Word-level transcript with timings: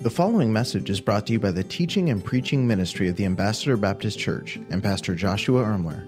The 0.00 0.08
following 0.08 0.50
message 0.50 0.88
is 0.88 0.98
brought 0.98 1.26
to 1.26 1.34
you 1.34 1.38
by 1.38 1.50
the 1.50 1.62
teaching 1.62 2.08
and 2.08 2.24
preaching 2.24 2.66
ministry 2.66 3.08
of 3.08 3.16
the 3.16 3.26
Ambassador 3.26 3.76
Baptist 3.76 4.18
Church 4.18 4.56
and 4.70 4.82
Pastor 4.82 5.14
Joshua 5.14 5.62
Ermler. 5.62 6.06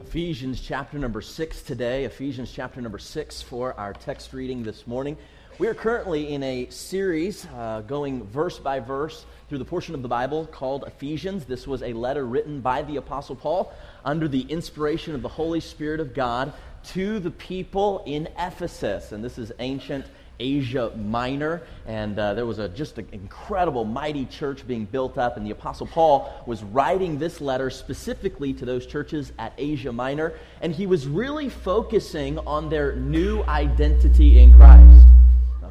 Ephesians 0.00 0.62
chapter 0.62 0.98
number 0.98 1.20
six 1.20 1.60
today, 1.60 2.04
Ephesians 2.04 2.50
chapter 2.50 2.80
number 2.80 2.98
six 2.98 3.42
for 3.42 3.78
our 3.78 3.92
text 3.92 4.32
reading 4.32 4.62
this 4.62 4.86
morning. 4.86 5.18
We 5.58 5.68
are 5.68 5.74
currently 5.74 6.32
in 6.32 6.42
a 6.42 6.66
series 6.70 7.46
uh, 7.54 7.82
going 7.82 8.24
verse 8.24 8.58
by 8.58 8.80
verse 8.80 9.26
through 9.50 9.58
the 9.58 9.66
portion 9.66 9.94
of 9.94 10.00
the 10.00 10.08
Bible 10.08 10.46
called 10.46 10.84
Ephesians. 10.86 11.44
This 11.44 11.66
was 11.66 11.82
a 11.82 11.92
letter 11.92 12.24
written 12.24 12.62
by 12.62 12.80
the 12.80 12.96
Apostle 12.96 13.36
Paul 13.36 13.70
under 14.02 14.28
the 14.28 14.46
inspiration 14.48 15.14
of 15.14 15.20
the 15.20 15.28
Holy 15.28 15.60
Spirit 15.60 16.00
of 16.00 16.14
God 16.14 16.54
to 16.84 17.20
the 17.20 17.30
people 17.30 18.02
in 18.06 18.30
Ephesus. 18.38 19.12
And 19.12 19.22
this 19.22 19.36
is 19.36 19.52
ancient 19.58 20.06
Asia 20.40 20.90
Minor, 20.96 21.62
and 21.86 22.18
uh, 22.18 22.34
there 22.34 22.46
was 22.46 22.58
a, 22.58 22.68
just 22.68 22.98
an 22.98 23.06
incredible, 23.12 23.84
mighty 23.84 24.24
church 24.24 24.66
being 24.66 24.86
built 24.86 25.18
up. 25.18 25.36
And 25.36 25.46
the 25.46 25.52
Apostle 25.52 25.86
Paul 25.86 26.42
was 26.46 26.64
writing 26.64 27.18
this 27.18 27.40
letter 27.40 27.70
specifically 27.70 28.52
to 28.54 28.64
those 28.64 28.86
churches 28.86 29.32
at 29.38 29.52
Asia 29.58 29.92
Minor, 29.92 30.32
and 30.62 30.74
he 30.74 30.86
was 30.86 31.06
really 31.06 31.48
focusing 31.48 32.38
on 32.40 32.68
their 32.70 32.96
new 32.96 33.42
identity 33.44 34.40
in 34.40 34.52
Christ. 34.54 35.06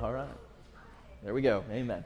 All 0.02 0.14
right. 0.14 0.28
There 1.24 1.34
we 1.34 1.42
go. 1.42 1.66
Amen. 1.72 2.06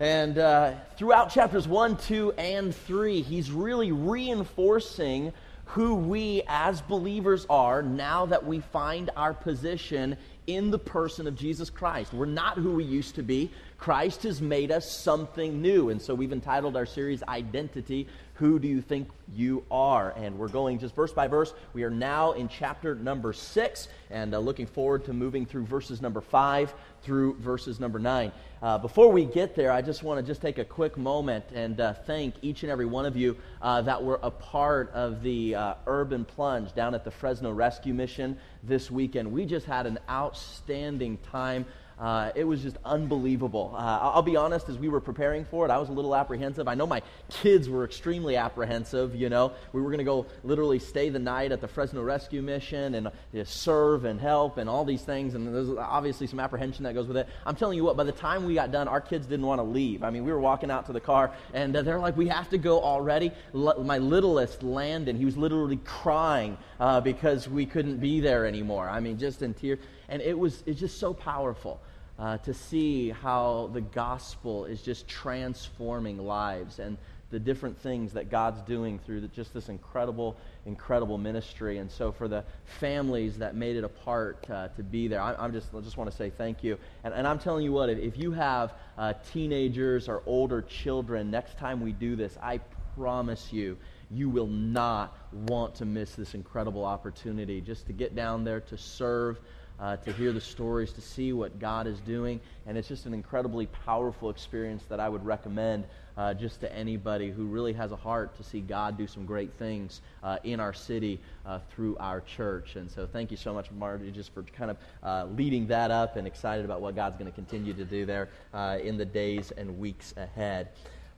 And 0.00 0.38
uh, 0.38 0.72
throughout 0.96 1.30
chapters 1.30 1.68
1, 1.68 1.98
2, 1.98 2.32
and 2.32 2.74
3, 2.74 3.22
he's 3.22 3.50
really 3.50 3.92
reinforcing 3.92 5.32
who 5.66 5.94
we 5.94 6.42
as 6.48 6.80
believers 6.80 7.46
are 7.48 7.82
now 7.82 8.26
that 8.26 8.44
we 8.44 8.58
find 8.58 9.10
our 9.14 9.32
position 9.32 10.16
in 10.50 10.70
the 10.70 10.78
person 10.78 11.26
of 11.26 11.36
Jesus 11.36 11.70
Christ. 11.70 12.12
We're 12.12 12.26
not 12.26 12.58
who 12.58 12.72
we 12.72 12.84
used 12.84 13.14
to 13.14 13.22
be. 13.22 13.50
Christ 13.78 14.24
has 14.24 14.42
made 14.42 14.70
us 14.70 14.90
something 14.90 15.62
new. 15.62 15.90
And 15.90 16.02
so 16.02 16.14
we've 16.14 16.32
entitled 16.32 16.76
our 16.76 16.86
series 16.86 17.22
Identity 17.22 18.08
Who 18.40 18.58
Do 18.58 18.66
You 18.66 18.80
Think 18.80 19.10
You 19.34 19.62
Are? 19.70 20.14
And 20.16 20.38
we're 20.38 20.48
going 20.48 20.78
just 20.78 20.94
verse 20.94 21.12
by 21.12 21.28
verse. 21.28 21.52
We 21.74 21.82
are 21.82 21.90
now 21.90 22.32
in 22.32 22.48
chapter 22.48 22.94
number 22.94 23.34
six 23.34 23.88
and 24.08 24.34
uh, 24.34 24.38
looking 24.38 24.66
forward 24.66 25.04
to 25.04 25.12
moving 25.12 25.44
through 25.44 25.66
verses 25.66 26.00
number 26.00 26.22
five 26.22 26.72
through 27.02 27.34
verses 27.34 27.78
number 27.78 27.98
nine. 27.98 28.32
Uh, 28.62 28.78
before 28.78 29.12
we 29.12 29.26
get 29.26 29.54
there, 29.54 29.70
I 29.70 29.82
just 29.82 30.02
want 30.02 30.20
to 30.20 30.26
just 30.26 30.40
take 30.40 30.56
a 30.56 30.64
quick 30.64 30.96
moment 30.96 31.44
and 31.52 31.78
uh, 31.82 31.92
thank 31.92 32.34
each 32.40 32.62
and 32.62 32.72
every 32.72 32.86
one 32.86 33.04
of 33.04 33.14
you 33.14 33.36
uh, 33.60 33.82
that 33.82 34.02
were 34.02 34.18
a 34.22 34.30
part 34.30 34.90
of 34.92 35.22
the 35.22 35.54
uh, 35.54 35.74
urban 35.86 36.24
plunge 36.24 36.74
down 36.74 36.94
at 36.94 37.04
the 37.04 37.10
Fresno 37.10 37.52
Rescue 37.52 37.92
Mission 37.92 38.38
this 38.62 38.90
weekend. 38.90 39.30
We 39.30 39.44
just 39.44 39.66
had 39.66 39.86
an 39.86 39.98
outstanding 40.08 41.18
time. 41.18 41.66
Uh, 42.00 42.32
it 42.34 42.44
was 42.44 42.62
just 42.62 42.78
unbelievable. 42.82 43.74
Uh, 43.76 43.98
I'll 44.00 44.22
be 44.22 44.34
honest, 44.34 44.70
as 44.70 44.78
we 44.78 44.88
were 44.88 45.02
preparing 45.02 45.44
for 45.44 45.66
it, 45.66 45.70
I 45.70 45.76
was 45.76 45.90
a 45.90 45.92
little 45.92 46.16
apprehensive. 46.16 46.66
I 46.66 46.74
know 46.74 46.86
my 46.86 47.02
kids 47.28 47.68
were 47.68 47.84
extremely 47.84 48.36
apprehensive. 48.36 49.14
You 49.14 49.28
know, 49.28 49.52
we 49.74 49.82
were 49.82 49.88
going 49.88 49.98
to 49.98 50.04
go 50.04 50.24
literally 50.42 50.78
stay 50.78 51.10
the 51.10 51.18
night 51.18 51.52
at 51.52 51.60
the 51.60 51.68
Fresno 51.68 52.02
Rescue 52.02 52.40
Mission 52.40 52.94
and 52.94 53.08
uh, 53.08 53.10
serve 53.44 54.06
and 54.06 54.18
help 54.18 54.56
and 54.56 54.70
all 54.70 54.86
these 54.86 55.02
things. 55.02 55.34
And 55.34 55.54
there's 55.54 55.68
obviously 55.76 56.26
some 56.26 56.40
apprehension 56.40 56.84
that 56.84 56.94
goes 56.94 57.06
with 57.06 57.18
it. 57.18 57.28
I'm 57.44 57.54
telling 57.54 57.76
you 57.76 57.84
what, 57.84 57.98
by 57.98 58.04
the 58.04 58.12
time 58.12 58.46
we 58.46 58.54
got 58.54 58.72
done, 58.72 58.88
our 58.88 59.02
kids 59.02 59.26
didn't 59.26 59.44
want 59.44 59.58
to 59.58 59.64
leave. 59.64 60.02
I 60.02 60.08
mean, 60.08 60.24
we 60.24 60.32
were 60.32 60.40
walking 60.40 60.70
out 60.70 60.86
to 60.86 60.94
the 60.94 61.00
car 61.00 61.32
and 61.52 61.76
uh, 61.76 61.82
they're 61.82 61.98
like, 61.98 62.16
we 62.16 62.28
have 62.28 62.48
to 62.48 62.58
go 62.58 62.80
already. 62.80 63.30
L- 63.54 63.84
my 63.84 63.98
littlest, 63.98 64.62
Landon, 64.62 65.16
he 65.16 65.26
was 65.26 65.36
literally 65.36 65.78
crying 65.84 66.56
uh, 66.78 67.02
because 67.02 67.46
we 67.46 67.66
couldn't 67.66 67.98
be 67.98 68.20
there 68.20 68.46
anymore. 68.46 68.88
I 68.88 69.00
mean, 69.00 69.18
just 69.18 69.42
in 69.42 69.52
tears. 69.52 69.80
And 70.08 70.22
it 70.22 70.36
was 70.36 70.62
it's 70.66 70.80
just 70.80 70.98
so 70.98 71.12
powerful 71.12 71.78
uh, 72.20 72.36
to 72.38 72.52
see 72.52 73.10
how 73.10 73.70
the 73.72 73.80
gospel 73.80 74.66
is 74.66 74.82
just 74.82 75.08
transforming 75.08 76.18
lives 76.18 76.78
and 76.78 76.98
the 77.30 77.38
different 77.38 77.78
things 77.78 78.12
that 78.12 78.28
God's 78.28 78.60
doing 78.62 78.98
through 78.98 79.20
the, 79.22 79.28
just 79.28 79.54
this 79.54 79.68
incredible, 79.68 80.36
incredible 80.66 81.16
ministry. 81.16 81.78
And 81.78 81.90
so, 81.90 82.12
for 82.12 82.28
the 82.28 82.44
families 82.64 83.38
that 83.38 83.54
made 83.54 83.76
it 83.76 83.84
a 83.84 83.88
part 83.88 84.44
uh, 84.50 84.68
to 84.68 84.82
be 84.82 85.08
there, 85.08 85.22
I, 85.22 85.44
am 85.44 85.52
just, 85.52 85.68
I 85.74 85.80
just 85.80 85.96
want 85.96 86.10
to 86.10 86.16
say 86.16 86.28
thank 86.28 86.62
you. 86.62 86.76
And, 87.04 87.14
and 87.14 87.26
I'm 87.26 87.38
telling 87.38 87.64
you 87.64 87.72
what, 87.72 87.88
if, 87.88 87.98
if 87.98 88.18
you 88.18 88.32
have 88.32 88.74
uh, 88.98 89.14
teenagers 89.32 90.08
or 90.08 90.22
older 90.26 90.60
children, 90.60 91.30
next 91.30 91.56
time 91.56 91.80
we 91.80 91.92
do 91.92 92.16
this, 92.16 92.36
I 92.42 92.60
promise 92.96 93.52
you, 93.52 93.78
you 94.10 94.28
will 94.28 94.48
not 94.48 95.16
want 95.32 95.76
to 95.76 95.84
miss 95.84 96.16
this 96.16 96.34
incredible 96.34 96.84
opportunity 96.84 97.60
just 97.60 97.86
to 97.86 97.92
get 97.92 98.16
down 98.16 98.42
there 98.42 98.60
to 98.60 98.76
serve 98.76 99.38
uh, 99.80 99.96
to 99.96 100.12
hear 100.12 100.32
the 100.32 100.40
stories, 100.40 100.92
to 100.92 101.00
see 101.00 101.32
what 101.32 101.58
God 101.58 101.86
is 101.86 101.98
doing. 102.00 102.40
And 102.66 102.76
it's 102.76 102.88
just 102.88 103.06
an 103.06 103.14
incredibly 103.14 103.66
powerful 103.66 104.30
experience 104.30 104.84
that 104.88 105.00
I 105.00 105.08
would 105.08 105.24
recommend 105.24 105.84
uh, 106.16 106.34
just 106.34 106.60
to 106.60 106.72
anybody 106.74 107.30
who 107.30 107.46
really 107.46 107.72
has 107.72 107.92
a 107.92 107.96
heart 107.96 108.36
to 108.36 108.44
see 108.44 108.60
God 108.60 108.98
do 108.98 109.06
some 109.06 109.24
great 109.24 109.52
things 109.54 110.02
uh, 110.22 110.38
in 110.44 110.60
our 110.60 110.74
city 110.74 111.18
uh, 111.46 111.60
through 111.70 111.96
our 111.98 112.20
church. 112.20 112.76
And 112.76 112.90
so 112.90 113.06
thank 113.06 113.30
you 113.30 113.38
so 113.38 113.54
much, 113.54 113.70
Marty, 113.70 114.10
just 114.10 114.34
for 114.34 114.42
kind 114.42 114.70
of 114.70 114.76
uh, 115.02 115.26
leading 115.34 115.66
that 115.68 115.90
up 115.90 116.16
and 116.16 116.26
excited 116.26 116.64
about 116.64 116.82
what 116.82 116.94
God's 116.94 117.16
going 117.16 117.30
to 117.30 117.34
continue 117.34 117.72
to 117.72 117.84
do 117.84 118.04
there 118.04 118.28
uh, 118.52 118.78
in 118.82 118.98
the 118.98 119.06
days 119.06 119.50
and 119.52 119.78
weeks 119.78 120.12
ahead. 120.16 120.68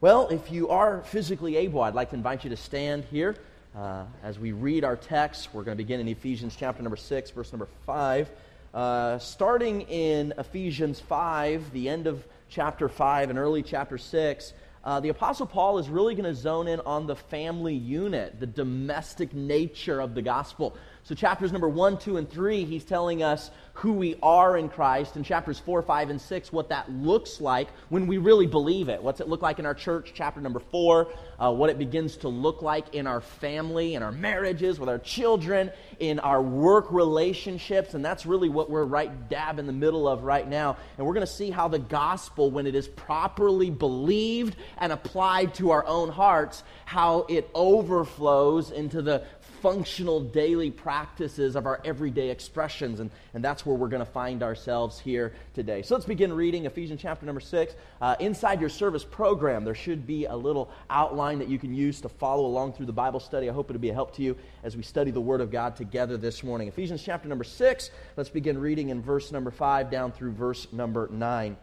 Well, 0.00 0.28
if 0.28 0.50
you 0.52 0.68
are 0.68 1.02
physically 1.02 1.56
able, 1.56 1.82
I'd 1.82 1.94
like 1.94 2.10
to 2.10 2.16
invite 2.16 2.44
you 2.44 2.50
to 2.50 2.56
stand 2.56 3.04
here. 3.04 3.36
Uh, 3.74 4.04
as 4.22 4.38
we 4.38 4.52
read 4.52 4.84
our 4.84 4.96
text, 4.96 5.48
we're 5.52 5.62
going 5.62 5.76
to 5.76 5.82
begin 5.82 5.98
in 5.98 6.08
Ephesians 6.08 6.54
chapter 6.58 6.82
number 6.82 6.96
6, 6.96 7.30
verse 7.30 7.52
number 7.52 7.68
5. 7.86 8.28
Uh, 8.72 9.18
starting 9.18 9.82
in 9.82 10.32
Ephesians 10.38 10.98
5, 10.98 11.72
the 11.72 11.90
end 11.90 12.06
of 12.06 12.26
chapter 12.48 12.88
5 12.88 13.28
and 13.28 13.38
early 13.38 13.62
chapter 13.62 13.98
6, 13.98 14.54
uh, 14.84 14.98
the 14.98 15.10
Apostle 15.10 15.46
Paul 15.46 15.78
is 15.78 15.90
really 15.90 16.14
going 16.14 16.24
to 16.24 16.34
zone 16.34 16.66
in 16.68 16.80
on 16.80 17.06
the 17.06 17.14
family 17.14 17.74
unit, 17.74 18.40
the 18.40 18.46
domestic 18.46 19.34
nature 19.34 20.00
of 20.00 20.14
the 20.14 20.22
gospel. 20.22 20.74
So, 21.04 21.16
chapters 21.16 21.50
number 21.50 21.68
1, 21.68 21.98
2, 21.98 22.16
and 22.16 22.30
3, 22.30 22.64
he's 22.64 22.84
telling 22.84 23.24
us 23.24 23.50
who 23.74 23.92
we 23.92 24.14
are 24.22 24.56
in 24.56 24.68
Christ. 24.68 25.16
In 25.16 25.24
chapters 25.24 25.58
4, 25.58 25.82
5, 25.82 26.10
and 26.10 26.20
6, 26.20 26.52
what 26.52 26.68
that 26.68 26.92
looks 26.92 27.40
like 27.40 27.66
when 27.88 28.06
we 28.06 28.18
really 28.18 28.46
believe 28.46 28.88
it. 28.88 29.02
What's 29.02 29.20
it 29.20 29.26
look 29.26 29.42
like 29.42 29.58
in 29.58 29.66
our 29.66 29.74
church? 29.74 30.12
Chapter 30.14 30.40
number 30.40 30.60
4, 30.60 31.12
uh, 31.40 31.52
what 31.52 31.70
it 31.70 31.78
begins 31.78 32.18
to 32.18 32.28
look 32.28 32.62
like 32.62 32.94
in 32.94 33.08
our 33.08 33.20
family, 33.20 33.96
in 33.96 34.02
our 34.04 34.12
marriages, 34.12 34.78
with 34.78 34.88
our 34.88 35.00
children, 35.00 35.72
in 35.98 36.20
our 36.20 36.40
work 36.40 36.92
relationships. 36.92 37.94
And 37.94 38.04
that's 38.04 38.24
really 38.24 38.48
what 38.48 38.70
we're 38.70 38.84
right 38.84 39.28
dab 39.28 39.58
in 39.58 39.66
the 39.66 39.72
middle 39.72 40.06
of 40.06 40.22
right 40.22 40.46
now. 40.46 40.76
And 40.98 41.04
we're 41.04 41.14
going 41.14 41.26
to 41.26 41.32
see 41.32 41.50
how 41.50 41.66
the 41.66 41.80
gospel, 41.80 42.48
when 42.52 42.68
it 42.68 42.76
is 42.76 42.86
properly 42.86 43.70
believed 43.70 44.54
and 44.78 44.92
applied 44.92 45.54
to 45.54 45.70
our 45.70 45.84
own 45.84 46.10
hearts, 46.10 46.62
how 46.84 47.26
it 47.28 47.50
overflows 47.54 48.70
into 48.70 49.02
the 49.02 49.24
functional 49.62 50.20
daily 50.20 50.72
practices 50.72 51.54
of 51.54 51.66
our 51.66 51.80
everyday 51.84 52.30
expressions. 52.30 52.98
And, 52.98 53.10
and 53.32 53.44
that's 53.44 53.64
where 53.64 53.76
we're 53.76 53.88
going 53.88 54.04
to 54.04 54.10
find 54.10 54.42
ourselves 54.42 54.98
here 54.98 55.32
today. 55.54 55.82
So 55.82 55.94
let's 55.94 56.04
begin 56.04 56.32
reading 56.32 56.66
Ephesians 56.66 57.00
chapter 57.00 57.24
number 57.24 57.40
6. 57.40 57.74
Uh, 58.00 58.16
inside 58.18 58.60
your 58.60 58.68
service 58.68 59.04
program, 59.04 59.64
there 59.64 59.76
should 59.76 60.04
be 60.04 60.26
a 60.26 60.34
little 60.34 60.68
outline 60.90 61.38
that 61.38 61.48
you 61.48 61.60
can 61.60 61.72
use 61.72 62.00
to 62.00 62.08
follow 62.08 62.44
along 62.44 62.72
through 62.72 62.86
the 62.86 62.92
Bible 62.92 63.20
study. 63.20 63.48
I 63.48 63.52
hope 63.52 63.70
it'll 63.70 63.80
be 63.80 63.90
a 63.90 63.94
help 63.94 64.14
to 64.16 64.22
you 64.22 64.36
as 64.64 64.76
we 64.76 64.82
study 64.82 65.12
the 65.12 65.20
Word 65.20 65.40
of 65.40 65.52
God 65.52 65.76
together 65.76 66.16
this 66.16 66.42
morning. 66.42 66.66
Ephesians 66.66 67.00
chapter 67.00 67.28
number 67.28 67.44
6, 67.44 67.90
let's 68.16 68.30
begin 68.30 68.58
reading 68.58 68.88
in 68.88 69.00
verse 69.00 69.30
number 69.30 69.52
5 69.52 69.88
down 69.92 70.10
through 70.10 70.32
verse 70.32 70.66
number 70.72 71.08
9. 71.12 71.56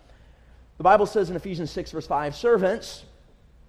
The 0.78 0.84
Bible 0.84 1.06
says 1.06 1.30
in 1.30 1.36
Ephesians 1.36 1.70
6, 1.72 1.92
verse 1.92 2.08
5, 2.08 2.34
Servants, 2.34 3.04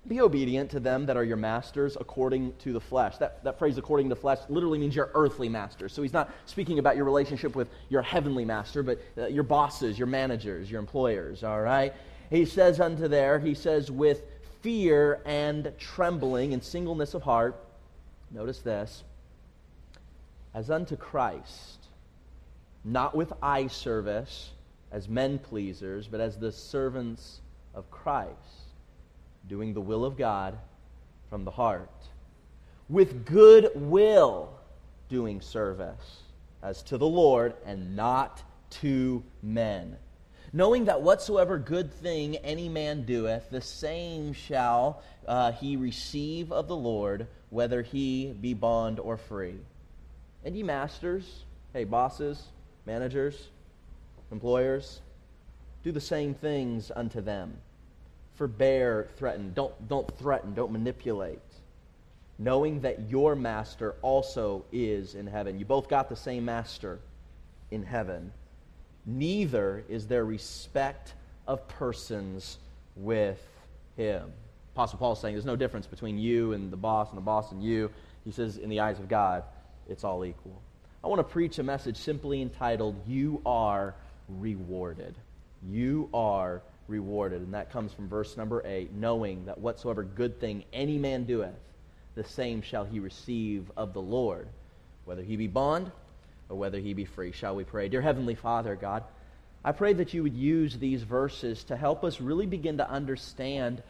be 0.09 0.21
obedient 0.21 0.71
to 0.71 0.81
them 0.81 1.07
that 1.07 1.17
are 1.17 1.25
your 1.25 1.37
masters 1.37 1.97
according 2.01 2.55
to 2.59 2.73
the 2.73 2.81
flesh. 2.81 3.19
That, 3.19 3.45
that 3.45 3.59
phrase, 3.59 3.77
according 3.77 4.09
to 4.09 4.17
flesh, 4.17 4.39
literally 4.49 4.79
means 4.79 4.97
your 4.97 5.11
earthly 5.15 5.49
master. 5.49 5.89
So 5.89 6.03
he's 6.03 6.13
not 6.13 6.31
speaking 6.47 6.79
about 6.79 6.97
your 6.97 7.05
relationship 7.05 7.55
with 7.55 7.69
your 7.91 8.03
heavenly 8.03 8.45
master, 8.45 8.83
but 8.83 8.99
uh, 9.19 9.27
your 9.27 9.43
bosses, 9.43 9.99
your 9.99 10.07
managers, 10.07 10.71
your 10.71 10.81
employers, 10.81 11.45
all 11.45 11.61
right? 11.61 11.93
He 12.31 12.47
says 12.47 12.81
unto 12.81 13.09
there, 13.09 13.39
he 13.39 13.55
says, 13.55 13.91
with 13.91 14.23
fear 14.63 15.21
and 15.27 15.73
trembling 15.79 16.55
and 16.55 16.65
singleness 16.65 17.13
of 17.13 17.23
heart, 17.23 17.63
notice 18.31 18.61
this, 18.61 19.05
as 20.55 20.71
unto 20.71 20.97
Christ, 20.97 21.89
not 22.85 23.15
with 23.15 23.33
eye 23.43 23.67
service 23.67 24.51
as 24.91 25.09
men 25.09 25.39
pleasers, 25.39 26.09
but 26.09 26.21
as 26.21 26.39
the 26.39 26.51
servants 26.51 27.41
of 27.75 27.91
Christ 27.91 28.60
doing 29.51 29.75
the 29.75 29.81
will 29.81 30.05
of 30.05 30.17
God 30.17 30.57
from 31.29 31.45
the 31.45 31.51
heart, 31.51 31.91
with 32.89 33.27
good 33.27 33.71
will 33.75 34.49
doing 35.09 35.41
service 35.41 36.23
as 36.63 36.83
to 36.85 36.97
the 36.97 37.07
Lord 37.07 37.55
and 37.67 37.97
not 37.97 38.43
to 38.71 39.25
men. 39.43 39.97
Knowing 40.53 40.85
that 40.85 41.03
whatsoever 41.03 41.59
good 41.59 41.93
thing 41.93 42.37
any 42.37 42.69
man 42.69 43.05
doeth, 43.05 43.51
the 43.51 43.61
same 43.61 44.33
shall 44.33 45.03
uh, 45.27 45.51
he 45.51 45.77
receive 45.77 46.53
of 46.53 46.69
the 46.69 46.77
Lord, 46.77 47.27
whether 47.51 47.83
he 47.83 48.33
be 48.41 48.55
bond 48.55 49.01
or 49.01 49.17
free. 49.17 49.59
And 50.45 50.57
ye 50.57 50.63
masters, 50.63 51.45
hey, 51.73 51.83
bosses, 51.83 52.41
managers, 52.87 53.49
employers, 54.31 55.01
do 55.83 55.91
the 55.91 56.01
same 56.01 56.35
things 56.35 56.93
unto 56.95 57.21
them. 57.21 57.57
Forbear, 58.41 59.09
threaten. 59.19 59.53
Don't, 59.53 59.89
don't 59.89 60.11
threaten, 60.17 60.55
don't 60.55 60.73
manipulate. 60.73 61.39
Knowing 62.39 62.81
that 62.81 63.11
your 63.11 63.37
master 63.37 63.97
also 64.01 64.65
is 64.73 65.15
in 65.15 65.27
heaven. 65.27 65.59
You 65.59 65.67
both 65.67 65.91
got 65.91 66.09
the 66.09 66.17
same 66.17 66.47
master 66.47 67.01
in 67.71 67.83
heaven. 67.83 68.33
Neither 69.05 69.85
is 69.91 70.07
there 70.07 70.25
respect 70.25 71.13
of 71.47 71.69
persons 71.69 72.57
with 72.97 73.47
him. 73.99 74.33
Apostle 74.75 74.99
Paul 74.99 75.13
is 75.13 75.19
saying 75.19 75.35
there's 75.35 75.45
no 75.45 75.57
difference 75.57 75.87
between 75.87 76.17
you 76.17 76.55
and 76.55 76.73
the 76.73 76.79
boss 76.79 77.11
and 77.11 77.19
the 77.19 77.23
boss 77.23 77.53
and 77.53 77.63
you. 77.63 77.91
He 78.25 78.31
says, 78.31 78.57
in 78.57 78.71
the 78.71 78.81
eyes 78.81 78.99
of 78.99 79.09
God, 79.09 79.43
it's 79.87 80.03
all 80.03 80.25
equal. 80.25 80.63
I 81.05 81.09
want 81.09 81.19
to 81.19 81.25
preach 81.25 81.59
a 81.59 81.63
message 81.63 81.99
simply 81.99 82.41
entitled, 82.41 82.97
You 83.07 83.43
Are 83.45 83.95
Rewarded. 84.29 85.15
You 85.63 86.09
are 86.15 86.63
rewarded. 86.91 87.41
And 87.41 87.55
that 87.55 87.73
comes 87.73 87.93
from 87.93 88.09
verse 88.09 88.37
number 88.37 88.63
8 88.65 88.93
knowing 88.93 89.47
that 89.47 89.59
whatsoever 89.59 90.03
good 90.03 90.39
thing 90.41 90.65
any 90.73 90.99
man 90.99 91.25
doeth, 91.25 91.55
the 92.15 92.25
same 92.25 92.61
shall 92.61 92.85
he 92.85 93.01
receive 93.01 93.71
of 93.77 93.95
the 93.95 94.03
Lord, 94.03 94.49
whether 95.05 95.23
he 95.23 95.37
be 95.37 95.47
bond 95.47 95.91
or 96.49 96.57
whether 96.57 96.79
he 96.79 96.93
be 96.93 97.05
free. 97.05 97.33
Shall 97.33 97.57
we 97.57 97.65
pray? 97.65 97.89
Dear 97.89 98.03
Heavenly 98.03 98.35
Father, 98.35 98.77
God, 98.77 99.05
I 99.65 99.73
pray 99.73 99.93
that 99.95 100.13
you 100.13 100.23
would 100.23 100.35
use 100.35 100.77
these 100.77 101.03
verses 101.03 101.65
to 101.65 101.77
help 101.77 102.05
us 102.05 102.21
really 102.21 102.47
begin 102.47 102.79
to 102.79 102.91
understand 102.91 103.83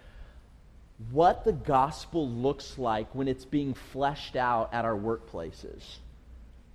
what 1.11 1.45
the 1.45 1.53
gospel 1.53 2.29
looks 2.29 2.77
like 2.77 3.15
when 3.15 3.27
it's 3.27 3.45
being 3.45 3.73
fleshed 3.75 4.37
out 4.37 4.75
at 4.75 4.85
our 4.85 4.97
workplaces. 4.97 5.83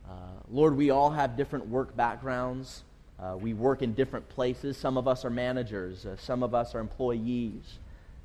Uh, 0.10 0.14
Lord, 0.50 0.76
we 0.76 0.90
all 0.90 1.12
have 1.12 1.38
different 1.38 1.68
work 1.68 1.96
backgrounds. 1.96 2.84
Uh, 3.20 3.38
we 3.38 3.54
work 3.54 3.82
in 3.82 3.94
different 3.94 4.28
places. 4.30 4.78
Some 4.78 4.98
of 4.98 5.08
us 5.08 5.26
are 5.26 5.30
managers, 5.30 6.06
uh, 6.06 6.18
some 6.18 6.44
of 6.44 6.54
us 6.54 6.76
are 6.76 6.80
employees. 6.80 7.80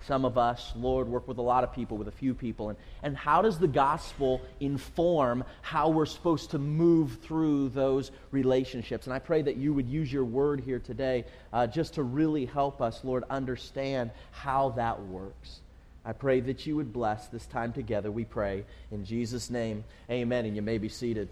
Some 0.06 0.24
of 0.24 0.38
us, 0.38 0.72
Lord, 0.76 1.08
work 1.08 1.28
with 1.28 1.38
a 1.38 1.42
lot 1.42 1.62
of 1.62 1.72
people, 1.72 1.98
with 1.98 2.08
a 2.08 2.12
few 2.12 2.32
people. 2.32 2.70
And, 2.70 2.78
and 3.02 3.16
how 3.16 3.42
does 3.42 3.58
the 3.58 3.68
gospel 3.68 4.40
inform 4.58 5.44
how 5.60 5.90
we're 5.90 6.06
supposed 6.06 6.52
to 6.52 6.58
move 6.58 7.18
through 7.22 7.68
those 7.70 8.10
relationships? 8.30 9.06
And 9.06 9.12
I 9.12 9.18
pray 9.18 9.42
that 9.42 9.56
you 9.56 9.74
would 9.74 9.86
use 9.86 10.10
your 10.10 10.24
word 10.24 10.60
here 10.60 10.78
today 10.78 11.26
uh, 11.52 11.66
just 11.66 11.94
to 11.94 12.02
really 12.02 12.46
help 12.46 12.80
us, 12.80 13.04
Lord, 13.04 13.24
understand 13.28 14.10
how 14.32 14.70
that 14.70 15.02
works. 15.02 15.60
I 16.02 16.14
pray 16.14 16.40
that 16.40 16.66
you 16.66 16.76
would 16.76 16.94
bless 16.94 17.26
this 17.28 17.44
time 17.46 17.74
together. 17.74 18.10
We 18.10 18.24
pray 18.24 18.64
in 18.90 19.04
Jesus' 19.04 19.50
name. 19.50 19.84
Amen. 20.10 20.46
And 20.46 20.56
you 20.56 20.62
may 20.62 20.78
be 20.78 20.88
seated. 20.88 21.28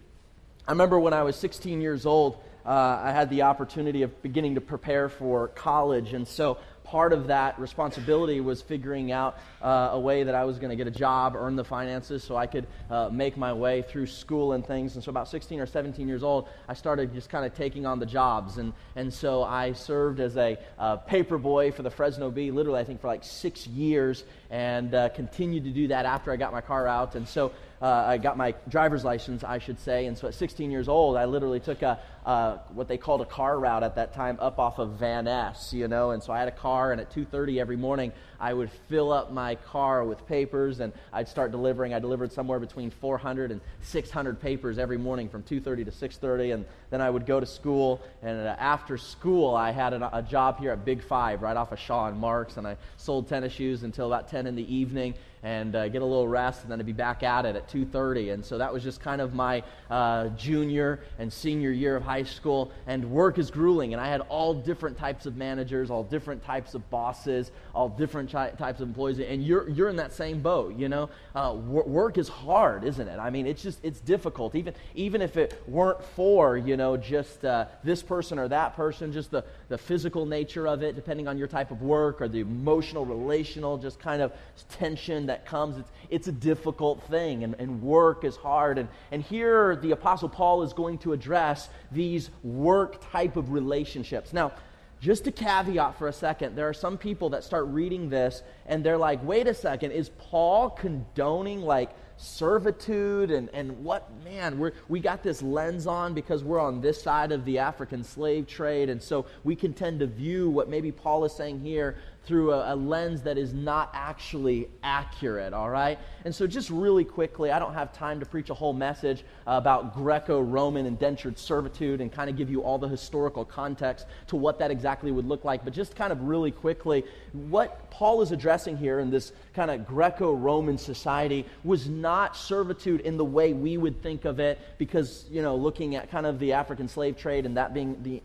I 0.67 0.73
remember 0.73 1.01
when 1.01 1.15
I 1.15 1.23
was 1.23 1.37
16 1.37 1.81
years 1.81 2.05
old, 2.05 2.37
uh, 2.69 3.01
I 3.03 3.13
had 3.13 3.31
the 3.31 3.43
opportunity 3.43 4.03
of 4.03 4.23
beginning 4.23 4.57
to 4.57 4.61
prepare 4.61 5.09
for 5.09 5.49
college. 5.49 6.13
And 6.13 6.29
so 6.29 6.59
part 6.85 7.15
of 7.15 7.27
that 7.27 7.59
responsibility 7.59 8.41
was 8.41 8.61
figuring 8.61 9.11
out 9.11 9.39
uh, 9.63 9.91
a 9.93 10.01
way 10.01 10.23
that 10.23 10.35
I 10.35 10.45
was 10.45 10.59
going 10.59 10.69
to 10.69 10.77
get 10.77 10.87
a 10.87 10.91
job, 10.91 11.35
earn 11.35 11.57
the 11.57 11.65
finances 11.65 12.23
so 12.23 12.37
I 12.37 12.47
could 12.47 12.67
uh, 12.91 13.09
make 13.11 13.39
my 13.39 13.55
way 13.55 13.83
through 13.83 14.07
school 14.07 14.53
and 14.53 14.67
things. 14.67 14.97
And 14.97 15.05
so, 15.05 15.09
about 15.11 15.29
16 15.29 15.61
or 15.61 15.67
17 15.67 16.07
years 16.07 16.23
old, 16.23 16.49
I 16.69 16.75
started 16.75 17.15
just 17.15 17.31
kind 17.31 17.47
of 17.47 17.55
taking 17.55 17.87
on 17.87 17.99
the 17.99 18.07
jobs. 18.07 18.59
And, 18.59 18.75
and 18.97 19.13
so, 19.13 19.43
I 19.43 19.73
served 19.73 20.21
as 20.21 20.37
a 20.37 20.59
uh, 20.79 20.97
paper 20.97 21.39
boy 21.39 21.73
for 21.73 21.83
the 21.83 21.91
Fresno 21.91 22.31
Bee, 22.31 22.51
literally, 22.51 22.81
I 22.81 22.85
think, 22.85 23.01
for 23.01 23.09
like 23.09 23.25
six 23.25 23.67
years, 23.67 24.25
and 24.51 24.95
uh, 24.95 25.09
continued 25.11 25.65
to 25.65 25.71
do 25.71 25.89
that 25.89 26.05
after 26.07 26.33
I 26.33 26.37
got 26.37 26.53
my 26.53 26.63
car 26.63 26.87
out. 26.87 27.15
And 27.15 27.27
so, 27.29 27.53
uh, 27.81 27.87
I 27.87 28.19
got 28.19 28.37
my 28.37 28.55
driver's 28.69 29.05
license, 29.05 29.45
I 29.45 29.59
should 29.59 29.79
say. 29.79 30.07
And 30.07 30.19
so 30.19 30.29
at 30.29 30.35
16 30.35 30.71
years 30.71 30.89
old, 30.89 31.17
I 31.17 31.27
literally 31.27 31.61
took 31.61 31.83
a, 31.83 32.01
uh, 32.27 32.59
what 32.75 32.89
they 32.89 32.99
called 32.99 33.21
a 33.21 33.25
car 33.25 33.59
route 33.59 33.83
at 33.83 33.95
that 33.95 34.13
time 34.13 34.37
up 34.41 34.59
off 34.59 34.79
of 34.79 34.93
Van 34.99 35.25
Ness, 35.27 35.73
you 35.73 35.87
know. 35.87 36.11
And 36.11 36.23
so 36.23 36.33
I 36.33 36.41
had 36.41 36.49
a 36.49 36.53
car, 36.53 36.93
and 36.93 37.01
at 37.01 37.11
2:30 37.11 37.61
every 37.61 37.77
morning, 37.77 38.13
I 38.41 38.53
would 38.53 38.71
fill 38.89 39.13
up 39.13 39.33
my 39.33 39.55
car 39.55 40.05
with 40.05 40.27
papers, 40.27 40.81
and 40.81 40.93
I'd 41.13 41.29
start 41.29 41.53
delivering. 41.53 41.95
I 41.95 42.01
delivered 42.01 42.33
somewhere 42.33 42.59
between 42.59 42.91
400 42.91 43.51
and 43.51 43.61
600 43.83 44.41
papers 44.41 44.79
every 44.79 44.99
morning 44.99 45.29
from 45.29 45.43
2:30 45.43 45.85
to 45.85 45.93
6:30, 45.93 46.55
and 46.55 46.65
then 46.91 47.01
I 47.01 47.09
would 47.09 47.27
go 47.27 47.39
to 47.39 47.47
school. 47.47 48.01
And 48.23 48.41
after 48.41 48.99
school, 48.99 49.55
I 49.55 49.71
had 49.71 49.93
a, 49.93 50.19
a 50.19 50.23
job 50.23 50.59
here 50.59 50.73
at 50.73 50.85
Big 50.85 51.03
Five, 51.03 51.43
right 51.43 51.57
off 51.57 51.73
of 51.73 51.79
Shaw 51.79 52.09
and 52.09 52.19
Marks, 52.19 52.57
and 52.57 52.67
I 52.67 52.77
sold 52.97 53.29
tennis 53.29 53.53
shoes 53.53 53.85
until 53.85 54.07
about 54.07 54.29
10 54.29 54.47
in 54.47 54.57
the 54.57 54.75
evening 54.75 55.15
and 55.43 55.75
uh, 55.75 55.89
get 55.89 56.03
a 56.03 56.05
little 56.05 56.29
rest, 56.29 56.63
and 56.63 56.71
then 56.71 56.79
to 56.79 56.85
be 56.85 56.93
back 56.93 57.23
at 57.23 57.45
it 57.45 57.57
at 57.57 57.69
2:30. 57.69 58.33
And 58.33 58.45
so 58.45 58.59
that 58.59 58.73
was 58.73 58.83
just 58.83 59.01
kind 59.01 59.21
of 59.21 59.35
my 59.35 59.63
uh, 59.91 60.29
junior 60.29 61.01
and 61.19 61.33
senior 61.33 61.71
year 61.71 61.97
of 61.97 62.03
high 62.03 62.23
school. 62.23 62.73
And 62.87 63.11
work 63.11 63.39
is 63.39 63.51
grueling, 63.51 63.93
and 63.93 64.01
I 64.01 64.09
had 64.09 64.21
all 64.23 64.55
different 64.55 64.99
types 64.99 65.27
of 65.27 65.37
managers, 65.37 65.91
all 65.91 66.03
different 66.03 66.45
types 66.45 66.75
of 66.75 66.89
bosses, 66.91 67.51
all 67.75 67.89
different 67.89 68.31
chi- 68.31 68.51
types 68.51 68.81
of 68.81 68.89
employees, 68.89 69.21
and 69.21 69.43
you're 69.45 69.69
you're 69.69 69.89
in 69.89 69.97
that 69.97 70.13
same 70.13 70.41
boat. 70.41 70.77
You 70.77 70.89
know, 70.89 71.11
uh, 71.35 71.55
wor- 71.55 71.85
work 71.85 72.19
is 72.19 72.29
hard, 72.29 72.85
isn't 72.85 73.09
it? 73.09 73.19
I 73.19 73.31
mean, 73.31 73.47
it's 73.47 73.63
just 73.63 73.79
it's 73.83 74.01
difficult. 74.01 74.55
Even 74.55 74.75
even 74.95 75.23
if 75.23 75.37
it 75.37 75.63
weren't 75.67 76.03
for 76.17 76.57
you 76.57 76.77
know 76.77 76.97
just 76.97 77.45
uh, 77.45 77.67
this 77.85 78.03
person 78.03 78.39
or 78.39 78.49
that 78.49 78.75
person, 78.75 79.13
just 79.13 79.31
the 79.31 79.45
the 79.69 79.79
physical 79.79 80.27
nature 80.27 80.67
of 80.67 80.83
it, 80.83 80.97
depending 80.97 81.29
on 81.29 81.39
your 81.39 81.49
type 81.49 81.71
of 81.71 81.83
work, 81.83 82.21
or 82.21 82.29
the 82.29 82.41
emotional, 82.41 83.05
relational, 83.05 83.79
just 83.79 84.01
kind 84.01 84.23
of 84.23 84.33
tension 84.69 85.27
that 85.29 85.47
comes. 85.47 85.79
It's, 85.79 85.91
it's 86.11 86.29
a 86.29 86.33
difficult 86.33 87.03
thing, 87.05 87.45
and, 87.45 87.55
and 87.59 87.83
work 87.83 88.25
is 88.25 88.37
hard. 88.37 88.79
And, 88.79 88.89
and 89.13 89.23
here 89.23 89.77
the 89.77 89.93
Apostle 89.93 90.29
Paul 90.29 90.63
is 90.63 90.73
going 90.73 90.99
to 90.99 91.13
address 91.13 91.69
these 91.93 92.31
work 92.43 93.11
type 93.11 93.37
of 93.37 93.53
relationships. 93.53 94.33
Now, 94.33 94.53
just 95.01 95.27
a 95.27 95.33
caveat 95.33 95.97
for 95.97 96.09
a 96.09 96.13
second 96.13 96.57
there 96.57 96.69
are 96.69 96.75
some 96.75 96.99
people 96.99 97.31
that 97.31 97.45
start 97.45 97.67
reading 97.69 98.09
this 98.11 98.43
and 98.67 98.83
they're 98.83 98.99
like, 98.99 99.23
wait 99.23 99.47
a 99.47 99.55
second, 99.55 99.93
is 99.93 100.09
Paul 100.19 100.71
condoning 100.71 101.63
like 101.63 101.91
servitude 102.19 103.31
and, 103.31 103.49
and 103.53 103.85
what 103.85 104.11
man 104.25 104.59
we're, 104.59 104.73
we 104.89 104.99
got 104.99 105.23
this 105.23 105.41
lens 105.41 105.87
on 105.87 106.15
because 106.15 106.43
we're 106.43 106.59
on 106.59 106.81
this 106.81 107.01
side 107.01 107.31
of 107.31 107.45
the 107.45 107.59
african 107.59 108.03
slave 108.03 108.45
trade 108.45 108.91
and 108.91 109.01
so 109.01 109.25
we 109.45 109.55
can 109.55 109.73
tend 109.73 110.01
to 110.01 110.07
view 110.07 110.51
what 110.51 110.69
maybe 110.69 110.91
paul 110.91 111.25
is 111.25 111.33
saying 111.33 111.61
here 111.61 111.97
through 112.29 112.53
a, 112.53 112.75
a, 112.75 112.77
lens 112.77 113.23
that 113.23 113.39
is 113.39 113.55
not 113.55 113.91
actually 113.95 114.69
accurate, 114.83 115.55
all 115.55 115.71
right? 115.71 115.99
And 116.27 116.35
so, 116.35 116.47
just 116.47 116.69
really 116.69 117.05
quickly, 117.05 117.51
I 117.51 117.59
don't 117.59 117.73
have 117.73 117.91
time 117.93 118.21
to 118.21 118.27
preach 118.27 118.51
a 118.51 118.55
whole 118.55 118.75
message 118.75 119.25
about 119.47 119.95
Greco 119.95 120.39
Roman 120.39 120.85
indentured 120.85 121.39
servitude 121.39 122.03
and 122.03 122.13
kind 122.13 122.29
of 122.29 122.37
give 122.37 122.51
you 122.51 122.63
all 122.63 122.79
the 122.79 122.87
historical 122.87 123.47
context 123.47 124.07
to 124.27 124.37
what 124.37 124.59
that 124.59 124.71
exactly 124.71 125.11
would 125.11 125.27
look 125.27 125.45
like, 125.45 125.65
but 125.65 125.73
just 125.73 125.97
kind 125.97 126.13
of 126.13 126.23
really 126.23 126.51
quickly, 126.51 127.03
what 127.33 127.91
Paul 127.91 128.21
is 128.21 128.31
addressing 128.31 128.77
here 128.77 129.01
in 129.01 129.11
this 129.11 129.33
kind 129.55 129.71
of 129.71 129.87
Greco 129.87 130.35
Roman 130.35 130.77
society 130.77 131.47
was 131.65 131.89
not 131.89 132.37
servitude 132.37 133.01
in 133.01 133.17
the 133.17 133.25
way 133.25 133.55
we 133.55 133.79
would 133.79 134.03
think 134.03 134.27
of 134.27 134.39
it, 134.39 134.59
because, 134.77 135.25
you 135.31 135.41
know, 135.41 135.57
looking 135.57 135.97
at 135.97 136.11
kind 136.11 136.27
of 136.27 136.39
the 136.39 136.53
African 136.53 136.89
slave 136.89 137.17
trade 137.17 137.47
and 137.47 137.57
that 137.57 137.73
being 137.73 137.97
the 138.03 138.23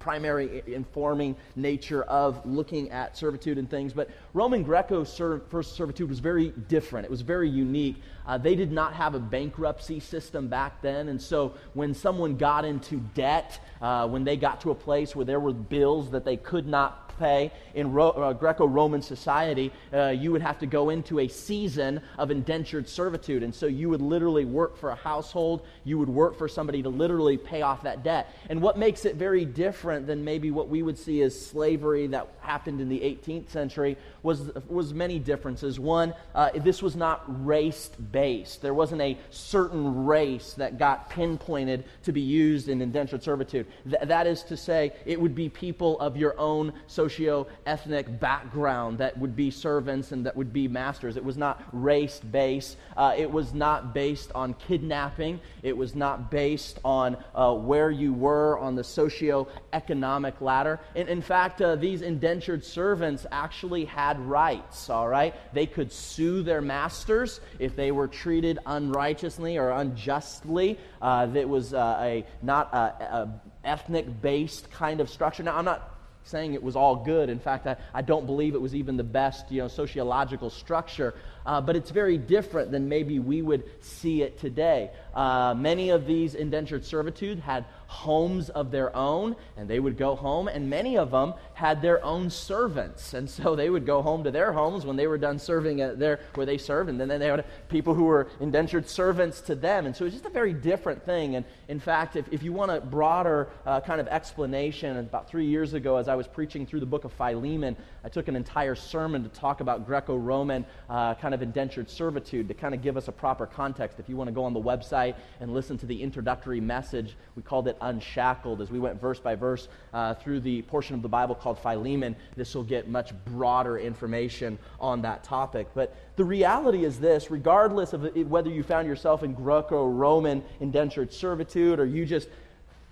primary 0.00 0.62
informing 0.66 1.36
nature 1.54 2.02
of 2.04 2.44
looking 2.44 2.90
at 2.90 3.16
servitude 3.16 3.58
and 3.58 3.70
things. 3.70 3.92
But 3.92 4.10
Roman 4.34 4.64
Greco 4.64 5.04
first 5.04 5.76
servitude 5.76 6.08
was 6.08 6.18
very 6.18 6.48
different. 6.68 7.04
It 7.04 7.10
was 7.10 7.20
very 7.20 7.48
unique. 7.48 7.96
Uh, 8.26 8.38
they 8.38 8.56
did 8.56 8.72
not 8.72 8.94
have 8.94 9.14
a 9.14 9.20
bankruptcy 9.20 10.00
system 10.00 10.48
back 10.48 10.82
then. 10.82 11.08
And 11.08 11.20
so 11.20 11.54
when 11.74 11.94
someone 11.94 12.36
got 12.36 12.64
into 12.64 12.96
debt, 13.14 13.60
uh, 13.80 14.08
when 14.08 14.24
they 14.24 14.36
got 14.36 14.62
to 14.62 14.70
a 14.70 14.74
place 14.74 15.14
where 15.14 15.26
there 15.26 15.38
were 15.38 15.52
bills 15.52 16.10
that 16.10 16.24
they 16.24 16.36
could 16.36 16.66
not 16.66 17.09
pay 17.20 17.52
in 17.74 17.92
Ro- 17.92 18.10
uh, 18.10 18.32
Greco 18.32 18.66
Roman 18.66 19.02
society, 19.02 19.70
uh, 19.92 20.08
you 20.08 20.32
would 20.32 20.42
have 20.42 20.58
to 20.58 20.66
go 20.66 20.90
into 20.90 21.20
a 21.20 21.28
season 21.28 22.00
of 22.18 22.30
indentured 22.30 22.88
servitude. 22.88 23.42
And 23.42 23.54
so 23.54 23.66
you 23.66 23.88
would 23.90 24.00
literally 24.00 24.44
work 24.44 24.76
for 24.76 24.90
a 24.90 24.96
household, 24.96 25.62
you 25.84 25.98
would 25.98 26.08
work 26.08 26.36
for 26.36 26.48
somebody 26.48 26.82
to 26.82 26.88
literally 26.88 27.36
pay 27.36 27.62
off 27.62 27.82
that 27.82 28.02
debt. 28.02 28.34
And 28.48 28.60
what 28.60 28.78
makes 28.78 29.04
it 29.04 29.16
very 29.16 29.44
different 29.44 30.06
than 30.06 30.24
maybe 30.24 30.50
what 30.50 30.68
we 30.68 30.82
would 30.82 30.98
see 30.98 31.22
as 31.22 31.38
slavery 31.38 32.06
that 32.08 32.28
happened 32.40 32.80
in 32.80 32.88
the 32.88 32.98
18th 32.98 33.50
century 33.50 33.96
was, 34.22 34.50
was 34.68 34.94
many 34.94 35.18
differences. 35.18 35.78
One, 35.78 36.14
uh, 36.34 36.50
this 36.56 36.82
was 36.82 36.96
not 36.96 37.22
race 37.46 37.90
based, 38.10 38.62
there 38.62 38.74
wasn't 38.74 39.02
a 39.02 39.18
certain 39.30 40.06
race 40.06 40.54
that 40.54 40.78
got 40.78 41.10
pinpointed 41.10 41.84
to 42.04 42.12
be 42.12 42.20
used 42.20 42.68
in 42.68 42.80
indentured 42.80 43.22
servitude. 43.22 43.66
Th- 43.88 44.02
that 44.02 44.26
is 44.26 44.42
to 44.44 44.56
say, 44.56 44.92
it 45.04 45.20
would 45.20 45.34
be 45.34 45.48
people 45.48 45.98
of 46.00 46.16
your 46.16 46.38
own 46.38 46.72
socio-ethnic 47.10 48.20
background 48.20 48.98
that 48.98 49.18
would 49.18 49.34
be 49.34 49.50
servants 49.50 50.12
and 50.12 50.24
that 50.26 50.36
would 50.36 50.52
be 50.52 50.68
masters. 50.68 51.16
It 51.16 51.24
was 51.24 51.36
not 51.36 51.62
race 51.72 52.20
based. 52.20 52.76
Uh, 52.96 53.14
it 53.16 53.30
was 53.30 53.52
not 53.52 53.92
based 53.92 54.30
on 54.34 54.54
kidnapping. 54.54 55.40
It 55.62 55.76
was 55.76 55.94
not 55.94 56.30
based 56.30 56.78
on 56.84 57.16
uh, 57.34 57.54
where 57.54 57.90
you 57.90 58.12
were 58.12 58.58
on 58.58 58.76
the 58.76 58.84
socio-economic 58.84 60.40
ladder. 60.40 60.78
In, 60.94 61.20
fact, 61.20 61.60
uh, 61.60 61.74
these 61.76 62.02
indentured 62.02 62.64
servants 62.64 63.26
actually 63.32 63.84
had 63.84 64.18
rights, 64.20 64.88
all 64.88 65.08
right? 65.08 65.34
They 65.52 65.66
could 65.66 65.92
sue 65.92 66.42
their 66.42 66.60
masters 66.60 67.40
if 67.58 67.74
they 67.74 67.90
were 67.90 68.08
treated 68.08 68.58
unrighteously 68.66 69.58
or 69.58 69.70
unjustly. 69.70 70.78
Uh, 71.02 71.26
that 71.26 71.48
was 71.48 71.74
uh, 71.74 71.98
a 72.00 72.24
not 72.42 72.72
a, 72.72 72.78
a 72.78 73.40
ethnic 73.64 74.22
based 74.22 74.70
kind 74.70 75.00
of 75.00 75.10
structure. 75.10 75.42
Now, 75.42 75.56
I'm 75.56 75.64
not 75.64 75.89
saying 76.24 76.54
it 76.54 76.62
was 76.62 76.76
all 76.76 76.96
good. 76.96 77.28
In 77.28 77.38
fact, 77.38 77.66
I, 77.66 77.76
I 77.94 78.02
don't 78.02 78.26
believe 78.26 78.54
it 78.54 78.60
was 78.60 78.74
even 78.74 78.96
the 78.96 79.04
best 79.04 79.50
you 79.50 79.62
know, 79.62 79.68
sociological 79.68 80.50
structure. 80.50 81.14
Uh, 81.46 81.60
but 81.60 81.76
it's 81.76 81.90
very 81.90 82.18
different 82.18 82.70
than 82.70 82.88
maybe 82.88 83.18
we 83.18 83.42
would 83.42 83.64
see 83.82 84.22
it 84.22 84.38
today. 84.38 84.90
Uh, 85.14 85.54
many 85.54 85.90
of 85.90 86.06
these 86.06 86.34
indentured 86.34 86.84
servitude 86.84 87.38
had 87.38 87.64
homes 87.86 88.50
of 88.50 88.70
their 88.70 88.94
own, 88.94 89.34
and 89.56 89.68
they 89.68 89.80
would 89.80 89.96
go 89.96 90.14
home, 90.14 90.48
and 90.48 90.70
many 90.70 90.96
of 90.96 91.10
them 91.10 91.34
had 91.60 91.82
their 91.82 92.02
own 92.02 92.30
servants. 92.30 93.12
And 93.12 93.28
so 93.28 93.54
they 93.54 93.68
would 93.68 93.84
go 93.84 94.00
home 94.00 94.24
to 94.24 94.30
their 94.30 94.50
homes 94.50 94.86
when 94.86 94.96
they 94.96 95.06
were 95.06 95.18
done 95.18 95.38
serving 95.38 95.82
at 95.82 95.98
their, 95.98 96.20
where 96.34 96.46
they 96.46 96.56
served, 96.56 96.88
and 96.88 96.98
then 96.98 97.08
they 97.08 97.26
had 97.26 97.44
people 97.68 97.92
who 97.92 98.04
were 98.04 98.28
indentured 98.40 98.88
servants 98.88 99.42
to 99.42 99.54
them. 99.54 99.84
And 99.84 99.94
so 99.94 100.06
it's 100.06 100.14
just 100.14 100.24
a 100.24 100.30
very 100.30 100.54
different 100.54 101.04
thing. 101.04 101.36
And 101.36 101.44
in 101.68 101.78
fact, 101.78 102.16
if, 102.16 102.24
if 102.32 102.42
you 102.42 102.54
want 102.54 102.70
a 102.70 102.80
broader 102.80 103.48
uh, 103.66 103.80
kind 103.82 104.00
of 104.00 104.08
explanation, 104.08 104.96
about 104.96 105.28
three 105.28 105.44
years 105.44 105.74
ago, 105.74 105.96
as 105.96 106.08
I 106.08 106.14
was 106.14 106.26
preaching 106.26 106.64
through 106.64 106.80
the 106.80 106.86
book 106.86 107.04
of 107.04 107.12
Philemon, 107.12 107.76
I 108.02 108.08
took 108.08 108.28
an 108.28 108.36
entire 108.36 108.74
sermon 108.74 109.22
to 109.22 109.28
talk 109.28 109.60
about 109.60 109.84
Greco 109.84 110.16
Roman 110.16 110.64
uh, 110.88 111.14
kind 111.16 111.34
of 111.34 111.42
indentured 111.42 111.90
servitude 111.90 112.48
to 112.48 112.54
kind 112.54 112.74
of 112.74 112.80
give 112.80 112.96
us 112.96 113.08
a 113.08 113.12
proper 113.12 113.44
context. 113.44 114.00
If 114.00 114.08
you 114.08 114.16
want 114.16 114.28
to 114.28 114.32
go 114.32 114.44
on 114.44 114.54
the 114.54 114.62
website 114.62 115.14
and 115.40 115.52
listen 115.52 115.76
to 115.76 115.86
the 115.86 116.02
introductory 116.02 116.60
message, 116.60 117.18
we 117.36 117.42
called 117.42 117.68
it 117.68 117.76
Unshackled. 117.82 118.62
As 118.62 118.70
we 118.70 118.78
went 118.78 118.98
verse 118.98 119.20
by 119.20 119.34
verse 119.34 119.68
uh, 119.92 120.14
through 120.14 120.40
the 120.40 120.62
portion 120.62 120.96
of 120.96 121.02
the 121.02 121.08
Bible 121.08 121.34
called 121.34 121.49
Philemon, 121.54 122.16
this 122.36 122.54
will 122.54 122.64
get 122.64 122.88
much 122.88 123.12
broader 123.24 123.78
information 123.78 124.58
on 124.80 125.02
that 125.02 125.24
topic. 125.24 125.68
But 125.74 125.96
the 126.16 126.24
reality 126.24 126.84
is 126.84 126.98
this 126.98 127.30
regardless 127.30 127.92
of 127.92 128.14
whether 128.28 128.50
you 128.50 128.62
found 128.62 128.86
yourself 128.86 129.22
in 129.22 129.34
Greco 129.34 129.86
Roman 129.86 130.42
indentured 130.60 131.12
servitude 131.12 131.80
or 131.80 131.86
you 131.86 132.06
just 132.06 132.28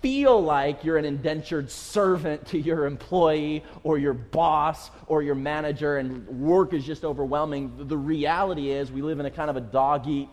feel 0.01 0.41
like 0.41 0.83
you're 0.83 0.97
an 0.97 1.05
indentured 1.05 1.69
servant 1.69 2.45
to 2.47 2.57
your 2.57 2.85
employee 2.85 3.63
or 3.83 3.97
your 3.97 4.13
boss 4.13 4.91
or 5.07 5.21
your 5.21 5.35
manager 5.35 5.97
and 5.97 6.25
work 6.27 6.73
is 6.73 6.85
just 6.85 7.03
overwhelming. 7.03 7.87
The 7.87 7.97
reality 7.97 8.71
is 8.71 8.91
we 8.91 9.01
live 9.01 9.19
in 9.19 9.25
a 9.25 9.31
kind 9.31 9.49
of 9.49 9.57
a 9.57 9.61
dog 9.61 10.07
eat 10.07 10.29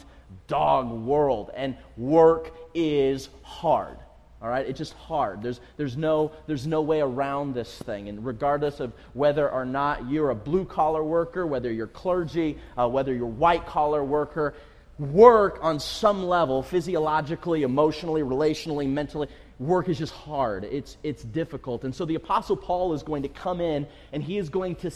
dog 0.47 0.90
world 0.90 1.50
and 1.54 1.76
work 1.97 2.54
is 2.75 3.28
hard. 3.42 3.99
All 4.43 4.50
right, 4.50 4.66
it's 4.66 4.78
just 4.78 4.93
hard. 4.95 5.43
There's, 5.43 5.61
there's, 5.78 5.97
no, 5.97 6.31
there's 6.47 6.66
no 6.66 6.83
way 6.83 7.00
around 7.00 7.55
this 7.55 7.75
thing. 7.78 8.09
And 8.09 8.25
regardless 8.25 8.81
of 8.81 8.93
whether 9.14 9.50
or 9.50 9.64
not 9.64 10.11
you're 10.11 10.31
a 10.31 10.35
blue 10.35 10.66
collar 10.66 11.02
worker, 11.02 11.47
whether 11.47 11.73
you're 11.73 11.87
clergy, 11.87 12.59
uh, 12.76 12.87
whether 12.87 13.14
you're 13.14 13.26
white 13.26 13.66
collar 13.66 14.05
worker, 14.05 14.55
work 14.99 15.59
on 15.62 15.81
some 15.81 16.26
level, 16.26 16.62
physiologically, 16.62 17.62
emotionally, 17.62 18.23
relationally, 18.23 18.87
mentally, 18.88 19.28
work 19.59 19.88
is 19.88 19.99
just 19.99 20.12
hard. 20.12 20.64
It's, 20.64 20.99
it's 21.02 21.23
difficult. 21.23 21.85
And 21.85 21.95
so 21.95 22.05
the 22.05 22.16
Apostle 22.16 22.57
Paul 22.57 22.93
is 22.93 23.02
going 23.02 23.23
to 23.23 23.28
come 23.28 23.62
in 23.62 23.87
and 24.12 24.23
he 24.23 24.37
is 24.37 24.50
going 24.50 24.76
to 24.76 24.90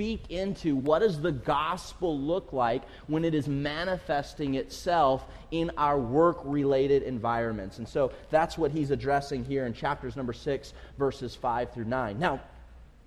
speak 0.00 0.30
into 0.30 0.76
what 0.76 1.00
does 1.00 1.20
the 1.20 1.30
gospel 1.30 2.18
look 2.18 2.54
like 2.54 2.80
when 3.06 3.22
it 3.22 3.34
is 3.34 3.46
manifesting 3.46 4.54
itself 4.54 5.26
in 5.50 5.70
our 5.76 5.98
work 5.98 6.38
related 6.42 7.02
environments. 7.02 7.76
And 7.76 7.86
so 7.86 8.10
that's 8.30 8.56
what 8.56 8.70
he's 8.70 8.90
addressing 8.90 9.44
here 9.44 9.66
in 9.66 9.74
chapters 9.74 10.16
number 10.16 10.32
6, 10.32 10.72
verses 10.96 11.34
5 11.34 11.74
through 11.74 11.84
9. 11.84 12.18
Now, 12.18 12.40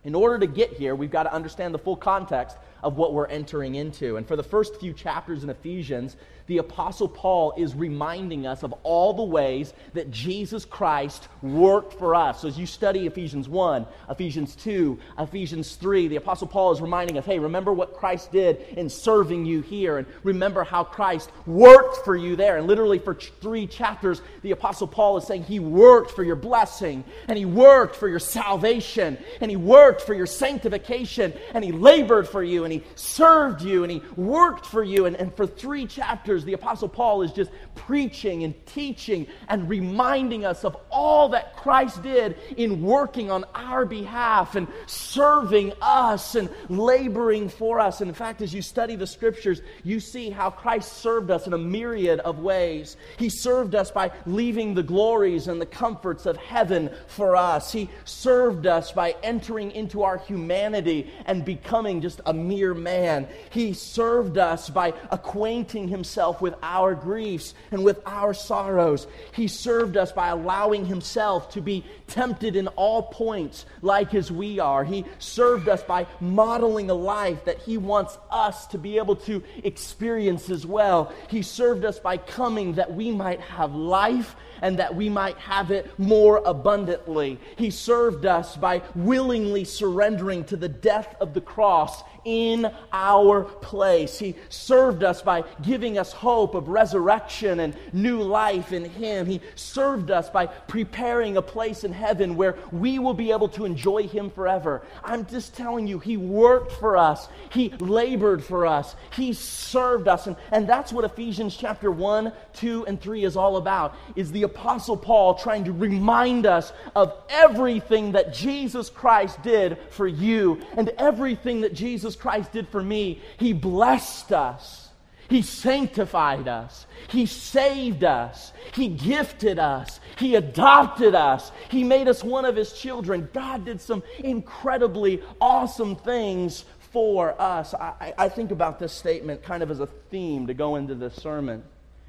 in 0.03 0.13
order 0.13 0.37
to 0.37 0.45
get 0.45 0.73
here, 0.73 0.93
we've 0.93 1.09
got 1.09 1.23
to 1.23 1.33
understand 1.33 1.73
the 1.73 1.79
full 1.79 1.95
context 1.95 2.57
of 2.83 2.97
what 2.97 3.13
we're 3.13 3.27
entering 3.27 3.75
into. 3.75 4.17
And 4.17 4.27
for 4.27 4.35
the 4.35 4.43
first 4.43 4.79
few 4.79 4.93
chapters 4.93 5.43
in 5.43 5.49
Ephesians, 5.49 6.17
the 6.47 6.57
Apostle 6.57 7.07
Paul 7.07 7.53
is 7.57 7.73
reminding 7.73 8.45
us 8.45 8.63
of 8.63 8.73
all 8.83 9.13
the 9.13 9.23
ways 9.23 9.73
that 9.93 10.11
Jesus 10.11 10.65
Christ 10.65 11.29
worked 11.41 11.93
for 11.93 12.15
us. 12.15 12.41
So 12.41 12.49
as 12.49 12.57
you 12.57 12.65
study 12.65 13.07
Ephesians 13.07 13.47
1, 13.47 13.85
Ephesians 14.09 14.55
2, 14.55 14.99
Ephesians 15.19 15.75
3, 15.75 16.09
the 16.09 16.17
Apostle 16.17 16.47
Paul 16.47 16.73
is 16.73 16.81
reminding 16.81 17.17
us 17.17 17.25
hey, 17.25 17.39
remember 17.39 17.71
what 17.71 17.93
Christ 17.93 18.31
did 18.31 18.59
in 18.75 18.89
serving 18.89 19.45
you 19.45 19.61
here, 19.61 19.97
and 19.97 20.07
remember 20.23 20.63
how 20.63 20.83
Christ 20.83 21.31
worked 21.45 22.03
for 22.03 22.15
you 22.15 22.35
there. 22.35 22.57
And 22.57 22.67
literally 22.67 22.99
for 22.99 23.13
three 23.13 23.65
chapters, 23.65 24.21
the 24.41 24.51
Apostle 24.51 24.87
Paul 24.87 25.17
is 25.17 25.25
saying 25.25 25.43
he 25.43 25.59
worked 25.59 26.11
for 26.11 26.23
your 26.23 26.35
blessing, 26.35 27.05
and 27.29 27.37
he 27.37 27.45
worked 27.45 27.95
for 27.95 28.09
your 28.09 28.19
salvation, 28.19 29.17
and 29.39 29.49
he 29.49 29.55
worked 29.55 30.01
for 30.01 30.13
your 30.13 30.25
sanctification, 30.25 31.33
and 31.53 31.63
he 31.63 31.71
labored 31.71 32.27
for 32.27 32.43
you, 32.43 32.65
and 32.65 32.72
he 32.73 32.83
served 32.95 33.61
you, 33.61 33.83
and 33.83 33.91
he 33.91 34.01
worked 34.15 34.65
for 34.65 34.83
you. 34.83 35.05
And, 35.05 35.15
and 35.15 35.33
for 35.35 35.45
three 35.45 35.85
chapters, 35.85 36.43
the 36.45 36.53
Apostle 36.53 36.89
Paul 36.89 37.21
is 37.21 37.31
just 37.31 37.51
preaching 37.75 38.43
and 38.43 38.53
teaching 38.65 39.27
and 39.47 39.69
reminding 39.69 40.45
us 40.45 40.63
of 40.63 40.77
all 40.89 41.29
that 41.29 41.55
Christ 41.55 42.01
did 42.03 42.37
in 42.57 42.81
working 42.81 43.31
on 43.31 43.45
our 43.55 43.85
behalf 43.85 44.55
and 44.55 44.67
serving 44.87 45.73
us 45.81 46.35
and 46.35 46.49
laboring 46.69 47.49
for 47.49 47.79
us. 47.79 48.01
And 48.01 48.09
in 48.09 48.15
fact, 48.15 48.41
as 48.41 48.53
you 48.53 48.61
study 48.61 48.95
the 48.95 49.07
scriptures, 49.07 49.61
you 49.83 49.99
see 49.99 50.29
how 50.29 50.49
Christ 50.49 50.93
served 50.93 51.31
us 51.31 51.47
in 51.47 51.53
a 51.53 51.57
myriad 51.57 52.19
of 52.21 52.39
ways. 52.39 52.97
He 53.17 53.29
served 53.29 53.75
us 53.75 53.91
by 53.91 54.11
leaving 54.25 54.73
the 54.73 54.83
glories 54.83 55.47
and 55.47 55.59
the 55.59 55.65
comforts 55.65 56.25
of 56.25 56.37
heaven 56.37 56.89
for 57.07 57.35
us, 57.35 57.71
He 57.71 57.89
served 58.05 58.67
us 58.67 58.91
by 58.91 59.15
entering 59.23 59.71
into 59.71 60.03
our 60.03 60.17
humanity 60.17 61.11
and 61.25 61.43
becoming 61.43 62.01
just 62.01 62.21
a 62.25 62.33
mere 62.33 62.62
man. 62.73 63.27
He 63.49 63.73
served 63.73 64.37
us 64.37 64.69
by 64.69 64.93
acquainting 65.11 65.87
Himself 65.87 66.41
with 66.41 66.55
our 66.61 66.95
griefs 66.95 67.53
and 67.71 67.83
with 67.83 68.01
our 68.05 68.33
sorrows. 68.33 69.07
He 69.33 69.47
served 69.47 69.97
us 69.97 70.11
by 70.11 70.27
allowing 70.27 70.85
himself 70.85 71.49
to 71.51 71.61
be 71.61 71.85
tempted 72.07 72.55
in 72.55 72.67
all 72.69 73.03
points 73.03 73.65
like 73.81 74.13
as 74.13 74.31
we 74.31 74.59
are. 74.59 74.83
He 74.83 75.05
served 75.19 75.67
us 75.67 75.83
by 75.83 76.05
modeling 76.19 76.89
a 76.89 76.93
life 76.93 77.45
that 77.45 77.59
he 77.59 77.77
wants 77.77 78.17
us 78.29 78.67
to 78.67 78.77
be 78.77 78.97
able 78.97 79.15
to 79.17 79.43
experience 79.63 80.49
as 80.49 80.65
well. 80.65 81.13
He 81.29 81.41
served 81.41 81.85
us 81.85 81.99
by 81.99 82.17
coming 82.17 82.73
that 82.73 82.93
we 82.93 83.11
might 83.11 83.41
have 83.41 83.73
life 83.73 84.35
and 84.63 84.79
that 84.79 84.95
we 84.95 85.09
might 85.09 85.37
have 85.37 85.69
it 85.69 85.91
more 85.99 86.41
abundantly. 86.45 87.37
He 87.57 87.69
served 87.69 88.25
us 88.25 88.55
by 88.55 88.81
willingly 88.95 89.65
surrendering 89.65 90.45
to 90.45 90.55
the 90.55 90.69
death 90.69 91.15
of 91.19 91.33
the 91.33 91.41
cross 91.41 92.01
in 92.25 92.71
our 92.91 93.43
place. 93.43 94.17
He 94.17 94.35
served 94.49 95.03
us 95.03 95.21
by 95.21 95.43
giving 95.61 95.97
us 95.97 96.13
hope 96.13 96.55
of 96.55 96.69
resurrection 96.69 97.59
and 97.59 97.75
new 97.91 98.21
life 98.21 98.71
in 98.71 98.85
Him. 98.85 99.25
He 99.25 99.41
served 99.55 100.11
us 100.11 100.29
by 100.29 100.45
preparing 100.45 101.37
a 101.37 101.41
place 101.41 101.83
in 101.83 101.91
heaven 101.91 102.35
where 102.35 102.57
we 102.71 102.99
will 102.99 103.13
be 103.13 103.31
able 103.31 103.49
to 103.49 103.65
enjoy 103.65 104.07
Him 104.07 104.29
forever. 104.29 104.81
I'm 105.03 105.25
just 105.25 105.55
telling 105.55 105.87
you, 105.87 105.99
He 105.99 106.17
worked 106.17 106.71
for 106.73 106.97
us, 106.97 107.27
He 107.51 107.69
labored 107.79 108.43
for 108.43 108.65
us, 108.65 108.95
He 109.13 109.33
served 109.33 110.07
us. 110.07 110.27
And, 110.27 110.35
and 110.51 110.67
that's 110.67 110.93
what 110.93 111.03
Ephesians 111.03 111.55
chapter 111.57 111.91
1, 111.91 112.31
2, 112.53 112.85
and 112.85 113.01
3 113.01 113.23
is 113.25 113.35
all 113.35 113.57
about, 113.57 113.95
is 114.15 114.31
the 114.31 114.43
Apostle 114.53 114.97
Paul 114.97 115.33
trying 115.33 115.63
to 115.65 115.71
remind 115.71 116.45
us 116.45 116.71
of 116.95 117.13
everything 117.27 118.11
that 118.11 118.33
Jesus 118.33 118.89
Christ 118.89 119.41
did 119.41 119.77
for 119.89 120.07
you 120.07 120.61
and 120.77 120.89
everything 120.97 121.61
that 121.61 121.73
Jesus 121.73 122.15
Christ 122.15 122.51
did 122.51 122.67
for 122.69 122.83
me. 122.83 123.19
He 123.37 123.51
blessed 123.51 124.31
us, 124.31 124.89
He 125.27 125.41
sanctified 125.41 126.47
us, 126.47 126.85
He 127.09 127.25
saved 127.25 128.03
us, 128.03 128.53
He 128.73 128.89
gifted 128.89 129.57
us, 129.57 129.99
He 130.19 130.35
adopted 130.35 131.15
us, 131.15 131.51
He 131.69 131.83
made 131.83 132.07
us 132.07 132.23
one 132.23 132.45
of 132.45 132.55
His 132.55 132.73
children. 132.73 133.29
God 133.33 133.65
did 133.65 133.81
some 133.81 134.03
incredibly 134.19 135.23
awesome 135.41 135.95
things 135.95 136.65
for 136.91 137.41
us. 137.41 137.73
I, 137.73 138.13
I 138.19 138.29
think 138.29 138.51
about 138.51 138.77
this 138.77 138.93
statement 138.93 139.41
kind 139.41 139.63
of 139.63 139.71
as 139.71 139.79
a 139.79 139.87
theme 139.87 140.45
to 140.45 140.53
go 140.53 140.75
into 140.75 140.93
this 140.93 141.15
sermon, 141.15 141.63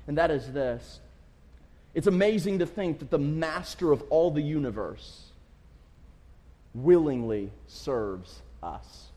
and 0.06 0.18
that 0.18 0.30
is 0.30 0.52
this. 0.52 1.00
It's 1.94 2.06
amazing 2.06 2.58
to 2.58 2.66
think 2.66 2.98
that 2.98 3.10
the 3.10 3.18
master 3.18 3.92
of 3.92 4.02
all 4.10 4.30
the 4.30 4.42
universe 4.42 5.22
willingly 6.74 7.50
serves 7.68 8.42
us. 8.62 9.08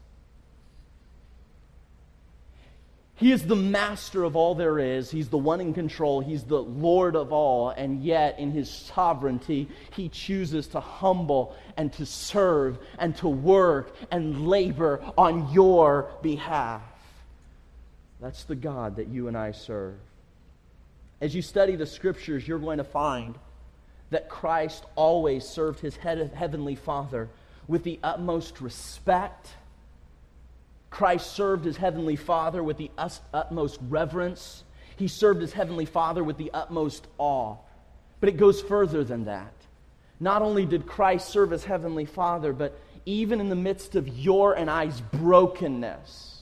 He 3.15 3.31
is 3.31 3.47
the 3.47 3.55
master 3.55 4.23
of 4.23 4.35
all 4.35 4.53
there 4.53 4.77
is. 4.77 5.09
He's 5.09 5.29
the 5.29 5.39
one 5.39 5.59
in 5.59 5.73
control. 5.73 6.21
He's 6.21 6.43
the 6.43 6.61
Lord 6.61 7.15
of 7.15 7.33
all. 7.33 7.69
And 7.69 8.03
yet, 8.03 8.37
in 8.37 8.51
his 8.51 8.69
sovereignty, 8.69 9.69
he 9.95 10.07
chooses 10.07 10.67
to 10.67 10.79
humble 10.79 11.55
and 11.77 11.91
to 11.93 12.05
serve 12.05 12.77
and 12.99 13.15
to 13.17 13.27
work 13.27 13.95
and 14.11 14.47
labor 14.47 15.01
on 15.17 15.51
your 15.51 16.11
behalf. 16.21 16.83
That's 18.21 18.43
the 18.43 18.55
God 18.55 18.97
that 18.97 19.07
you 19.07 19.27
and 19.27 19.35
I 19.35 19.51
serve. 19.51 19.97
As 21.19 21.35
you 21.35 21.41
study 21.41 21.75
the 21.75 21.85
scriptures, 21.85 22.47
you're 22.47 22.59
going 22.59 22.77
to 22.77 22.83
find 22.83 23.35
that 24.09 24.29
Christ 24.29 24.85
always 24.95 25.45
served 25.45 25.79
his 25.79 25.95
heavenly 25.97 26.75
Father 26.75 27.29
with 27.67 27.83
the 27.83 27.99
utmost 28.03 28.61
respect 28.61 29.49
Christ 30.89 31.33
served 31.33 31.65
his 31.65 31.77
heavenly 31.77 32.15
Father 32.15 32.63
with 32.63 32.77
the 32.77 32.91
utmost 32.97 33.79
reverence. 33.89 34.63
He 34.95 35.07
served 35.07 35.41
his 35.41 35.53
heavenly 35.53 35.85
Father 35.85 36.23
with 36.23 36.37
the 36.37 36.51
utmost 36.53 37.07
awe. 37.17 37.57
But 38.19 38.29
it 38.29 38.37
goes 38.37 38.61
further 38.61 39.03
than 39.03 39.25
that. 39.25 39.53
Not 40.19 40.41
only 40.41 40.65
did 40.65 40.87
Christ 40.87 41.29
serve 41.29 41.51
his 41.51 41.63
heavenly 41.65 42.05
Father, 42.05 42.51
but 42.51 42.79
even 43.05 43.39
in 43.39 43.49
the 43.49 43.55
midst 43.55 43.95
of 43.95 44.07
your 44.07 44.53
and 44.53 44.69
I's 44.69 44.99
brokenness, 45.01 46.36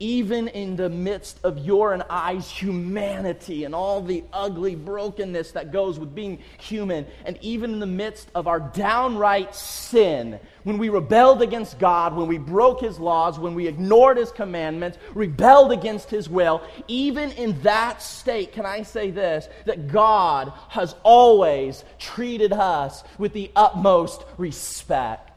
even 0.00 0.48
in 0.48 0.76
the 0.76 0.88
midst 0.88 1.40
of 1.42 1.58
your 1.58 1.92
and 1.92 2.04
I's 2.08 2.48
humanity 2.48 3.64
and 3.64 3.74
all 3.74 4.00
the 4.00 4.24
ugly 4.32 4.74
brokenness 4.76 5.52
that 5.52 5.72
goes 5.72 5.98
with 5.98 6.14
being 6.14 6.38
human, 6.58 7.06
and 7.24 7.38
even 7.40 7.72
in 7.72 7.80
the 7.80 7.86
midst 7.86 8.28
of 8.34 8.46
our 8.46 8.60
downright 8.60 9.54
sin, 9.54 10.38
when 10.62 10.78
we 10.78 10.88
rebelled 10.88 11.42
against 11.42 11.78
God, 11.78 12.14
when 12.14 12.28
we 12.28 12.38
broke 12.38 12.80
His 12.80 12.98
laws, 12.98 13.38
when 13.38 13.54
we 13.54 13.66
ignored 13.66 14.18
His 14.18 14.30
commandments, 14.30 14.98
rebelled 15.14 15.72
against 15.72 16.10
His 16.10 16.28
will, 16.28 16.62
even 16.86 17.32
in 17.32 17.60
that 17.62 18.02
state, 18.02 18.52
can 18.52 18.66
I 18.66 18.82
say 18.82 19.10
this? 19.10 19.48
That 19.64 19.88
God 19.88 20.52
has 20.68 20.94
always 21.02 21.84
treated 21.98 22.52
us 22.52 23.02
with 23.18 23.32
the 23.32 23.50
utmost 23.56 24.24
respect. 24.36 25.27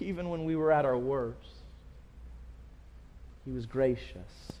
Even 0.00 0.30
when 0.30 0.44
we 0.44 0.56
were 0.56 0.72
at 0.72 0.84
our 0.84 0.96
worst. 0.96 1.38
He 3.44 3.52
was 3.52 3.66
gracious. 3.66 4.52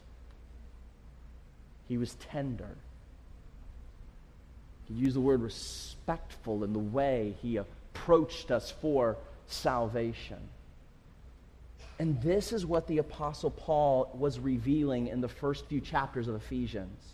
He 1.88 1.98
was 1.98 2.14
tender. 2.14 2.76
He 4.86 4.94
used 4.94 5.16
the 5.16 5.20
word 5.20 5.42
respectful 5.42 6.64
in 6.64 6.72
the 6.72 6.78
way 6.78 7.36
he 7.40 7.56
approached 7.56 8.50
us 8.50 8.70
for 8.70 9.16
salvation. 9.46 10.38
And 11.98 12.20
this 12.22 12.52
is 12.52 12.66
what 12.66 12.86
the 12.86 12.98
Apostle 12.98 13.50
Paul 13.50 14.10
was 14.18 14.38
revealing 14.38 15.06
in 15.06 15.20
the 15.20 15.28
first 15.28 15.66
few 15.66 15.80
chapters 15.80 16.28
of 16.28 16.34
Ephesians. 16.34 17.13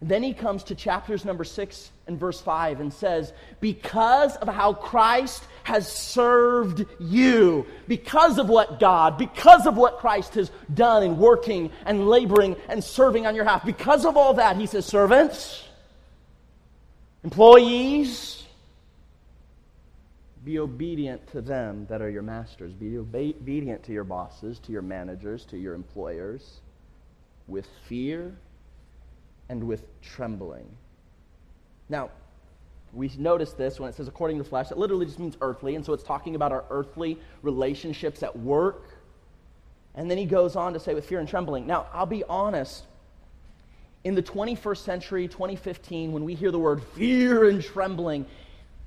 Then 0.00 0.22
he 0.22 0.32
comes 0.32 0.64
to 0.64 0.74
chapters 0.74 1.24
number 1.24 1.44
6 1.44 1.90
and 2.06 2.18
verse 2.18 2.40
5 2.40 2.80
and 2.80 2.92
says, 2.92 3.32
Because 3.60 4.36
of 4.36 4.48
how 4.48 4.72
Christ 4.72 5.42
has 5.64 5.90
served 5.90 6.86
you, 7.00 7.66
because 7.88 8.38
of 8.38 8.48
what 8.48 8.78
God, 8.78 9.18
because 9.18 9.66
of 9.66 9.76
what 9.76 9.98
Christ 9.98 10.34
has 10.34 10.52
done 10.72 11.02
in 11.02 11.18
working 11.18 11.72
and 11.84 12.08
laboring 12.08 12.56
and 12.68 12.82
serving 12.82 13.26
on 13.26 13.34
your 13.34 13.44
behalf, 13.44 13.64
because 13.64 14.06
of 14.06 14.16
all 14.16 14.34
that, 14.34 14.56
he 14.56 14.66
says, 14.66 14.86
Servants, 14.86 15.64
employees, 17.24 18.44
be 20.44 20.60
obedient 20.60 21.26
to 21.32 21.42
them 21.42 21.86
that 21.90 22.00
are 22.00 22.08
your 22.08 22.22
masters. 22.22 22.72
Be 22.72 22.96
obedient 22.96 23.82
to 23.82 23.92
your 23.92 24.04
bosses, 24.04 24.60
to 24.60 24.72
your 24.72 24.82
managers, 24.82 25.44
to 25.46 25.58
your 25.58 25.74
employers, 25.74 26.60
with 27.48 27.66
fear 27.88 28.34
and 29.48 29.66
with 29.66 29.84
trembling. 30.02 30.66
Now, 31.88 32.10
we 32.92 33.10
notice 33.18 33.52
this 33.52 33.78
when 33.78 33.88
it 33.88 33.94
says 33.94 34.08
according 34.08 34.38
to 34.38 34.42
the 34.42 34.48
flesh. 34.48 34.70
It 34.70 34.78
literally 34.78 35.06
just 35.06 35.18
means 35.18 35.36
earthly, 35.40 35.74
and 35.74 35.84
so 35.84 35.92
it's 35.92 36.02
talking 36.02 36.34
about 36.34 36.52
our 36.52 36.64
earthly 36.70 37.18
relationships 37.42 38.22
at 38.22 38.36
work. 38.38 38.84
And 39.94 40.10
then 40.10 40.16
he 40.18 40.24
goes 40.24 40.56
on 40.56 40.72
to 40.72 40.80
say 40.80 40.94
with 40.94 41.06
fear 41.06 41.18
and 41.18 41.28
trembling. 41.28 41.66
Now, 41.66 41.86
I'll 41.92 42.06
be 42.06 42.24
honest. 42.24 42.84
In 44.04 44.14
the 44.14 44.22
21st 44.22 44.78
century, 44.78 45.28
2015, 45.28 46.12
when 46.12 46.24
we 46.24 46.34
hear 46.34 46.50
the 46.50 46.58
word 46.58 46.82
fear 46.94 47.48
and 47.48 47.62
trembling, 47.62 48.24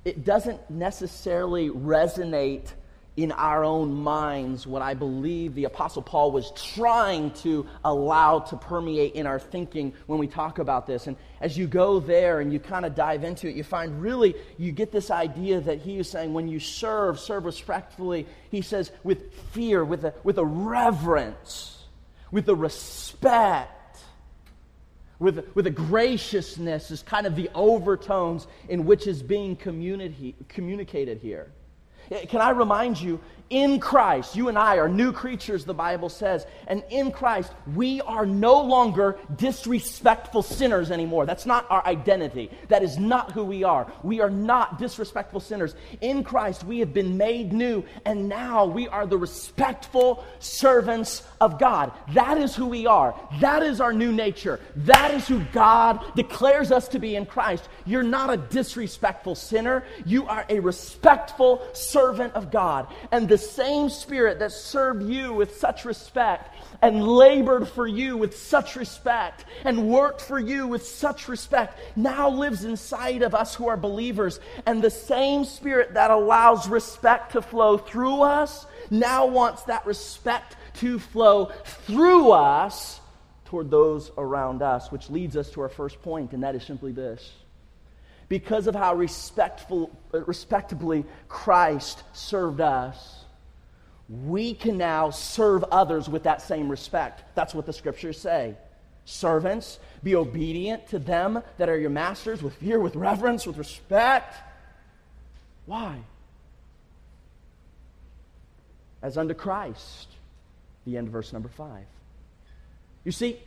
it 0.04 0.24
doesn't 0.24 0.68
necessarily 0.70 1.68
resonate 1.68 2.72
in 3.16 3.30
our 3.32 3.62
own 3.62 3.92
minds 3.92 4.66
what 4.66 4.80
I 4.80 4.94
believe 4.94 5.54
the 5.54 5.64
Apostle 5.64 6.00
Paul 6.00 6.32
was 6.32 6.50
trying 6.74 7.30
to 7.42 7.66
allow 7.84 8.38
to 8.38 8.56
permeate 8.56 9.14
in 9.14 9.26
our 9.26 9.38
thinking 9.38 9.92
when 10.06 10.18
we 10.18 10.26
talk 10.26 10.58
about 10.58 10.86
this. 10.86 11.06
And 11.06 11.16
as 11.40 11.58
you 11.58 11.66
go 11.66 12.00
there 12.00 12.40
and 12.40 12.50
you 12.50 12.58
kind 12.58 12.86
of 12.86 12.94
dive 12.94 13.22
into 13.22 13.48
it, 13.48 13.54
you 13.54 13.64
find 13.64 14.00
really 14.00 14.34
you 14.56 14.72
get 14.72 14.92
this 14.92 15.10
idea 15.10 15.60
that 15.60 15.78
he 15.78 15.98
is 15.98 16.08
saying 16.08 16.32
when 16.32 16.48
you 16.48 16.58
serve, 16.58 17.20
serve 17.20 17.44
respectfully, 17.44 18.26
he 18.50 18.62
says 18.62 18.90
with 19.04 19.34
fear, 19.52 19.84
with 19.84 20.04
a, 20.04 20.14
with 20.24 20.38
a 20.38 20.44
reverence, 20.44 21.84
with 22.30 22.48
a 22.48 22.54
respect. 22.54 23.78
With, 25.18 25.54
with 25.54 25.68
a 25.68 25.70
graciousness 25.70 26.90
is 26.90 27.02
kind 27.02 27.28
of 27.28 27.36
the 27.36 27.48
overtones 27.54 28.48
in 28.68 28.86
which 28.86 29.06
is 29.06 29.22
being 29.22 29.54
communi- 29.54 30.34
communicated 30.48 31.18
here. 31.18 31.52
Can 32.28 32.40
I 32.40 32.50
remind 32.50 33.00
you, 33.00 33.20
in 33.50 33.80
Christ, 33.80 34.34
you 34.34 34.48
and 34.48 34.58
I 34.58 34.76
are 34.78 34.88
new 34.88 35.12
creatures, 35.12 35.64
the 35.64 35.74
Bible 35.74 36.08
says. 36.08 36.46
And 36.68 36.82
in 36.90 37.12
Christ, 37.12 37.52
we 37.74 38.00
are 38.00 38.24
no 38.24 38.60
longer 38.60 39.18
disrespectful 39.36 40.42
sinners 40.42 40.90
anymore. 40.90 41.26
That's 41.26 41.44
not 41.44 41.66
our 41.70 41.84
identity. 41.86 42.50
That 42.68 42.82
is 42.82 42.98
not 42.98 43.32
who 43.32 43.44
we 43.44 43.62
are. 43.64 43.92
We 44.02 44.20
are 44.20 44.30
not 44.30 44.78
disrespectful 44.78 45.40
sinners. 45.40 45.74
In 46.00 46.24
Christ, 46.24 46.64
we 46.64 46.78
have 46.78 46.94
been 46.94 47.16
made 47.16 47.52
new, 47.52 47.84
and 48.04 48.28
now 48.28 48.64
we 48.64 48.88
are 48.88 49.06
the 49.06 49.18
respectful 49.18 50.24
servants 50.38 51.22
of 51.40 51.58
God. 51.58 51.92
That 52.14 52.38
is 52.38 52.54
who 52.54 52.66
we 52.66 52.86
are. 52.86 53.14
That 53.40 53.62
is 53.62 53.80
our 53.80 53.92
new 53.92 54.12
nature. 54.12 54.60
That 54.76 55.12
is 55.12 55.28
who 55.28 55.40
God 55.52 56.02
declares 56.16 56.72
us 56.72 56.88
to 56.88 56.98
be 56.98 57.16
in 57.16 57.26
Christ. 57.26 57.68
You're 57.84 58.02
not 58.02 58.32
a 58.32 58.36
disrespectful 58.36 59.34
sinner, 59.34 59.84
you 60.06 60.26
are 60.26 60.46
a 60.48 60.60
respectful 60.60 61.62
servant 61.72 62.34
of 62.34 62.50
God. 62.50 62.86
And 63.10 63.28
the 63.32 63.38
same 63.38 63.88
Spirit 63.88 64.40
that 64.40 64.52
served 64.52 65.02
you 65.02 65.32
with 65.32 65.56
such 65.56 65.86
respect 65.86 66.54
and 66.82 67.02
labored 67.02 67.66
for 67.66 67.86
you 67.86 68.18
with 68.18 68.36
such 68.36 68.76
respect 68.76 69.46
and 69.64 69.88
worked 69.88 70.20
for 70.20 70.38
you 70.38 70.66
with 70.66 70.86
such 70.86 71.28
respect 71.28 71.78
now 71.96 72.28
lives 72.28 72.62
inside 72.64 73.22
of 73.22 73.34
us 73.34 73.54
who 73.54 73.68
are 73.68 73.76
believers. 73.78 74.38
And 74.66 74.82
the 74.82 74.90
same 74.90 75.46
Spirit 75.46 75.94
that 75.94 76.10
allows 76.10 76.68
respect 76.68 77.32
to 77.32 77.40
flow 77.40 77.78
through 77.78 78.20
us 78.20 78.66
now 78.90 79.24
wants 79.24 79.62
that 79.62 79.86
respect 79.86 80.56
to 80.80 80.98
flow 80.98 81.46
through 81.86 82.32
us 82.32 83.00
toward 83.46 83.70
those 83.70 84.10
around 84.18 84.60
us, 84.60 84.92
which 84.92 85.08
leads 85.08 85.38
us 85.38 85.50
to 85.52 85.62
our 85.62 85.70
first 85.70 86.02
point, 86.02 86.32
and 86.32 86.42
that 86.42 86.54
is 86.54 86.64
simply 86.64 86.92
this 86.92 87.32
because 88.32 88.66
of 88.66 88.74
how 88.74 88.94
respectful, 88.94 89.90
uh, 90.14 90.24
respectably 90.24 91.04
Christ 91.28 92.02
served 92.14 92.62
us, 92.62 93.21
we 94.12 94.52
can 94.52 94.76
now 94.76 95.08
serve 95.08 95.64
others 95.64 96.08
with 96.08 96.24
that 96.24 96.42
same 96.42 96.68
respect. 96.68 97.22
That's 97.34 97.54
what 97.54 97.64
the 97.64 97.72
scriptures 97.72 98.20
say. 98.20 98.56
Servants, 99.06 99.78
be 100.02 100.14
obedient 100.14 100.86
to 100.88 100.98
them 100.98 101.42
that 101.56 101.70
are 101.70 101.78
your 101.78 101.90
masters 101.90 102.42
with 102.42 102.54
fear, 102.54 102.78
with 102.78 102.94
reverence, 102.94 103.46
with 103.46 103.56
respect. 103.56 104.36
Why? 105.64 106.00
As 109.00 109.16
unto 109.16 109.34
Christ. 109.34 110.08
The 110.84 110.98
end 110.98 111.06
of 111.06 111.12
verse 111.12 111.32
number 111.32 111.48
five. 111.48 111.86
You 113.04 113.12
see, 113.12 113.38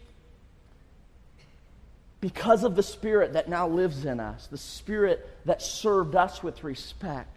because 2.21 2.63
of 2.63 2.75
the 2.75 2.84
Spirit 2.84 3.34
that 3.34 3.47
now 3.47 3.67
lives 3.67 4.04
in 4.04 4.19
us, 4.19 4.47
the 4.47 4.58
Spirit 4.58 5.30
that 5.45 5.62
served 5.62 6.15
us 6.15 6.41
with 6.41 6.63
respect, 6.63 7.34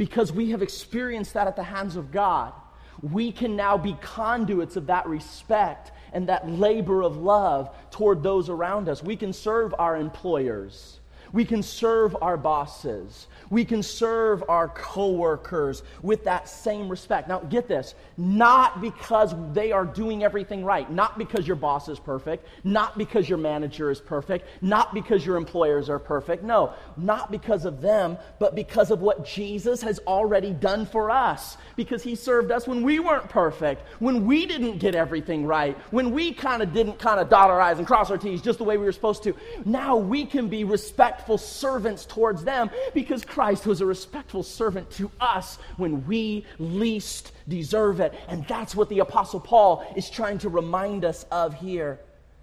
because 0.00 0.32
we 0.32 0.48
have 0.48 0.62
experienced 0.62 1.34
that 1.34 1.46
at 1.46 1.56
the 1.56 1.62
hands 1.62 1.94
of 1.94 2.10
God, 2.10 2.54
we 3.02 3.30
can 3.30 3.54
now 3.54 3.76
be 3.76 3.94
conduits 4.00 4.76
of 4.76 4.86
that 4.86 5.06
respect 5.06 5.92
and 6.14 6.26
that 6.26 6.48
labor 6.48 7.02
of 7.02 7.18
love 7.18 7.68
toward 7.90 8.22
those 8.22 8.48
around 8.48 8.88
us. 8.88 9.02
We 9.02 9.14
can 9.14 9.34
serve 9.34 9.74
our 9.78 9.98
employers. 9.98 10.99
We 11.32 11.44
can 11.44 11.62
serve 11.62 12.16
our 12.20 12.36
bosses. 12.36 13.26
We 13.50 13.64
can 13.64 13.82
serve 13.82 14.44
our 14.48 14.68
coworkers 14.68 15.82
with 16.02 16.24
that 16.24 16.48
same 16.48 16.88
respect. 16.88 17.28
Now, 17.28 17.40
get 17.40 17.68
this 17.68 17.94
not 18.16 18.80
because 18.80 19.34
they 19.52 19.72
are 19.72 19.84
doing 19.84 20.22
everything 20.22 20.64
right, 20.64 20.90
not 20.90 21.18
because 21.18 21.46
your 21.46 21.56
boss 21.56 21.88
is 21.88 21.98
perfect, 21.98 22.46
not 22.64 22.98
because 22.98 23.28
your 23.28 23.38
manager 23.38 23.90
is 23.90 24.00
perfect, 24.00 24.46
not 24.62 24.92
because 24.92 25.24
your 25.24 25.36
employers 25.36 25.88
are 25.88 25.98
perfect. 25.98 26.42
No, 26.42 26.72
not 26.96 27.30
because 27.30 27.64
of 27.64 27.80
them, 27.80 28.18
but 28.38 28.54
because 28.54 28.90
of 28.90 29.00
what 29.00 29.24
Jesus 29.24 29.82
has 29.82 30.00
already 30.06 30.52
done 30.52 30.86
for 30.86 31.10
us. 31.10 31.56
Because 31.76 32.02
he 32.02 32.14
served 32.14 32.50
us 32.50 32.66
when 32.66 32.82
we 32.82 32.98
weren't 32.98 33.28
perfect, 33.28 33.82
when 34.00 34.26
we 34.26 34.46
didn't 34.46 34.78
get 34.78 34.94
everything 34.94 35.46
right, 35.46 35.76
when 35.90 36.12
we 36.12 36.32
kind 36.32 36.62
of 36.62 36.72
didn't 36.72 36.98
kind 36.98 37.20
of 37.20 37.28
dot 37.28 37.50
our 37.50 37.60
I's 37.60 37.78
and 37.78 37.86
cross 37.86 38.10
our 38.10 38.18
T's 38.18 38.42
just 38.42 38.58
the 38.58 38.64
way 38.64 38.76
we 38.76 38.84
were 38.84 38.92
supposed 38.92 39.22
to. 39.24 39.34
Now 39.64 39.96
we 39.96 40.26
can 40.26 40.48
be 40.48 40.64
respectful 40.64 41.19
respectful 41.20 41.38
servants 41.38 42.06
towards 42.06 42.44
them 42.44 42.70
because 42.94 43.24
Christ 43.24 43.66
was 43.66 43.82
a 43.82 43.86
respectful 43.86 44.42
servant 44.42 44.90
to 44.92 45.10
us 45.20 45.58
when 45.76 46.06
we 46.06 46.46
least 46.58 47.32
deserve 47.46 48.00
it. 48.00 48.14
And 48.28 48.46
that's 48.48 48.74
what 48.74 48.88
the 48.88 49.00
Apostle 49.00 49.40
Paul 49.40 49.84
is 49.96 50.08
trying 50.08 50.38
to 50.38 50.48
remind 50.48 51.04
us 51.04 51.26
of 51.30 51.52
here. 51.54 52.00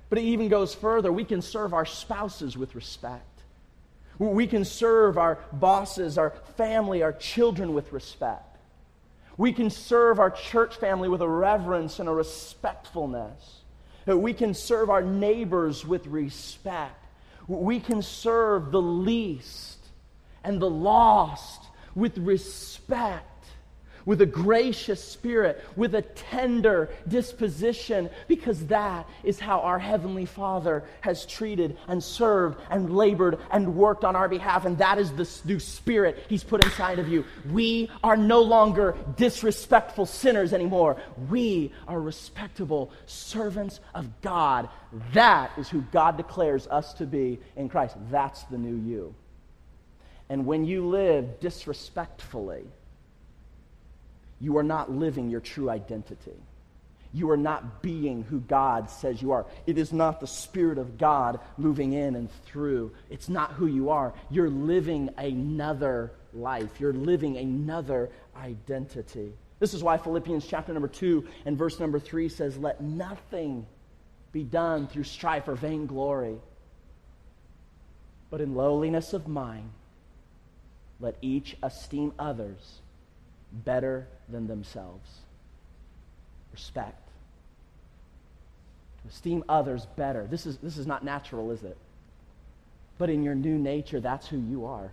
But 0.10 0.20
it 0.20 0.26
even 0.26 0.48
goes 0.48 0.76
further. 0.76 1.12
We 1.12 1.26
can 1.26 1.42
serve 1.42 1.74
our 1.74 1.86
spouses 1.86 2.56
with 2.56 2.76
respect. 2.76 3.24
We 4.20 4.46
can 4.46 4.64
serve 4.64 5.18
our 5.18 5.40
bosses, 5.54 6.20
our 6.20 6.32
family, 6.56 7.02
our 7.02 7.14
children 7.14 7.74
with 7.74 7.92
respect. 7.92 8.58
We 9.38 9.54
can 9.54 9.72
serve 9.72 10.20
our 10.20 10.30
church 10.32 10.76
family 10.76 11.10
with 11.10 11.22
a 11.22 11.28
reverence 11.28 11.98
and 11.98 12.08
a 12.08 12.14
respectfulness. 12.14 13.62
We 14.06 14.34
can 14.34 14.54
serve 14.54 14.92
our 14.92 15.02
neighbors 15.02 15.84
with 15.84 16.06
respect 16.06 16.97
We 17.48 17.80
can 17.80 18.02
serve 18.02 18.72
the 18.72 18.82
least 18.82 19.78
and 20.44 20.62
the 20.62 20.70
lost 20.70 21.62
with 21.96 22.18
respect 22.18 23.37
with 24.08 24.22
a 24.22 24.26
gracious 24.26 25.04
spirit, 25.04 25.62
with 25.76 25.94
a 25.94 26.02
tender 26.02 26.90
disposition, 27.08 28.10
because 28.30 28.66
that 28.68 29.08
is 29.22 29.38
how 29.38 29.60
our 29.60 29.78
Heavenly 29.78 30.26
Father 30.26 30.86
has 31.02 31.26
treated 31.26 31.78
and 31.90 32.02
served 32.02 32.58
and 32.72 32.96
labored 32.96 33.38
and 33.52 33.76
worked 33.76 34.06
on 34.06 34.16
our 34.16 34.30
behalf. 34.30 34.66
And 34.66 34.78
that 34.78 34.98
is 34.98 35.12
the 35.12 35.30
new 35.46 35.60
spirit 35.60 36.26
He's 36.30 36.44
put 36.44 36.64
inside 36.64 37.00
of 37.00 37.10
you. 37.10 37.26
We 37.52 37.92
are 38.02 38.16
no 38.16 38.42
longer 38.42 38.96
disrespectful 39.18 40.06
sinners 40.06 40.54
anymore. 40.54 40.96
We 41.30 41.74
are 41.86 42.00
respectable 42.00 42.92
servants 43.08 43.82
of 43.94 44.22
God. 44.22 44.70
That 45.12 45.52
is 45.58 45.68
who 45.68 45.82
God 45.92 46.16
declares 46.16 46.66
us 46.68 46.94
to 46.94 47.06
be 47.06 47.40
in 47.58 47.68
Christ. 47.68 47.98
That's 48.10 48.44
the 48.44 48.58
new 48.58 48.76
you. 48.90 49.14
And 50.30 50.46
when 50.46 50.64
you 50.64 50.88
live 50.88 51.42
disrespectfully, 51.42 52.64
you 54.40 54.58
are 54.58 54.64
not 54.64 54.92
living 54.92 55.30
your 55.30 55.42
true 55.42 55.70
identity. 55.70 56.36
You 57.14 57.32
are 57.32 57.38
not 57.38 57.82
being 57.82 58.24
who 58.24 58.40
God 58.40 58.90
says 58.90 59.22
you 59.22 59.32
are. 59.32 59.46
It 59.66 59.78
is 59.78 59.92
not 59.94 60.20
the 60.20 60.28
Spirit 60.28 60.78
of 60.78 60.98
God 60.98 61.40
moving 61.58 61.94
in 61.94 62.16
and 62.16 62.30
through. 62.46 62.92
It's 63.10 63.30
not 63.30 63.54
who 63.54 63.66
you 63.66 63.90
are. 63.90 64.14
You're 64.30 64.50
living 64.50 65.10
another 65.18 66.12
life, 66.34 66.80
you're 66.80 66.94
living 66.94 67.38
another 67.38 68.12
identity. 68.36 69.34
This 69.60 69.74
is 69.74 69.84
why 69.84 69.98
Philippians 69.98 70.46
chapter 70.46 70.72
number 70.72 70.88
2 70.88 71.28
and 71.46 71.58
verse 71.58 71.80
number 71.80 72.00
3 72.00 72.30
says, 72.30 72.58
Let 72.58 72.82
nothing 72.82 73.66
be 74.32 74.44
done 74.44 74.88
through 74.88 75.06
strife 75.06 75.48
or 75.48 75.56
vainglory, 75.56 76.38
but 78.30 78.42
in 78.42 78.54
lowliness 78.54 79.14
of 79.14 79.28
mind, 79.28 79.72
let 81.00 81.16
each 81.22 81.58
esteem 81.64 82.14
others 82.20 82.82
better 83.52 84.08
than 84.30 84.48
themselves. 84.48 85.10
Respect. 86.52 87.08
To 89.02 89.10
esteem 89.10 89.44
others 89.48 89.86
better. 89.96 90.28
This 90.28 90.46
is, 90.46 90.58
this 90.58 90.78
is 90.78 90.88
not 90.88 91.04
natural, 91.04 91.52
is 91.52 91.64
it? 91.64 91.78
But 92.98 93.10
in 93.10 93.24
your 93.24 93.36
new 93.36 93.58
nature, 93.58 94.00
that's 94.00 94.28
who 94.28 94.38
you 94.38 94.66
are. 94.66 94.92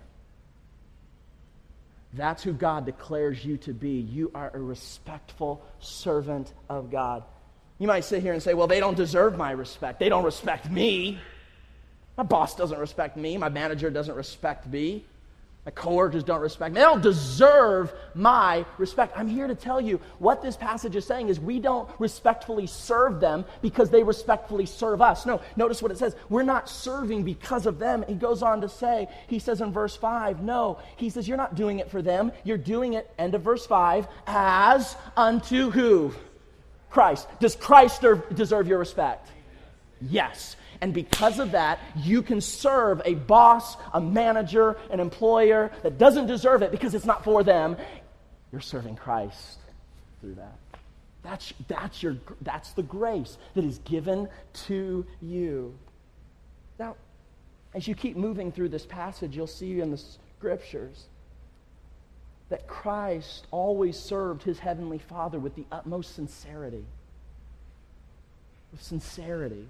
That's 2.12 2.42
who 2.42 2.52
God 2.52 2.86
declares 2.86 3.44
you 3.44 3.56
to 3.58 3.72
be. 3.72 4.00
You 4.00 4.30
are 4.34 4.50
a 4.54 4.60
respectful 4.60 5.64
servant 5.80 6.52
of 6.68 6.90
God. 6.90 7.24
You 7.78 7.88
might 7.88 8.04
sit 8.04 8.22
here 8.22 8.32
and 8.32 8.42
say, 8.42 8.54
well, 8.54 8.68
they 8.68 8.78
don't 8.78 8.96
deserve 8.96 9.36
my 9.36 9.50
respect. 9.50 9.98
They 9.98 10.08
don't 10.08 10.24
respect 10.24 10.70
me. 10.70 11.18
My 12.16 12.22
boss 12.22 12.54
doesn't 12.54 12.78
respect 12.78 13.16
me. 13.16 13.36
My 13.36 13.48
manager 13.48 13.90
doesn't 13.90 14.14
respect 14.14 14.66
me. 14.66 15.04
My 15.64 15.70
coworkers 15.72 16.24
don't 16.24 16.42
respect 16.42 16.74
me. 16.74 16.80
They 16.80 16.84
don't 16.84 17.02
deserve 17.02 17.94
my 18.14 18.66
respect. 18.76 19.16
I'm 19.16 19.28
here 19.28 19.46
to 19.46 19.54
tell 19.54 19.80
you 19.80 19.98
what 20.18 20.42
this 20.42 20.58
passage 20.58 20.94
is 20.94 21.06
saying 21.06 21.30
is 21.30 21.40
we 21.40 21.58
don't 21.58 21.88
respectfully 21.98 22.66
serve 22.66 23.18
them 23.18 23.46
because 23.62 23.88
they 23.88 24.02
respectfully 24.02 24.66
serve 24.66 25.00
us. 25.00 25.24
No, 25.24 25.40
notice 25.56 25.80
what 25.80 25.90
it 25.90 25.96
says. 25.96 26.16
We're 26.28 26.42
not 26.42 26.68
serving 26.68 27.22
because 27.22 27.64
of 27.64 27.78
them. 27.78 28.04
He 28.06 28.14
goes 28.14 28.42
on 28.42 28.60
to 28.60 28.68
say, 28.68 29.08
he 29.26 29.38
says 29.38 29.62
in 29.62 29.72
verse 29.72 29.96
5, 29.96 30.42
no, 30.42 30.78
he 30.96 31.08
says, 31.08 31.26
you're 31.26 31.38
not 31.38 31.54
doing 31.54 31.78
it 31.78 31.90
for 31.90 32.02
them. 32.02 32.30
You're 32.44 32.58
doing 32.58 32.92
it, 32.92 33.10
end 33.18 33.34
of 33.34 33.40
verse 33.40 33.64
5, 33.64 34.06
as 34.26 34.94
unto 35.16 35.70
who? 35.70 36.12
Christ. 36.90 37.26
Does 37.40 37.56
Christ 37.56 38.04
deserve 38.34 38.68
your 38.68 38.78
respect? 38.78 39.28
Yes. 40.02 40.56
And 40.84 40.92
because 40.92 41.38
of 41.38 41.52
that, 41.52 41.78
you 41.96 42.20
can 42.20 42.42
serve 42.42 43.00
a 43.06 43.14
boss, 43.14 43.78
a 43.94 44.02
manager, 44.02 44.76
an 44.90 45.00
employer 45.00 45.70
that 45.82 45.96
doesn't 45.96 46.26
deserve 46.26 46.60
it 46.60 46.70
because 46.70 46.94
it's 46.94 47.06
not 47.06 47.24
for 47.24 47.42
them. 47.42 47.78
You're 48.52 48.60
serving 48.60 48.96
Christ 48.96 49.60
through 50.20 50.34
that. 50.34 50.58
That's, 51.22 51.54
that's, 51.68 52.02
your, 52.02 52.18
that's 52.42 52.72
the 52.72 52.82
grace 52.82 53.38
that 53.54 53.64
is 53.64 53.78
given 53.78 54.28
to 54.66 55.06
you. 55.22 55.74
Now, 56.78 56.96
as 57.72 57.88
you 57.88 57.94
keep 57.94 58.18
moving 58.18 58.52
through 58.52 58.68
this 58.68 58.84
passage, 58.84 59.34
you'll 59.34 59.46
see 59.46 59.80
in 59.80 59.90
the 59.90 60.02
scriptures 60.36 61.06
that 62.50 62.66
Christ 62.66 63.46
always 63.50 63.98
served 63.98 64.42
his 64.42 64.58
heavenly 64.58 64.98
Father 64.98 65.38
with 65.38 65.54
the 65.54 65.64
utmost 65.72 66.14
sincerity. 66.14 66.84
With 68.70 68.82
sincerity 68.82 69.66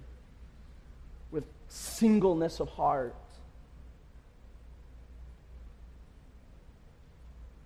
singleness 1.67 2.59
of 2.59 2.69
heart. 2.69 3.15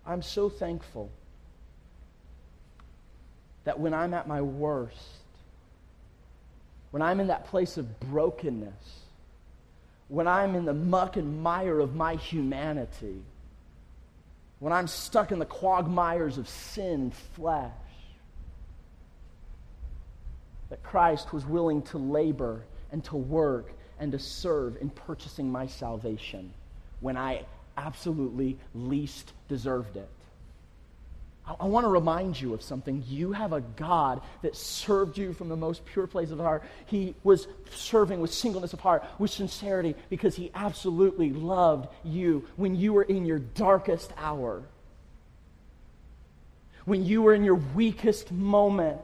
I'm 0.05 0.21
so 0.21 0.49
thankful 0.49 1.11
that 3.63 3.79
when 3.79 3.93
I'm 3.93 4.13
at 4.13 4.27
my 4.27 4.41
worst, 4.41 4.97
when 6.91 7.03
I'm 7.03 7.19
in 7.19 7.27
that 7.27 7.45
place 7.45 7.77
of 7.77 7.99
brokenness, 7.99 9.03
when 10.07 10.27
I'm 10.27 10.55
in 10.55 10.65
the 10.65 10.73
muck 10.73 11.17
and 11.17 11.43
mire 11.43 11.79
of 11.79 11.95
my 11.95 12.15
humanity, 12.15 13.21
when 14.57 14.73
I'm 14.73 14.87
stuck 14.87 15.31
in 15.31 15.37
the 15.37 15.45
quagmires 15.45 16.39
of 16.39 16.49
sin 16.49 16.93
and 17.01 17.13
flesh, 17.13 17.71
that 20.69 20.81
Christ 20.81 21.31
was 21.31 21.45
willing 21.45 21.83
to 21.83 21.99
labor 21.99 22.63
and 22.91 23.03
to 23.05 23.15
work 23.15 23.71
and 23.99 24.11
to 24.11 24.19
serve 24.19 24.77
in 24.81 24.89
purchasing 24.89 25.51
my 25.51 25.67
salvation 25.67 26.53
when 26.99 27.17
I 27.17 27.43
absolutely 27.77 28.57
least 28.73 29.33
deserved 29.47 29.97
it. 29.97 30.09
I, 31.59 31.65
want 31.65 31.85
to 31.85 31.89
remind 31.89 32.39
you 32.39 32.53
of 32.53 32.61
something. 32.61 33.03
You 33.07 33.31
have 33.31 33.53
a 33.53 33.61
God 33.61 34.21
that 34.43 34.55
served 34.55 35.17
you 35.17 35.33
from 35.33 35.49
the 35.49 35.55
most 35.55 35.83
pure 35.85 36.05
place 36.05 36.29
of 36.29 36.37
heart. 36.37 36.63
He 36.85 37.15
was 37.23 37.47
serving 37.71 38.19
with 38.19 38.31
singleness 38.31 38.73
of 38.73 38.79
heart, 38.81 39.03
with 39.17 39.31
sincerity, 39.31 39.95
because 40.09 40.35
he 40.35 40.51
absolutely 40.53 41.31
loved 41.31 41.87
you 42.03 42.45
when 42.55 42.75
you 42.75 42.93
were 42.93 43.03
in 43.03 43.25
your 43.25 43.39
darkest 43.39 44.13
hour, 44.17 44.61
when 46.85 47.03
you 47.03 47.23
were 47.23 47.33
in 47.33 47.43
your 47.43 47.55
weakest 47.55 48.31
moment 48.31 49.01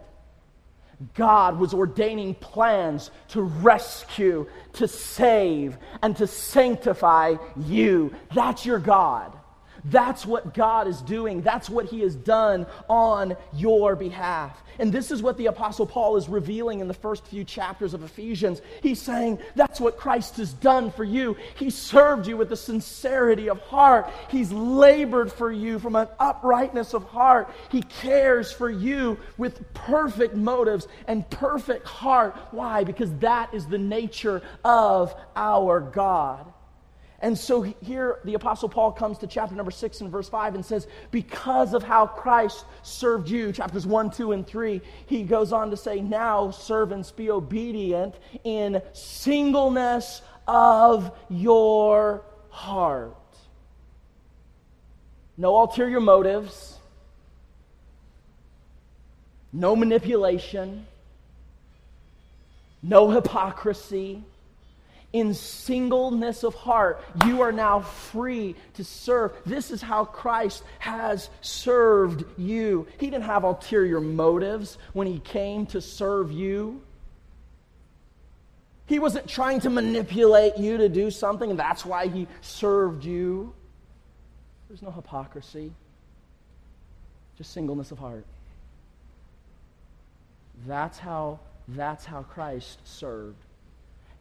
God 1.14 1.60
was 1.60 1.74
ordaining 1.74 2.36
plans 2.36 3.12
to 3.30 3.42
rescue, 3.42 4.48
to 4.74 4.88
save, 4.88 5.78
and 6.02 6.16
to 6.18 6.28
sanctify 6.28 7.36
you. 7.58 8.14
That's 8.34 8.66
your 8.66 8.80
God. 8.80 9.38
That's 9.86 10.26
what 10.26 10.54
God 10.54 10.88
is 10.88 11.02
doing. 11.02 11.42
That's 11.42 11.70
what 11.70 11.86
He 11.86 12.02
has 12.02 12.16
done 12.16 12.66
on 12.90 13.38
your 13.54 13.96
behalf. 13.96 14.62
And 14.80 14.92
this 14.92 15.12
is 15.12 15.22
what 15.22 15.38
the 15.38 15.46
Apostle 15.46 15.86
Paul 15.86 16.18
is 16.18 16.28
revealing 16.28 16.80
in 16.80 16.88
the 16.88 16.94
first 16.94 17.26
few 17.28 17.44
chapters 17.44 17.94
of 17.94 18.04
Ephesians. 18.04 18.62
He's 18.82 19.02
saying, 19.02 19.40
That's 19.56 19.80
what 19.80 19.98
Christ 19.98 20.38
has 20.38 20.54
done 20.54 20.92
for 20.92 21.04
you. 21.04 21.38
He 21.56 21.70
served 21.70 22.28
you 22.28 22.36
with 22.36 22.52
a 22.52 22.58
sincerity 22.58 23.50
of 23.50 23.60
heart. 23.62 24.10
He's 24.30 24.52
labored 24.52 25.32
for 25.32 25.52
you 25.52 25.80
from 25.80 25.96
an 25.96 26.08
uprightness 26.20 26.94
of 26.94 27.04
heart. 27.06 27.50
He 27.70 27.82
cares 27.84 28.52
for 28.52 28.70
you 28.70 29.18
with 29.38 29.72
perfect 29.74 30.36
motives 30.36 30.88
and 31.08 31.30
perfect 31.30 31.88
heart. 31.88 32.36
Why? 32.52 32.84
Because 32.84 33.14
that 33.20 33.54
is 33.54 33.68
the 33.68 33.78
nature 33.78 34.42
of 34.64 35.16
our 35.36 35.80
God. 35.80 36.52
And 37.26 37.36
so 37.36 37.64
here 37.64 38.20
the 38.24 38.36
Apostle 38.36 38.70
Paul 38.70 38.92
comes 38.92 39.18
to 39.18 39.26
chapter 39.26 39.56
number 39.56 39.72
6 39.72 40.02
and 40.02 40.12
verse 40.12 40.30
5 40.30 40.54
and 40.54 40.64
says, 40.64 40.86
Because 41.10 41.74
of 41.74 41.82
how 41.82 42.06
Christ 42.06 42.66
served 42.84 43.30
you, 43.30 43.52
chapters 43.52 43.88
1, 43.88 44.12
2, 44.12 44.34
and 44.34 44.46
3, 44.46 44.80
he 45.08 45.24
goes 45.24 45.52
on 45.52 45.72
to 45.72 45.76
say, 45.76 46.02
Now, 46.02 46.52
servants, 46.52 47.10
be 47.10 47.32
obedient 47.32 48.14
in 48.44 48.80
singleness 48.94 50.22
of 50.48 51.18
your 51.28 52.22
heart. 52.50 53.16
No 55.36 55.58
ulterior 55.58 56.00
motives, 56.00 56.78
no 59.52 59.76
manipulation, 59.76 60.86
no 62.84 63.10
hypocrisy 63.10 64.24
in 65.16 65.34
singleness 65.34 66.44
of 66.44 66.54
heart, 66.56 67.02
you 67.26 67.40
are 67.42 67.54
now 67.54 67.80
free 67.80 68.54
to 68.74 68.84
serve. 68.84 69.32
This 69.46 69.72
is 69.72 69.82
how 69.82 70.04
Christ 70.04 70.62
has 70.80 71.30
served 71.40 72.26
you. 72.38 72.86
He 73.00 73.10
didn't 73.10 73.24
have 73.24 73.46
ulterior 73.46 74.02
motives 74.02 74.78
when 74.92 75.08
he 75.08 75.20
came 75.20 75.68
to 75.68 75.80
serve 75.80 76.34
you. 76.34 76.82
He 78.88 79.00
wasn't 79.00 79.26
trying 79.26 79.62
to 79.62 79.70
manipulate 79.70 80.58
you 80.58 80.76
to 80.80 80.90
do 80.90 81.10
something, 81.10 81.50
and 81.50 81.58
that's 81.58 81.86
why 81.86 82.08
he 82.08 82.28
served 82.42 83.06
you. 83.06 83.54
There's 84.68 84.82
no 84.82 84.92
hypocrisy, 84.92 85.72
just 87.38 87.54
singleness 87.54 87.92
of 87.92 88.00
heart. 88.00 88.26
That's 90.68 91.00
how, 91.00 91.40
that's 91.70 92.04
how 92.04 92.24
Christ 92.24 92.80
served. 92.84 93.45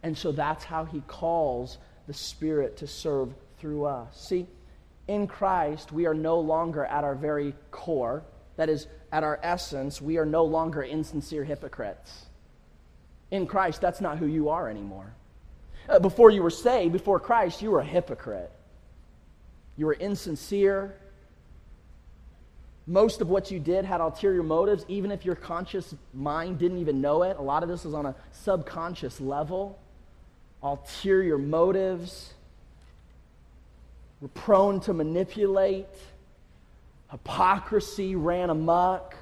And 0.05 0.15
so 0.15 0.31
that's 0.31 0.63
how 0.63 0.85
he 0.85 1.01
calls 1.07 1.79
the 2.05 2.13
Spirit 2.13 2.77
to 2.77 2.85
serve 2.85 3.33
through 3.57 3.85
us. 3.85 4.15
See, 4.15 4.45
in 5.07 5.25
Christ, 5.25 5.91
we 5.91 6.05
are 6.05 6.13
no 6.13 6.39
longer 6.39 6.85
at 6.85 7.03
our 7.03 7.15
very 7.15 7.55
core, 7.71 8.23
that 8.55 8.69
is, 8.69 8.85
at 9.11 9.23
our 9.23 9.39
essence, 9.41 9.99
we 9.99 10.19
are 10.19 10.25
no 10.25 10.43
longer 10.43 10.83
insincere 10.83 11.43
hypocrites. 11.43 12.27
In 13.31 13.47
Christ, 13.47 13.81
that's 13.81 13.99
not 13.99 14.19
who 14.19 14.27
you 14.27 14.49
are 14.49 14.69
anymore. 14.69 15.11
Uh, 15.89 15.97
before 15.97 16.29
you 16.29 16.43
were 16.43 16.51
saved, 16.51 16.93
before 16.93 17.19
Christ, 17.19 17.63
you 17.63 17.71
were 17.71 17.79
a 17.79 17.85
hypocrite. 17.85 18.51
You 19.75 19.87
were 19.87 19.93
insincere. 19.93 20.95
Most 22.85 23.21
of 23.21 23.29
what 23.29 23.49
you 23.49 23.59
did 23.59 23.85
had 23.85 24.01
ulterior 24.01 24.43
motives, 24.43 24.85
even 24.87 25.09
if 25.09 25.25
your 25.25 25.35
conscious 25.35 25.95
mind 26.13 26.59
didn't 26.59 26.77
even 26.77 27.01
know 27.01 27.23
it. 27.23 27.37
A 27.37 27.41
lot 27.41 27.63
of 27.63 27.69
this 27.69 27.85
is 27.85 27.95
on 27.95 28.05
a 28.05 28.15
subconscious 28.31 29.19
level 29.19 29.79
ulterior 30.65 31.37
motives. 31.37 32.33
We're 34.19 34.27
prone 34.29 34.79
to 34.81 34.93
manipulate. 34.93 35.85
Hypocrisy 37.11 38.15
ran 38.15 38.49
amok. 38.49 39.15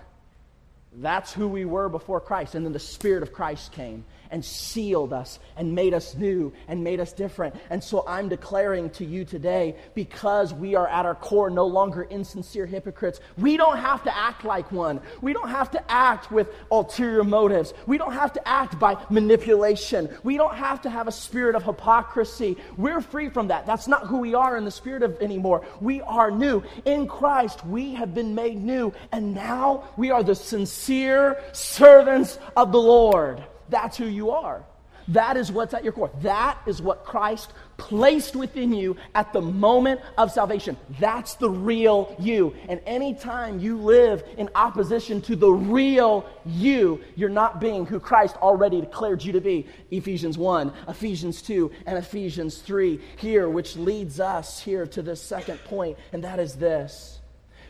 That's 0.96 1.34
who 1.34 1.48
we 1.48 1.66
were 1.66 1.90
before 1.90 2.22
Christ. 2.22 2.56
And 2.56 2.66
then 2.66 2.72
the 2.72 2.80
Spirit 2.80 3.24
of 3.24 3.34
Christ 3.34 3.74
came 3.74 4.06
and 4.34 4.44
sealed 4.44 5.14
us 5.14 5.40
and 5.56 5.76
made 5.76 5.94
us 5.94 6.16
new 6.16 6.52
and 6.68 6.84
made 6.84 7.00
us 7.00 7.14
different. 7.14 7.56
And 7.70 7.82
so 7.82 8.04
I'm 8.08 8.28
declaring 8.30 8.90
to 8.92 9.06
you 9.06 9.24
today, 9.24 9.76
because 9.94 10.54
we 10.54 10.74
are 10.74 10.88
at 10.88 11.06
our 11.06 11.14
core 11.14 11.52
no 11.52 11.68
longer 11.68 12.04
insincere 12.04 12.66
hypocrites, 12.66 13.20
we 13.38 13.58
don't 13.58 13.78
have 13.78 14.04
to 14.04 14.18
act 14.18 14.44
like 14.44 14.72
one. 14.72 15.00
We 15.22 15.34
don't 15.34 15.50
have 15.50 15.70
to 15.72 15.92
act 15.92 16.32
with 16.32 16.48
ulterior 16.72 17.24
motives. 17.24 17.76
We 17.86 18.00
don't 18.00 18.14
have 18.14 18.34
to 18.34 18.48
act 18.48 18.80
by 18.80 18.98
manipulation. 19.12 20.10
We 20.24 20.36
don't 20.36 20.56
have 20.56 20.82
to 20.82 20.90
have 20.90 21.08
a 21.08 21.12
spirit 21.12 21.56
of 21.56 21.64
hypocrisy. 21.64 22.58
We're 22.76 23.02
free 23.02 23.30
from 23.30 23.50
that. 23.50 23.68
That's 23.68 23.88
not 23.88 24.08
who 24.08 24.18
we 24.18 24.34
are 24.34 24.58
in 24.58 24.66
the 24.66 24.72
spirit 24.72 25.04
of 25.04 25.22
anymore. 25.22 25.64
We 25.80 26.02
are 26.02 26.32
new. 26.32 26.64
In 26.86 27.08
Christ, 27.08 27.64
we 27.68 27.94
have 27.94 28.16
been 28.16 28.34
made 28.34 28.58
new. 28.58 28.94
And 29.12 29.36
now 29.36 29.84
we 29.96 30.10
are 30.10 30.24
the 30.24 30.34
sincere 30.34 31.40
servants 31.52 32.40
of 32.58 32.72
the 32.72 32.82
Lord. 32.82 33.44
That's 33.70 33.98
who 33.98 34.06
you 34.06 34.32
are. 34.32 34.64
That 35.10 35.38
is 35.38 35.52
what's 35.52 35.74
at 35.74 35.84
your 35.84 35.94
core. 35.94 36.12
That 36.22 36.58
is 36.66 36.82
what 36.82 37.04
Christ 37.04 37.52
placed 37.78 38.36
within 38.36 38.72
you 38.72 38.96
at 39.14 39.34
the 39.34 39.42
moment 39.42 40.00
of 40.18 40.32
salvation. 40.32 40.78
That's 41.00 41.36
the 41.36 41.50
real 41.50 42.16
you. 42.20 42.56
And 42.70 42.80
anytime 42.86 43.60
you 43.60 43.78
live 43.78 44.24
in 44.38 44.50
opposition 44.56 45.22
to 45.24 45.36
the 45.36 45.52
real 45.52 46.26
you, 46.46 47.02
you're 47.16 47.30
not 47.30 47.60
being 47.60 47.86
who 47.86 48.00
Christ 48.00 48.38
already 48.38 48.80
declared 48.80 49.24
you 49.24 49.34
to 49.34 49.42
be. 49.42 49.68
Ephesians 49.92 50.38
1, 50.38 50.72
Ephesians 50.88 51.42
2, 51.42 51.72
and 51.86 51.98
Ephesians 51.98 52.60
3 52.60 53.00
here, 53.18 53.50
which 53.50 53.76
leads 53.76 54.20
us 54.20 54.62
here 54.62 54.86
to 54.88 55.02
this 55.02 55.22
second 55.22 55.62
point, 55.66 55.98
and 56.14 56.24
that 56.24 56.40
is 56.40 56.56
this. 56.56 57.20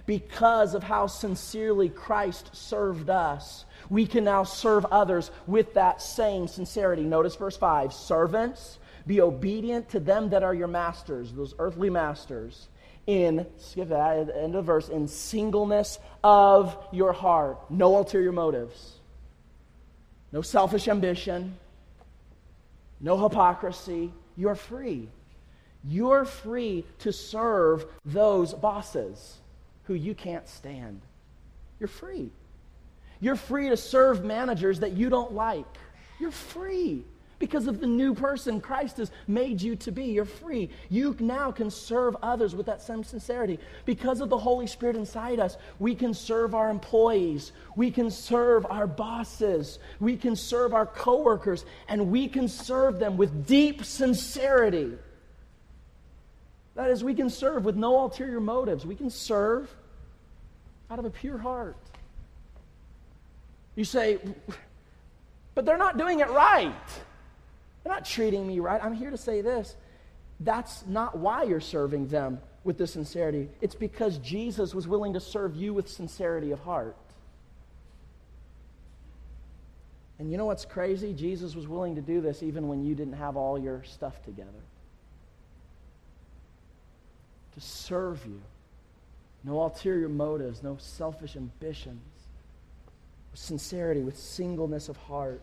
Because 0.06 0.75
of 0.75 0.84
how 0.84 1.08
sincerely 1.08 1.88
Christ 1.88 2.49
served 2.53 3.10
us, 3.10 3.63
we 3.89 4.06
can 4.06 4.24
now 4.24 4.43
serve 4.43 4.86
others 4.86 5.32
with 5.48 5.74
that 5.76 6.02
same 6.02 6.48
sincerity. 6.48 7.04
Notice 7.04 7.36
verse 7.36 7.58
5 7.58 7.93
Servants, 7.93 8.80
be 9.06 9.22
obedient 9.22 9.89
to 9.89 10.00
them 10.00 10.30
that 10.30 10.43
are 10.43 10.54
your 10.54 10.67
masters, 10.67 11.32
those 11.34 11.54
earthly 11.60 11.89
masters, 11.89 12.67
in, 13.06 13.46
skip 13.58 13.89
that, 13.89 14.17
end 14.17 14.30
of 14.30 14.52
the 14.54 14.62
verse, 14.62 14.89
in 14.89 15.08
singleness 15.08 16.00
of 16.24 16.78
your 16.91 17.13
heart. 17.13 17.60
No 17.69 17.98
ulterior 17.98 18.32
motives, 18.32 18.93
no 20.32 20.41
selfish 20.41 20.88
ambition, 20.88 21.58
no 23.00 23.22
hypocrisy. 23.22 24.12
You're 24.36 24.56
free. 24.56 25.10
You're 25.84 26.26
free 26.26 26.86
to 27.00 27.12
serve 27.12 27.86
those 28.06 28.54
bosses 28.54 29.38
who 29.84 29.93
you 29.93 30.15
can't 30.15 30.48
stand. 30.48 31.02
You're 31.80 31.89
free. 31.89 32.32
You're 33.24 33.38
free 33.38 33.70
to 33.70 33.78
serve 33.78 34.26
managers 34.26 34.82
that 34.82 34.98
you 34.98 35.10
don't 35.10 35.32
like. 35.32 35.66
You're 36.20 36.30
free 36.30 37.06
because 37.40 37.68
of 37.68 37.80
the 37.80 37.88
new 37.88 38.14
person 38.14 38.60
Christ 38.60 38.98
has 38.98 39.12
made 39.28 39.62
you 39.62 39.78
to 39.78 39.94
be. 39.94 40.08
You're 40.08 40.26
free. 40.26 40.70
You 40.90 41.16
now 41.22 41.50
can 41.50 41.72
serve 41.72 42.18
others 42.22 42.54
with 42.54 42.66
that 42.66 42.82
same 42.82 43.02
sincerity. 43.02 43.60
Because 43.86 44.20
of 44.20 44.30
the 44.30 44.38
Holy 44.38 44.68
Spirit 44.68 44.98
inside 44.98 45.40
us, 45.40 45.56
we 45.80 45.96
can 45.96 46.14
serve 46.14 46.54
our 46.54 46.70
employees, 46.70 47.54
we 47.78 47.92
can 47.92 48.12
serve 48.12 48.66
our 48.70 48.88
bosses, 48.88 49.80
we 50.02 50.18
can 50.18 50.36
serve 50.36 50.74
our 50.74 50.86
coworkers, 50.86 51.64
and 51.88 52.12
we 52.12 52.28
can 52.28 52.50
serve 52.50 53.00
them 53.00 53.16
with 53.16 53.48
deep 53.48 53.86
sincerity. 53.86 54.98
That 56.76 56.90
is, 56.90 57.06
we 57.06 57.14
can 57.14 57.30
serve 57.30 57.64
with 57.64 57.78
no 57.78 58.02
ulterior 58.02 58.42
motives. 58.42 58.86
We 58.86 58.96
can 58.96 59.10
serve 59.10 59.74
out 60.92 61.00
of 61.00 61.06
a 61.06 61.10
pure 61.10 61.38
heart. 61.38 61.78
You 63.76 63.84
say, 63.84 64.20
but 65.56 65.66
they're 65.66 65.78
not 65.78 65.98
doing 65.98 66.20
it 66.20 66.30
right. 66.30 66.74
They're 67.84 67.94
not 67.94 68.06
treating 68.06 68.48
me 68.48 68.60
right. 68.60 68.84
I'm 68.84 68.94
here 68.94 69.10
to 69.10 69.18
say 69.18 69.42
this. 69.42 69.76
That's 70.40 70.86
not 70.86 71.18
why 71.18 71.44
you're 71.44 71.60
serving 71.60 72.08
them 72.08 72.40
with 72.64 72.78
the 72.78 72.88
sincerity. 72.88 73.50
It's 73.62 73.76
because 73.76 74.18
Jesus 74.20 74.74
was 74.74 74.88
willing 74.88 75.14
to 75.14 75.20
serve 75.20 75.56
you 75.56 75.74
with 75.74 75.90
sincerity 75.90 76.52
of 76.52 76.60
heart. 76.60 76.96
And 80.20 80.32
you 80.32 80.38
know 80.38 80.46
what's 80.46 80.66
crazy? 80.66 81.14
Jesus 81.14 81.56
was 81.56 81.68
willing 81.68 81.96
to 81.96 82.02
do 82.02 82.22
this 82.22 82.44
even 82.44 82.68
when 82.68 82.84
you 82.86 82.96
didn't 82.96 83.14
have 83.14 83.36
all 83.36 83.60
your 83.60 83.84
stuff 83.84 84.24
together. 84.24 84.50
To 87.56 87.60
serve 87.60 88.26
you. 88.26 88.42
No 89.44 89.62
ulterior 89.62 90.08
motives, 90.08 90.64
no 90.64 90.78
selfish 90.80 91.36
ambitions 91.36 92.12
with 93.34 93.41
sincerity, 93.41 94.04
with 94.04 94.15
singleness 94.15 94.89
of 94.89 94.98
heart. 94.98 95.41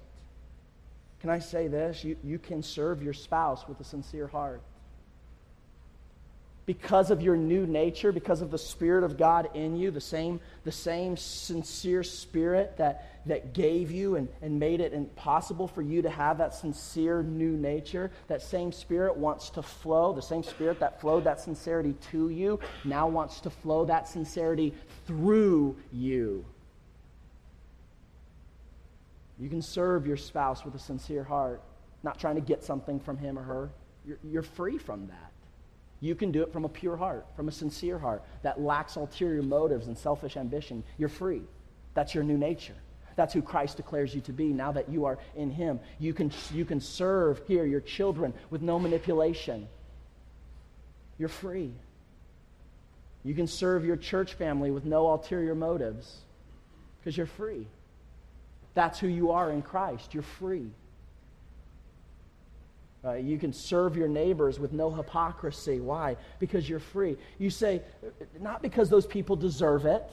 Can 1.21 1.29
I 1.29 1.41
say 1.41 1.67
this? 1.67 2.05
You, 2.05 2.17
you 2.23 2.39
can 2.39 2.63
serve 2.63 3.03
your 3.03 3.13
spouse 3.13 3.67
with 3.69 3.81
a 3.81 3.85
sincere 3.85 4.29
heart. 4.29 4.63
Because 6.67 7.11
of 7.11 7.21
your 7.21 7.37
new 7.37 7.67
nature, 7.67 8.13
because 8.13 8.43
of 8.43 8.53
the 8.53 8.59
Spirit 8.59 9.03
of 9.03 9.19
God 9.19 9.51
in 9.55 9.77
you, 9.77 9.91
the 9.91 10.01
same, 10.01 10.39
the 10.63 10.71
same 10.71 11.17
sincere 11.17 12.05
Spirit 12.05 12.77
that, 12.77 13.27
that 13.27 13.55
gave 13.55 13.91
you 13.91 14.15
and, 14.15 14.29
and 14.41 14.61
made 14.61 14.81
it 14.81 14.93
impossible 14.93 15.67
for 15.67 15.83
you 15.83 16.01
to 16.01 16.11
have 16.11 16.39
that 16.39 16.55
sincere 16.55 17.25
new 17.25 17.57
nature, 17.57 18.13
that 18.29 18.41
same 18.41 18.71
Spirit 18.71 19.17
wants 19.17 19.51
to 19.51 19.63
flow, 19.63 20.13
the 20.13 20.23
same 20.23 20.45
Spirit 20.45 20.79
that 20.79 21.01
flowed 21.01 21.25
that 21.25 21.41
sincerity 21.41 21.97
to 22.13 22.29
you 22.29 22.61
now 22.85 23.09
wants 23.09 23.41
to 23.41 23.51
flow 23.51 23.85
that 23.87 24.07
sincerity 24.07 24.73
through 25.09 25.77
you. 25.93 26.45
You 29.41 29.49
can 29.49 29.63
serve 29.63 30.07
your 30.07 30.19
spouse 30.19 30.65
with 30.65 30.75
a 30.75 30.79
sincere 30.79 31.25
heart, 31.25 31.63
not 32.03 32.21
trying 32.21 32.35
to 32.35 32.43
get 32.43 32.63
something 32.63 33.01
from 33.01 33.17
him 33.17 33.39
or 33.39 33.43
her. 33.43 33.71
You're, 34.07 34.19
you're 34.23 34.43
free 34.43 34.77
from 34.77 35.07
that. 35.09 35.33
You 36.01 36.15
can 36.15 36.31
do 36.31 36.43
it 36.43 36.53
from 36.53 36.65
a 36.65 36.69
pure 36.69 36.97
heart, 36.97 37.27
from 37.37 37.49
a 37.49 37.53
sincere 37.53 37.99
heart 37.99 38.23
that 38.43 38.61
lacks 38.61 38.97
ulterior 38.97 39.43
motives 39.43 39.87
and 39.87 39.97
selfish 39.97 40.37
ambition. 40.37 40.85
You're 40.99 41.09
free. 41.09 41.43
That's 41.95 42.15
your 42.15 42.25
new 42.25 42.39
nature. 42.39 42.77
That's 43.17 43.35
who 43.35 43.43
Christ 43.43 43.77
declares 43.77 44.15
you 44.15 44.21
to 44.23 44.33
be 44.33 44.53
now 44.53 44.73
that 44.73 44.89
you 44.89 45.05
are 45.07 45.19
in 45.35 45.51
Him. 45.51 45.81
You 45.99 46.15
can, 46.15 46.33
you 46.53 46.65
can 46.65 46.81
serve 46.81 47.43
here 47.47 47.65
your 47.65 47.81
children 47.81 48.33
with 48.51 48.63
no 48.63 48.79
manipulation. 48.79 49.69
You're 51.19 51.29
free. 51.29 51.73
You 53.23 53.35
can 53.35 53.47
serve 53.47 53.85
your 53.85 53.97
church 53.97 54.35
family 54.35 54.71
with 54.71 54.85
no 54.85 55.09
ulterior 55.09 55.55
motives 55.55 56.17
because 56.99 57.17
you're 57.17 57.27
free. 57.27 57.67
That's 58.75 58.99
who 58.99 59.09
you 59.09 59.31
are 59.33 59.51
in 59.51 59.63
Christ. 59.63 60.15
You're 60.15 60.23
free. 60.23 60.71
Uh, 63.05 63.15
you 63.15 63.39
can 63.39 63.53
serve 63.53 63.97
your 63.97 64.09
neighbors 64.09 64.61
with 64.61 64.73
no 64.73 64.91
hypocrisy. 64.91 65.81
Why? 65.81 66.17
Because 66.39 66.69
you're 66.69 66.79
free. 66.79 67.17
You 67.39 67.49
say, 67.49 67.83
not 68.41 68.61
because 68.61 68.91
those 68.91 69.07
people 69.07 69.37
deserve 69.37 69.87
it, 69.87 70.05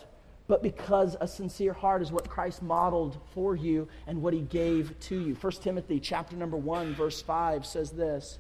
but 0.48 0.64
because 0.64 1.18
a 1.20 1.28
sincere 1.28 1.74
heart 1.74 2.02
is 2.02 2.12
what 2.12 2.30
Christ 2.30 2.64
modeled 2.64 3.18
for 3.34 3.56
you 3.56 3.90
and 4.08 4.22
what 4.22 4.34
he 4.34 4.40
gave 4.40 4.98
to 5.02 5.20
you. 5.20 5.36
1 5.36 5.52
Timothy 5.54 6.00
chapter 6.00 6.38
number 6.38 6.56
1, 6.56 6.96
verse 6.96 7.22
5 7.22 7.66
says 7.66 7.92
this. 7.92 8.40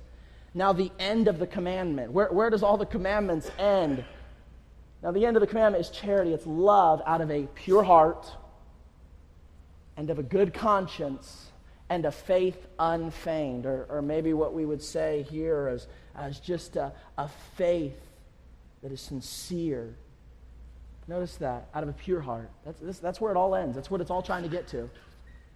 Now, 0.53 0.71
the 0.71 0.91
end 0.97 1.27
of 1.27 1.39
the 1.39 1.47
commandment. 1.47 2.13
Where, 2.13 2.31
where 2.31 2.49
does 2.49 2.63
all 2.63 2.77
the 2.77 2.85
commandments 2.85 3.51
end? 3.59 4.05
Now, 5.03 5.11
the 5.11 5.25
end 5.25 5.35
of 5.35 5.41
the 5.41 5.47
commandment 5.47 5.83
is 5.83 5.91
charity. 5.91 6.33
It's 6.33 6.47
love 6.47 7.01
out 7.05 7.19
of 7.19 7.29
a 7.29 7.47
pure 7.53 7.83
heart 7.83 8.31
and 9.97 10.09
of 10.09 10.19
a 10.19 10.23
good 10.23 10.53
conscience 10.53 11.47
and 11.89 12.05
a 12.05 12.11
faith 12.11 12.67
unfeigned, 12.79 13.65
or, 13.65 13.85
or 13.89 14.01
maybe 14.01 14.33
what 14.33 14.53
we 14.53 14.65
would 14.65 14.81
say 14.81 15.25
here 15.29 15.67
as, 15.67 15.87
as 16.15 16.39
just 16.39 16.75
a, 16.75 16.91
a 17.17 17.29
faith 17.55 17.99
that 18.83 18.91
is 18.91 19.01
sincere. 19.01 19.95
Notice 21.07 21.37
that, 21.37 21.69
out 21.73 21.83
of 21.83 21.89
a 21.89 21.93
pure 21.93 22.19
heart. 22.19 22.51
That's, 22.65 22.79
that's, 22.81 22.99
that's 22.99 23.21
where 23.21 23.31
it 23.31 23.37
all 23.37 23.55
ends. 23.55 23.75
That's 23.75 23.89
what 23.89 24.01
it's 24.01 24.11
all 24.11 24.21
trying 24.21 24.43
to 24.43 24.49
get 24.49 24.67
to. 24.69 24.89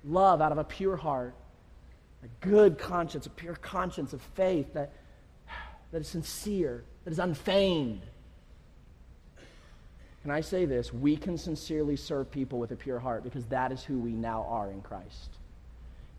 Love 0.05 0.41
out 0.41 0.51
of 0.51 0.57
a 0.57 0.63
pure 0.63 0.95
heart. 0.95 1.35
A 2.23 2.45
good 2.45 2.77
conscience, 2.77 3.25
a 3.25 3.29
pure 3.29 3.55
conscience 3.55 4.13
of 4.13 4.21
faith 4.21 4.73
that, 4.73 4.93
that 5.91 6.01
is 6.01 6.07
sincere, 6.07 6.83
that 7.03 7.11
is 7.11 7.19
unfeigned. 7.19 8.03
Can 10.21 10.31
I 10.31 10.41
say 10.41 10.65
this? 10.65 10.93
We 10.93 11.17
can 11.17 11.37
sincerely 11.37 11.95
serve 11.95 12.29
people 12.29 12.59
with 12.59 12.71
a 12.71 12.75
pure 12.75 12.99
heart 12.99 13.23
because 13.23 13.45
that 13.45 13.71
is 13.71 13.83
who 13.83 13.97
we 13.97 14.11
now 14.11 14.45
are 14.47 14.71
in 14.71 14.81
Christ. 14.81 15.29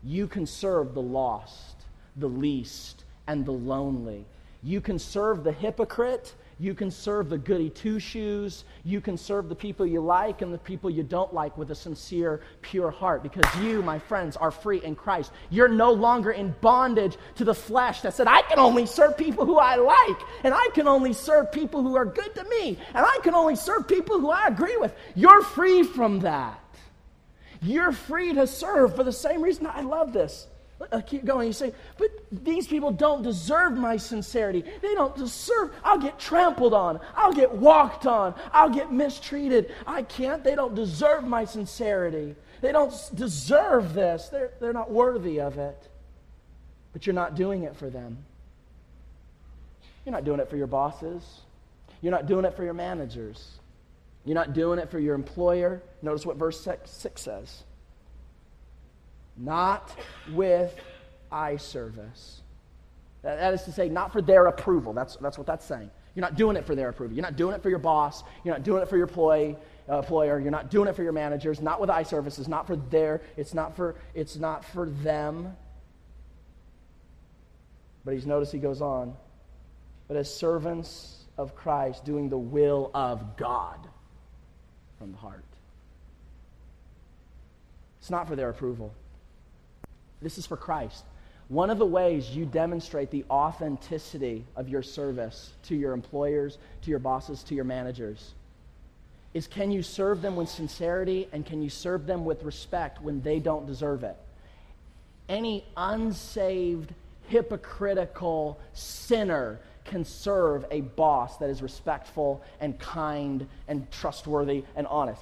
You 0.03 0.27
can 0.27 0.45
serve 0.45 0.93
the 0.93 1.01
lost, 1.01 1.75
the 2.17 2.27
least, 2.27 3.05
and 3.27 3.45
the 3.45 3.53
lonely. 3.53 4.25
You 4.61 4.81
can 4.81 4.99
serve 4.99 5.43
the 5.43 5.53
hypocrite 5.53 6.33
you 6.59 6.73
can 6.73 6.91
serve 6.91 7.29
the 7.29 7.37
goody 7.37 7.69
two 7.69 7.99
shoes. 7.99 8.65
You 8.83 9.01
can 9.01 9.17
serve 9.17 9.49
the 9.49 9.55
people 9.55 9.85
you 9.85 10.01
like 10.01 10.41
and 10.41 10.53
the 10.53 10.57
people 10.57 10.89
you 10.89 11.03
don't 11.03 11.33
like 11.33 11.57
with 11.57 11.71
a 11.71 11.75
sincere, 11.75 12.41
pure 12.61 12.91
heart 12.91 13.23
because 13.23 13.43
you, 13.61 13.81
my 13.81 13.99
friends, 13.99 14.37
are 14.37 14.51
free 14.51 14.83
in 14.83 14.95
Christ. 14.95 15.31
You're 15.49 15.67
no 15.67 15.91
longer 15.91 16.31
in 16.31 16.55
bondage 16.61 17.17
to 17.35 17.43
the 17.43 17.55
flesh 17.55 18.01
that 18.01 18.13
said, 18.13 18.27
I 18.27 18.43
can 18.43 18.59
only 18.59 18.85
serve 18.85 19.17
people 19.17 19.45
who 19.45 19.57
I 19.57 19.75
like, 19.75 20.21
and 20.43 20.53
I 20.53 20.69
can 20.73 20.87
only 20.87 21.13
serve 21.13 21.51
people 21.51 21.81
who 21.81 21.95
are 21.95 22.05
good 22.05 22.35
to 22.35 22.43
me, 22.45 22.77
and 22.93 23.05
I 23.05 23.19
can 23.23 23.33
only 23.33 23.55
serve 23.55 23.87
people 23.87 24.19
who 24.19 24.29
I 24.29 24.47
agree 24.47 24.77
with. 24.77 24.93
You're 25.15 25.43
free 25.43 25.83
from 25.83 26.19
that. 26.19 26.59
You're 27.61 27.93
free 27.93 28.33
to 28.33 28.45
serve 28.45 28.95
for 28.95 29.03
the 29.03 29.11
same 29.11 29.41
reason. 29.41 29.67
I 29.67 29.81
love 29.81 30.13
this. 30.13 30.47
I 30.91 31.01
keep 31.01 31.25
going. 31.25 31.47
You 31.47 31.53
say, 31.53 31.73
but 31.97 32.09
these 32.31 32.67
people 32.67 32.91
don't 32.91 33.23
deserve 33.23 33.77
my 33.77 33.97
sincerity. 33.97 34.63
They 34.81 34.93
don't 34.93 35.15
deserve. 35.15 35.71
I'll 35.83 35.99
get 35.99 36.19
trampled 36.19 36.73
on. 36.73 36.99
I'll 37.15 37.33
get 37.33 37.51
walked 37.51 38.05
on. 38.05 38.35
I'll 38.51 38.69
get 38.69 38.91
mistreated. 38.91 39.73
I 39.85 40.03
can't. 40.03 40.43
They 40.43 40.55
don't 40.55 40.75
deserve 40.75 41.23
my 41.23 41.45
sincerity. 41.45 42.35
They 42.61 42.71
don't 42.71 42.93
deserve 43.13 43.93
this. 43.93 44.29
They're, 44.29 44.51
they're 44.59 44.73
not 44.73 44.91
worthy 44.91 45.39
of 45.39 45.57
it. 45.57 45.89
But 46.91 47.05
you're 47.05 47.13
not 47.13 47.35
doing 47.35 47.63
it 47.63 47.75
for 47.75 47.89
them. 47.89 48.17
You're 50.05 50.13
not 50.13 50.25
doing 50.25 50.39
it 50.39 50.49
for 50.49 50.57
your 50.57 50.67
bosses. 50.67 51.23
You're 52.01 52.11
not 52.11 52.27
doing 52.27 52.45
it 52.45 52.55
for 52.55 52.63
your 52.63 52.73
managers. 52.73 53.59
You're 54.25 54.35
not 54.35 54.53
doing 54.53 54.79
it 54.79 54.89
for 54.89 54.99
your 54.99 55.15
employer. 55.15 55.81
Notice 56.01 56.25
what 56.25 56.37
verse 56.37 56.59
6 56.61 57.21
says 57.21 57.63
not 59.37 59.95
with 60.31 60.75
eye 61.31 61.57
service. 61.57 62.41
That 63.23 63.53
is 63.53 63.63
to 63.63 63.71
say, 63.71 63.89
not 63.89 64.11
for 64.11 64.21
their 64.21 64.47
approval. 64.47 64.93
That's, 64.93 65.15
that's 65.15 65.37
what 65.37 65.47
that's 65.47 65.65
saying. 65.65 65.89
You're 66.13 66.21
not 66.21 66.35
doing 66.35 66.57
it 66.57 66.65
for 66.65 66.75
their 66.75 66.89
approval. 66.89 67.15
You're 67.15 67.23
not 67.23 67.37
doing 67.37 67.55
it 67.55 67.63
for 67.63 67.69
your 67.69 67.79
boss. 67.79 68.23
You're 68.43 68.53
not 68.53 68.63
doing 68.63 68.83
it 68.83 68.89
for 68.89 68.97
your 68.97 69.07
employee, 69.07 69.55
uh, 69.89 69.99
employer. 69.99 70.39
You're 70.39 70.51
not 70.51 70.69
doing 70.69 70.87
it 70.87 70.95
for 70.95 71.03
your 71.03 71.13
managers. 71.13 71.61
Not 71.61 71.81
with 71.81 71.89
eye 71.89 72.03
services. 72.03 72.47
Not 72.47 72.67
for 72.67 72.75
their. 72.75 73.21
It's 73.37 73.53
not 73.53 73.75
for. 73.75 73.95
It's 74.13 74.35
not 74.35 74.63
for 74.63 74.89
them. 74.89 75.55
But 78.05 78.13
he's 78.13 78.25
noticed 78.25 78.51
he 78.51 78.59
goes 78.59 78.81
on. 78.81 79.15
But 80.07 80.17
as 80.17 80.31
servants 80.31 81.23
of 81.37 81.55
Christ, 81.55 82.05
doing 82.05 82.29
the 82.29 82.37
will 82.37 82.91
of 82.93 83.37
God 83.37 83.79
from 84.99 85.13
the 85.13 85.17
heart. 85.17 85.45
It's 87.99 88.09
not 88.09 88.27
for 88.27 88.35
their 88.35 88.49
approval. 88.49 88.93
This 90.23 90.37
is 90.37 90.47
for 90.47 90.57
Christ. 90.57 91.03
One 91.49 91.69
of 91.69 91.77
the 91.77 91.85
ways 91.85 92.29
you 92.29 92.45
demonstrate 92.45 93.11
the 93.11 93.25
authenticity 93.29 94.45
of 94.55 94.69
your 94.69 94.81
service 94.81 95.51
to 95.63 95.75
your 95.75 95.93
employers, 95.93 96.57
to 96.83 96.89
your 96.89 96.99
bosses, 96.99 97.43
to 97.43 97.55
your 97.55 97.65
managers 97.65 98.33
is 99.33 99.47
can 99.47 99.71
you 99.71 99.81
serve 99.81 100.21
them 100.21 100.35
with 100.35 100.49
sincerity 100.49 101.27
and 101.33 101.45
can 101.45 101.61
you 101.61 101.69
serve 101.69 102.05
them 102.05 102.23
with 102.25 102.43
respect 102.43 103.01
when 103.01 103.21
they 103.21 103.39
don't 103.39 103.65
deserve 103.65 104.03
it? 104.03 104.15
Any 105.27 105.65
unsaved, 105.75 106.93
hypocritical 107.27 108.59
sinner 108.73 109.59
can 109.85 110.05
serve 110.05 110.65
a 110.71 110.81
boss 110.81 111.37
that 111.37 111.49
is 111.49 111.61
respectful 111.61 112.43
and 112.59 112.77
kind 112.79 113.47
and 113.67 113.89
trustworthy 113.91 114.63
and 114.75 114.85
honest. 114.87 115.21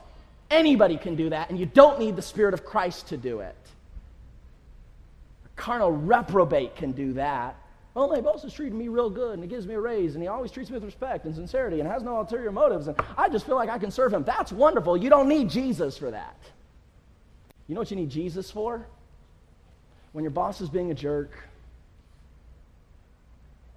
Anybody 0.50 0.98
can 0.98 1.16
do 1.16 1.30
that, 1.30 1.50
and 1.50 1.58
you 1.58 1.66
don't 1.66 1.98
need 2.00 2.16
the 2.16 2.22
Spirit 2.22 2.54
of 2.54 2.66
Christ 2.66 3.08
to 3.08 3.18
do 3.18 3.40
it 3.40 3.56
carnal 5.62 5.92
reprobate 5.92 6.76
can 6.76 6.92
do 6.92 7.14
that. 7.14 7.56
Well, 7.94 8.08
my 8.08 8.20
boss 8.20 8.44
is 8.44 8.52
treating 8.52 8.78
me 8.78 8.88
real 8.88 9.10
good 9.10 9.34
and 9.34 9.44
he 9.44 9.50
gives 9.50 9.68
me 9.68 9.76
a 9.76 9.80
raise 9.80 10.16
and 10.16 10.24
he 10.24 10.28
always 10.28 10.50
treats 10.50 10.70
me 10.70 10.76
with 10.76 10.84
respect 10.84 11.26
and 11.26 11.36
sincerity 11.36 11.80
and 11.80 11.88
has 11.88 12.04
no 12.04 12.18
ulterior 12.18 12.52
motives 12.52 12.88
and 12.88 13.00
I 13.18 13.30
just 13.30 13.46
feel 13.46 13.56
like 13.56 13.70
I 13.70 13.78
can 13.78 13.92
serve 13.92 14.12
him. 14.12 14.24
That's 14.24 14.52
wonderful. 14.52 14.98
You 14.98 15.10
don't 15.10 15.28
need 15.28 15.50
Jesus 15.50 15.98
for 15.98 16.10
that. 16.10 16.38
You 17.68 17.76
know 17.76 17.82
what 17.82 17.92
you 17.92 17.98
need 17.98 18.10
Jesus 18.10 18.50
for? 18.50 18.86
When 20.14 20.24
your 20.24 20.32
boss 20.32 20.62
is 20.62 20.70
being 20.70 20.90
a 20.90 20.96
jerk 20.96 21.32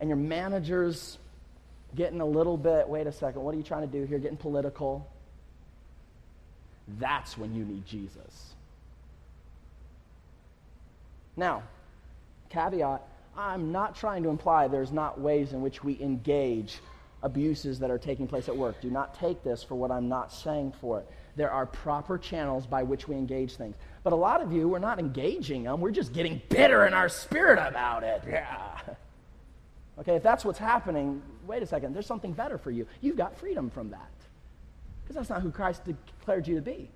and 0.01 0.09
your 0.09 0.17
manager's 0.17 1.19
getting 1.95 2.21
a 2.21 2.27
little 2.27 2.57
bit, 2.57 2.89
wait 2.89 3.07
a 3.07 3.13
second, 3.13 3.43
what 3.43 3.55
are 3.55 3.59
you 3.59 3.63
trying 3.63 3.89
to 3.89 3.93
do 3.93 4.05
here? 4.05 4.19
Getting 4.19 4.37
political. 4.37 5.11
That's 6.99 7.37
when 7.37 7.55
you 7.55 7.65
need 7.65 7.85
Jesus. 7.87 8.55
Now, 11.37 11.65
caveat 12.55 13.03
I'm 13.37 13.73
not 13.73 13.97
trying 13.97 14.23
to 14.23 14.29
imply 14.29 14.69
there's 14.69 14.93
not 14.93 15.21
ways 15.21 15.53
in 15.53 15.61
which 15.61 15.83
we 15.83 16.01
engage 16.01 16.79
abuses 17.23 17.79
that 17.81 17.91
are 17.91 17.99
taking 17.99 18.29
place 18.29 18.49
at 18.49 18.57
work. 18.57 18.81
Do 18.81 18.91
not 18.91 19.19
take 19.19 19.43
this 19.43 19.63
for 19.63 19.75
what 19.75 19.91
I'm 19.91 20.09
not 20.09 20.33
saying 20.33 20.75
for 20.81 21.01
it. 21.01 21.11
There 21.37 21.51
are 21.51 21.67
proper 21.67 22.17
channels 22.17 22.67
by 22.67 22.83
which 22.83 23.09
we 23.09 23.17
engage 23.17 23.57
things. 23.57 23.75
But 24.05 24.13
a 24.13 24.17
lot 24.17 24.41
of 24.41 24.53
you, 24.53 24.69
we're 24.69 24.79
not 24.79 24.99
engaging 24.99 25.65
them, 25.65 25.81
we're 25.81 25.91
just 25.91 26.13
getting 26.13 26.41
bitter 26.49 26.87
in 26.87 26.95
our 26.95 27.09
spirit 27.09 27.59
about 27.59 28.03
it. 28.03 28.23
Yeah. 28.29 28.79
Okay, 29.97 30.17
if 30.17 30.25
that's 30.25 30.45
what's 30.45 30.59
happening, 30.59 31.23
wait 31.47 31.63
a 31.63 31.67
second, 31.67 31.95
there's 31.95 32.09
something 32.09 32.33
better 32.33 32.59
for 32.59 32.73
you. 32.73 32.85
You've 33.01 33.17
got 33.17 33.39
freedom 33.39 33.71
from 33.71 33.91
that. 33.91 34.11
Because 35.05 35.15
that's 35.15 35.31
not 35.31 35.41
who 35.41 35.53
Christ 35.53 35.83
declared 35.85 36.49
you 36.49 36.57
to 36.57 36.61
be. 36.61 36.91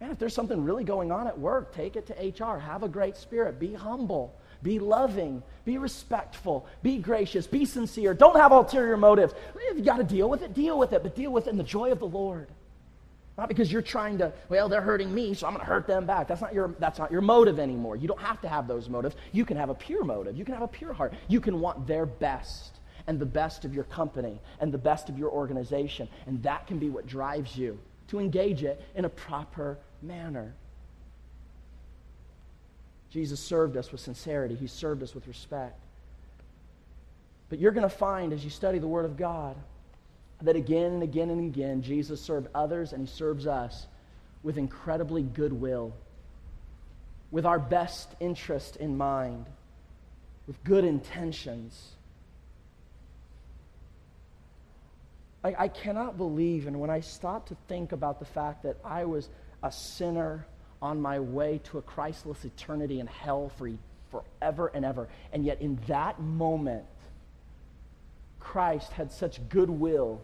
Man, 0.00 0.10
if 0.10 0.18
there's 0.18 0.34
something 0.34 0.64
really 0.64 0.82
going 0.82 1.12
on 1.12 1.28
at 1.28 1.38
work, 1.38 1.72
take 1.72 1.94
it 1.94 2.08
to 2.08 2.44
HR. 2.44 2.58
Have 2.58 2.82
a 2.82 2.88
great 2.88 3.16
spirit. 3.16 3.60
Be 3.60 3.72
humble. 3.72 4.34
Be 4.62 4.78
loving. 4.78 5.42
Be 5.64 5.78
respectful. 5.78 6.66
Be 6.82 6.98
gracious. 6.98 7.46
Be 7.46 7.64
sincere. 7.64 8.14
Don't 8.14 8.36
have 8.36 8.52
ulterior 8.52 8.96
motives. 8.96 9.34
If 9.54 9.76
you 9.76 9.84
got 9.84 9.98
to 9.98 10.04
deal 10.04 10.28
with 10.28 10.42
it, 10.42 10.54
deal 10.54 10.78
with 10.78 10.92
it, 10.92 11.02
but 11.02 11.14
deal 11.14 11.32
with 11.32 11.46
it 11.46 11.50
in 11.50 11.58
the 11.58 11.64
joy 11.64 11.92
of 11.92 11.98
the 11.98 12.06
Lord. 12.06 12.48
Not 13.36 13.46
because 13.48 13.70
you're 13.70 13.82
trying 13.82 14.18
to, 14.18 14.32
well, 14.48 14.68
they're 14.68 14.80
hurting 14.80 15.14
me, 15.14 15.32
so 15.32 15.46
I'm 15.46 15.52
going 15.52 15.64
to 15.64 15.70
hurt 15.70 15.86
them 15.86 16.06
back. 16.06 16.26
That's 16.26 16.40
not, 16.40 16.52
your, 16.52 16.74
that's 16.80 16.98
not 16.98 17.12
your 17.12 17.20
motive 17.20 17.60
anymore. 17.60 17.94
You 17.94 18.08
don't 18.08 18.20
have 18.20 18.40
to 18.40 18.48
have 18.48 18.66
those 18.66 18.88
motives. 18.88 19.14
You 19.30 19.44
can 19.44 19.56
have 19.56 19.70
a 19.70 19.74
pure 19.74 20.02
motive. 20.02 20.36
You 20.36 20.44
can 20.44 20.54
have 20.54 20.64
a 20.64 20.68
pure 20.68 20.92
heart. 20.92 21.14
You 21.28 21.40
can 21.40 21.60
want 21.60 21.86
their 21.86 22.04
best 22.04 22.80
and 23.06 23.20
the 23.20 23.26
best 23.26 23.64
of 23.64 23.72
your 23.72 23.84
company 23.84 24.40
and 24.60 24.74
the 24.74 24.78
best 24.78 25.08
of 25.08 25.16
your 25.16 25.30
organization. 25.30 26.08
And 26.26 26.42
that 26.42 26.66
can 26.66 26.80
be 26.80 26.90
what 26.90 27.06
drives 27.06 27.56
you 27.56 27.78
to 28.08 28.18
engage 28.18 28.64
it 28.64 28.82
in 28.96 29.04
a 29.04 29.08
proper 29.08 29.78
manner. 30.02 30.52
Jesus 33.10 33.40
served 33.40 33.76
us 33.76 33.90
with 33.90 34.00
sincerity, 34.00 34.54
He 34.54 34.66
served 34.66 35.02
us 35.02 35.14
with 35.14 35.26
respect. 35.26 35.78
But 37.48 37.58
you're 37.58 37.72
going 37.72 37.88
to 37.88 37.94
find 37.94 38.32
as 38.32 38.44
you 38.44 38.50
study 38.50 38.78
the 38.78 38.88
Word 38.88 39.06
of 39.06 39.16
God 39.16 39.56
that 40.42 40.54
again 40.54 40.92
and 40.92 41.02
again 41.02 41.30
and 41.30 41.40
again, 41.40 41.82
Jesus 41.82 42.20
served 42.20 42.48
others 42.54 42.92
and 42.92 43.08
He 43.08 43.12
serves 43.12 43.46
us 43.46 43.86
with 44.42 44.56
incredibly 44.58 45.22
goodwill, 45.22 45.94
with 47.30 47.44
our 47.44 47.58
best 47.58 48.08
interest 48.20 48.76
in 48.76 48.96
mind, 48.96 49.46
with 50.46 50.62
good 50.62 50.84
intentions. 50.84 51.92
I, 55.42 55.54
I 55.58 55.68
cannot 55.68 56.16
believe, 56.16 56.66
and 56.66 56.78
when 56.80 56.90
I 56.90 57.00
stop 57.00 57.48
to 57.48 57.56
think 57.66 57.92
about 57.92 58.18
the 58.18 58.24
fact 58.26 58.62
that 58.64 58.76
I 58.84 59.04
was 59.04 59.28
a 59.62 59.72
sinner 59.72 60.46
on 60.80 61.00
my 61.00 61.18
way 61.18 61.60
to 61.64 61.78
a 61.78 61.82
Christless 61.82 62.44
eternity 62.44 63.00
in 63.00 63.06
hell 63.06 63.50
for 63.56 63.70
forever 64.10 64.68
and 64.74 64.84
ever. 64.84 65.08
And 65.32 65.44
yet, 65.44 65.60
in 65.60 65.78
that 65.86 66.20
moment, 66.20 66.84
Christ 68.40 68.92
had 68.92 69.12
such 69.12 69.46
goodwill 69.48 70.20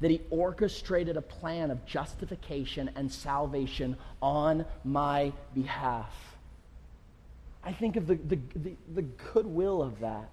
that 0.00 0.10
he 0.10 0.20
orchestrated 0.30 1.16
a 1.16 1.22
plan 1.22 1.70
of 1.70 1.84
justification 1.86 2.90
and 2.96 3.10
salvation 3.10 3.96
on 4.20 4.64
my 4.84 5.32
behalf. 5.54 6.12
I 7.62 7.72
think 7.72 7.96
of 7.96 8.06
the, 8.06 8.16
the, 8.16 8.38
the, 8.56 8.76
the 8.94 9.02
goodwill 9.02 9.82
of 9.82 10.00
that. 10.00 10.28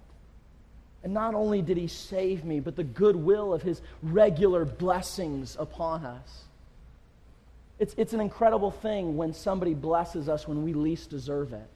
And 1.02 1.14
not 1.14 1.34
only 1.34 1.62
did 1.62 1.76
he 1.76 1.86
save 1.86 2.44
me, 2.44 2.60
but 2.60 2.76
the 2.76 2.84
goodwill 2.84 3.54
of 3.54 3.62
his 3.62 3.80
regular 4.02 4.64
blessings 4.64 5.56
upon 5.58 6.04
us. 6.04 6.44
It's, 7.80 7.94
it's 7.96 8.12
an 8.12 8.20
incredible 8.20 8.70
thing 8.70 9.16
when 9.16 9.32
somebody 9.32 9.72
blesses 9.72 10.28
us 10.28 10.46
when 10.46 10.62
we 10.62 10.74
least 10.74 11.08
deserve 11.08 11.54
it. 11.54 11.66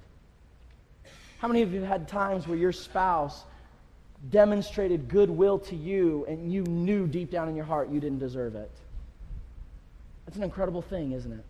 How 1.38 1.48
many 1.48 1.62
of 1.62 1.72
you 1.72 1.80
have 1.80 1.88
had 1.88 2.08
times 2.08 2.46
where 2.46 2.58
your 2.58 2.72
spouse 2.72 3.42
demonstrated 4.30 5.08
goodwill 5.08 5.58
to 5.60 5.74
you 5.74 6.26
and 6.28 6.52
you 6.52 6.62
knew 6.62 7.06
deep 7.06 7.30
down 7.30 7.48
in 7.48 7.56
your 7.56 7.64
heart 7.64 7.88
you 7.88 8.00
didn't 8.00 8.18
deserve 8.18 8.54
it? 8.54 8.70
That's 10.26 10.36
an 10.36 10.42
incredible 10.42 10.82
thing, 10.82 11.12
isn't 11.12 11.32
it? 11.32 11.44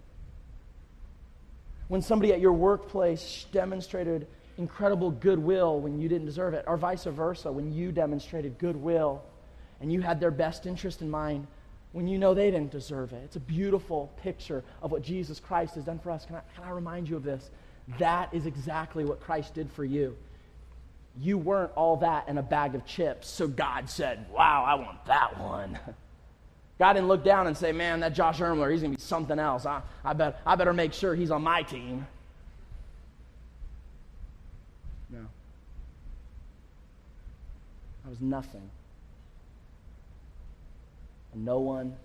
When 1.88 2.00
somebody 2.00 2.32
at 2.32 2.40
your 2.40 2.52
workplace 2.52 3.46
demonstrated 3.50 4.28
incredible 4.56 5.10
goodwill 5.10 5.80
when 5.80 5.98
you 5.98 6.08
didn't 6.08 6.26
deserve 6.26 6.54
it, 6.54 6.64
or 6.68 6.76
vice 6.76 7.04
versa, 7.04 7.50
when 7.50 7.72
you 7.72 7.90
demonstrated 7.90 8.56
goodwill 8.58 9.20
and 9.80 9.92
you 9.92 10.00
had 10.00 10.20
their 10.20 10.30
best 10.30 10.64
interest 10.64 11.02
in 11.02 11.10
mind 11.10 11.48
when 11.94 12.08
you 12.08 12.18
know 12.18 12.34
they 12.34 12.50
didn't 12.50 12.72
deserve 12.72 13.12
it. 13.12 13.22
It's 13.22 13.36
a 13.36 13.40
beautiful 13.40 14.12
picture 14.20 14.64
of 14.82 14.90
what 14.90 15.00
Jesus 15.00 15.38
Christ 15.38 15.76
has 15.76 15.84
done 15.84 16.00
for 16.00 16.10
us. 16.10 16.26
Can 16.26 16.34
I, 16.34 16.40
can 16.56 16.64
I 16.64 16.70
remind 16.70 17.08
you 17.08 17.14
of 17.14 17.22
this? 17.22 17.52
That 18.00 18.34
is 18.34 18.46
exactly 18.46 19.04
what 19.04 19.20
Christ 19.20 19.54
did 19.54 19.70
for 19.70 19.84
you. 19.84 20.16
You 21.20 21.38
weren't 21.38 21.70
all 21.76 21.98
that 21.98 22.28
in 22.28 22.36
a 22.36 22.42
bag 22.42 22.74
of 22.74 22.84
chips, 22.84 23.28
so 23.30 23.46
God 23.46 23.88
said, 23.88 24.26
Wow, 24.32 24.64
I 24.66 24.74
want 24.74 25.04
that 25.06 25.40
one. 25.40 25.78
God 26.80 26.94
didn't 26.94 27.06
look 27.06 27.22
down 27.22 27.46
and 27.46 27.56
say, 27.56 27.70
Man, 27.70 28.00
that 28.00 28.12
Josh 28.12 28.40
Ermler, 28.40 28.72
he's 28.72 28.80
going 28.80 28.90
to 28.90 28.98
be 28.98 29.00
something 29.00 29.38
else. 29.38 29.64
I, 29.64 29.80
I, 30.04 30.14
bet, 30.14 30.40
I 30.44 30.56
better 30.56 30.72
make 30.72 30.94
sure 30.94 31.14
he's 31.14 31.30
on 31.30 31.42
my 31.42 31.62
team. 31.62 32.08
No. 35.10 35.20
I 38.04 38.08
was 38.08 38.20
nothing. 38.20 38.68
No 41.34 41.58
one, 41.58 41.96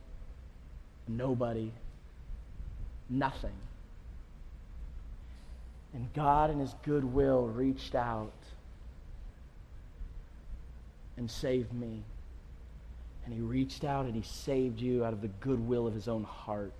nobody, 1.07 1.71
nothing. 3.09 3.53
And 5.93 6.11
God, 6.13 6.51
in 6.51 6.59
His 6.59 6.73
goodwill, 6.83 7.47
reached 7.47 7.95
out 7.95 8.33
and 11.17 11.29
saved 11.29 11.73
me. 11.73 12.03
And 13.25 13.33
He 13.33 13.41
reached 13.41 13.83
out 13.83 14.05
and 14.05 14.15
He 14.15 14.21
saved 14.21 14.79
you 14.79 15.03
out 15.03 15.13
of 15.13 15.21
the 15.21 15.27
goodwill 15.27 15.87
of 15.87 15.93
His 15.93 16.07
own 16.07 16.23
heart. 16.23 16.73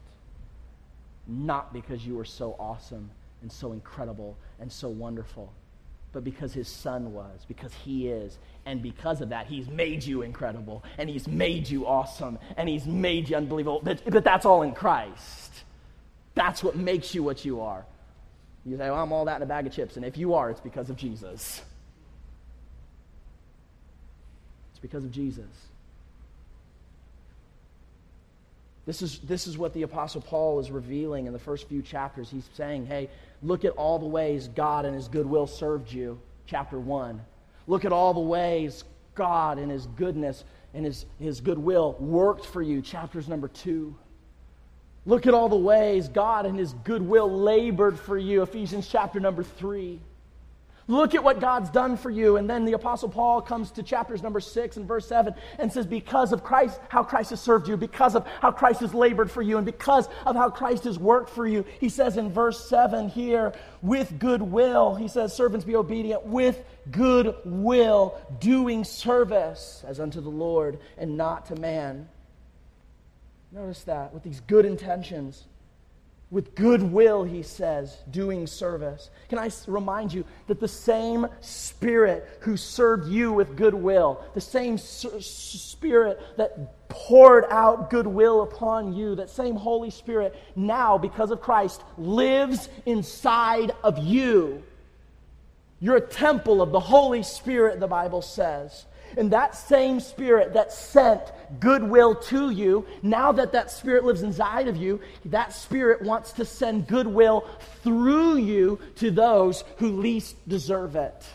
Not 1.28 1.74
because 1.74 2.06
you 2.06 2.16
were 2.16 2.26
so 2.26 2.56
awesome 2.60 3.10
and 3.42 3.52
so 3.52 3.72
incredible 3.72 4.36
and 4.60 4.72
so 4.72 4.90
wonderful, 4.90 5.52
but 6.12 6.24
because 6.24 6.54
His 6.54 6.68
Son 6.68 7.14
was, 7.14 7.46
because 7.48 7.74
He 7.74 8.08
is. 8.08 8.38
And 8.66 8.82
because 8.82 9.22
of 9.22 9.30
that, 9.30 9.48
He's 9.48 9.68
made 9.68 10.04
you 10.04 10.22
incredible 10.22 10.84
and 10.98 11.10
He's 11.10 11.28
made 11.28 11.70
you 11.70 11.88
awesome 11.88 12.38
and 12.58 12.68
He's 12.70 12.86
made 12.86 13.30
you 13.30 13.38
unbelievable. 13.38 13.82
But, 13.84 14.02
but 14.06 14.24
that's 14.24 14.46
all 14.46 14.62
in 14.62 14.74
Christ. 14.74 15.52
That's 16.36 16.64
what 16.64 16.76
makes 16.76 17.14
you 17.16 17.24
what 17.24 17.46
you 17.46 17.62
are. 17.62 17.86
You 18.66 18.78
say, 18.78 18.90
well, 18.90 19.02
I'm 19.02 19.12
all 19.12 19.26
that 19.26 19.38
in 19.38 19.42
a 19.42 19.46
bag 19.46 19.68
of 19.68 19.74
chips. 19.74 19.96
And 19.96 20.06
if 20.06 20.18
you 20.18 20.34
are, 20.36 20.50
it's 20.50 20.62
because 20.62 20.90
of 20.90 20.96
Jesus. 20.96 21.62
It's 24.72 24.80
because 24.80 25.04
of 25.04 25.12
Jesus. 25.12 25.46
This 28.86 29.02
is, 29.02 29.20
this 29.20 29.48
is 29.48 29.58
what 29.58 29.74
the 29.74 29.84
Apostle 29.84 30.22
Paul 30.22 30.60
is 30.60 30.72
revealing 30.72 31.28
in 31.28 31.34
the 31.34 31.40
first 31.40 31.68
few 31.68 31.82
chapters. 31.82 32.30
He's 32.30 32.50
saying, 32.56 32.88
hey, 32.88 33.10
look 33.42 33.66
at 33.66 33.72
all 33.72 34.00
the 34.00 34.06
ways 34.06 34.48
God 34.50 34.86
and 34.86 34.96
his 34.96 35.08
goodwill 35.08 35.48
served 35.48 35.92
you. 35.92 36.20
Chapter 36.46 36.80
1. 36.80 37.22
Look 37.68 37.86
at 37.86 37.92
all 37.92 38.14
the 38.14 38.20
ways 38.20 38.84
God 39.16 39.60
and 39.60 39.72
his 39.72 39.86
goodness 39.88 40.44
and 40.74 40.86
his, 40.86 41.06
his 41.20 41.42
goodwill 41.42 41.96
worked 42.00 42.46
for 42.46 42.62
you. 42.62 42.82
Chapters 42.82 43.28
number 43.28 43.48
2. 43.48 43.96
Look 45.06 45.26
at 45.26 45.34
all 45.34 45.50
the 45.50 45.56
ways 45.56 46.08
God 46.08 46.46
and 46.46 46.58
His 46.58 46.74
goodwill 46.84 47.32
labored 47.32 48.00
for 48.00 48.18
you. 48.18 48.44
Ephesians 48.44 48.88
chapter 48.88 49.20
number 49.20 49.44
three. 49.44 50.00
Look 50.90 51.16
at 51.16 51.24
what 51.24 51.40
God's 51.40 51.70
done 51.70 51.96
for 51.96 52.10
you. 52.10 52.36
And 52.38 52.50
then 52.50 52.66
the 52.66 52.74
Apostle 52.74 53.08
Paul 53.10 53.42
comes 53.42 53.72
to 53.72 53.84
chapters 53.84 54.22
number 54.22 54.40
six 54.40 54.76
and 54.76 54.88
verse 54.88 55.08
seven 55.08 55.36
and 55.58 55.72
says, 55.72 55.86
Because 55.86 56.34
of 56.34 56.44
Christ, 56.44 56.80
how 56.90 57.04
Christ 57.04 57.30
has 57.30 57.40
served 57.40 57.68
you, 57.68 57.78
because 57.78 58.16
of 58.16 58.28
how 58.42 58.52
Christ 58.52 58.82
has 58.82 58.94
labored 58.94 59.30
for 59.30 59.42
you, 59.42 59.58
and 59.58 59.66
because 59.66 60.10
of 60.26 60.36
how 60.36 60.50
Christ 60.50 60.84
has 60.84 61.00
worked 61.00 61.30
for 61.30 61.48
you, 61.48 61.64
he 61.80 61.88
says 61.88 62.18
in 62.18 62.32
verse 62.32 62.68
seven 62.68 63.08
here, 63.08 63.54
with 63.82 64.20
goodwill, 64.20 64.96
he 64.96 65.08
says, 65.08 65.34
Servants 65.34 65.66
be 65.66 65.76
obedient, 65.76 66.26
with 66.26 66.62
goodwill, 66.92 68.20
doing 68.40 68.84
service 68.84 69.84
as 69.88 70.00
unto 70.00 70.20
the 70.20 70.30
Lord 70.30 70.80
and 70.98 71.16
not 71.16 71.46
to 71.46 71.56
man 71.56 72.10
Notice 73.52 73.84
that, 73.84 74.14
with 74.14 74.24
these 74.24 74.42
good 74.42 74.66
intentions, 74.66 75.46
with 76.32 76.54
goodwill, 76.54 77.24
he 77.24 77.42
says, 77.42 77.98
doing 78.12 78.46
service. 78.46 79.10
Can 79.30 79.40
I 79.40 79.50
remind 79.68 80.14
you 80.14 80.24
that 80.48 80.60
the 80.60 80.68
same 80.68 81.28
Spirit 81.42 82.28
who 82.42 82.56
served 82.56 83.10
you 83.10 83.32
with 83.32 83.56
goodwill, 83.56 84.24
the 84.36 84.42
same 84.42 84.78
Spirit 84.78 86.20
that 86.38 86.88
poured 86.88 87.46
out 87.50 87.90
goodwill 87.90 88.44
upon 88.44 88.94
you, 88.94 89.16
that 89.16 89.30
same 89.30 89.56
Holy 89.56 89.90
Spirit 89.90 90.36
now, 90.56 91.00
because 91.00 91.32
of 91.32 91.42
Christ, 91.42 91.82
lives 91.98 92.70
inside 92.86 93.72
of 93.84 93.98
you. 93.98 94.62
You're 95.80 95.98
a 95.98 96.02
temple 96.02 96.62
of 96.62 96.72
the 96.72 96.80
Holy 96.80 97.24
Spirit, 97.24 97.80
the 97.80 97.88
Bible 97.88 98.22
says. 98.22 98.86
And 99.18 99.32
that 99.32 99.56
same 99.56 100.00
spirit 100.00 100.54
that 100.54 100.72
sent 100.72 101.22
goodwill 101.60 102.16
to 102.16 102.50
you, 102.50 102.86
now 103.02 103.32
that 103.32 103.52
that 103.54 103.72
spirit 103.72 104.04
lives 104.04 104.22
inside 104.22 104.68
of 104.68 104.78
you, 104.78 105.02
that 105.26 105.54
spirit 105.54 106.02
wants 106.02 106.34
to 106.34 106.46
send 106.46 106.88
goodwill 106.88 107.48
through 107.84 108.38
you 108.38 108.80
to 108.96 109.12
those 109.12 109.64
who 109.78 110.00
least 110.00 110.36
deserve 110.48 110.96
it. 110.96 111.26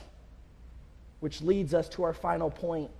Which 1.20 1.40
leads 1.40 1.74
us 1.74 1.88
to 1.90 2.04
our 2.04 2.12
final 2.12 2.50
point 2.50 2.90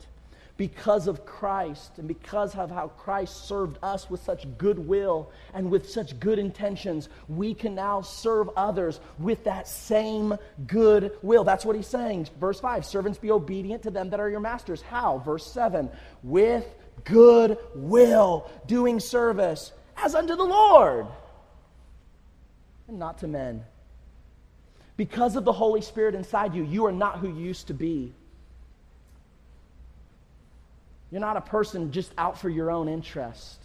because 0.56 1.08
of 1.08 1.26
Christ 1.26 1.98
and 1.98 2.06
because 2.06 2.54
of 2.54 2.70
how 2.70 2.88
Christ 2.88 3.48
served 3.48 3.78
us 3.82 4.08
with 4.08 4.22
such 4.22 4.46
goodwill 4.56 5.32
and 5.52 5.70
with 5.70 5.90
such 5.90 6.18
good 6.20 6.38
intentions, 6.38 7.08
we 7.28 7.54
can 7.54 7.74
now 7.74 8.02
serve 8.02 8.48
others 8.56 9.00
with 9.18 9.44
that 9.44 9.66
same 9.66 10.36
good 10.66 11.12
will. 11.22 11.42
That's 11.42 11.64
what 11.64 11.74
he's 11.74 11.88
saying. 11.88 12.28
Verse 12.38 12.60
5 12.60 12.84
Servants, 12.84 13.18
be 13.18 13.32
obedient 13.32 13.82
to 13.82 13.90
them 13.90 14.10
that 14.10 14.20
are 14.20 14.30
your 14.30 14.40
masters. 14.40 14.80
How? 14.80 15.18
Verse 15.18 15.46
7 15.46 15.90
With 16.22 16.66
good 17.02 17.58
will, 17.74 18.48
doing 18.66 19.00
service 19.00 19.72
as 19.96 20.14
unto 20.14 20.36
the 20.36 20.44
Lord 20.44 21.06
and 22.86 22.98
not 22.98 23.18
to 23.18 23.26
men. 23.26 23.64
Because 24.96 25.34
of 25.34 25.44
the 25.44 25.52
Holy 25.52 25.80
Spirit 25.80 26.14
inside 26.14 26.54
you, 26.54 26.62
you 26.62 26.86
are 26.86 26.92
not 26.92 27.18
who 27.18 27.28
you 27.28 27.44
used 27.46 27.66
to 27.66 27.74
be. 27.74 28.12
You're 31.14 31.20
not 31.20 31.36
a 31.36 31.42
person 31.42 31.92
just 31.92 32.10
out 32.18 32.40
for 32.40 32.48
your 32.48 32.72
own 32.72 32.88
interest, 32.88 33.60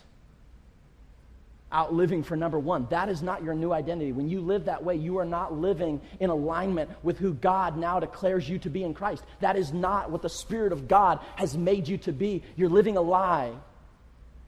out 1.71 1.91
living 1.91 2.21
for 2.21 2.35
number 2.35 2.59
one. 2.59 2.85
That 2.91 3.09
is 3.09 3.23
not 3.23 3.43
your 3.43 3.55
new 3.55 3.73
identity. 3.73 4.11
When 4.11 4.29
you 4.29 4.41
live 4.41 4.65
that 4.65 4.83
way, 4.83 4.97
you 4.97 5.17
are 5.17 5.25
not 5.25 5.57
living 5.57 5.99
in 6.19 6.29
alignment 6.29 6.91
with 7.01 7.17
who 7.17 7.33
God 7.33 7.75
now 7.75 7.99
declares 7.99 8.47
you 8.47 8.59
to 8.59 8.69
be 8.69 8.83
in 8.83 8.93
Christ. 8.93 9.23
That 9.39 9.55
is 9.55 9.73
not 9.73 10.11
what 10.11 10.21
the 10.21 10.29
Spirit 10.29 10.71
of 10.71 10.87
God 10.87 11.21
has 11.37 11.57
made 11.57 11.87
you 11.87 11.97
to 11.97 12.11
be. 12.11 12.43
You're 12.55 12.69
living 12.69 12.97
a 12.97 13.01
lie. 13.01 13.53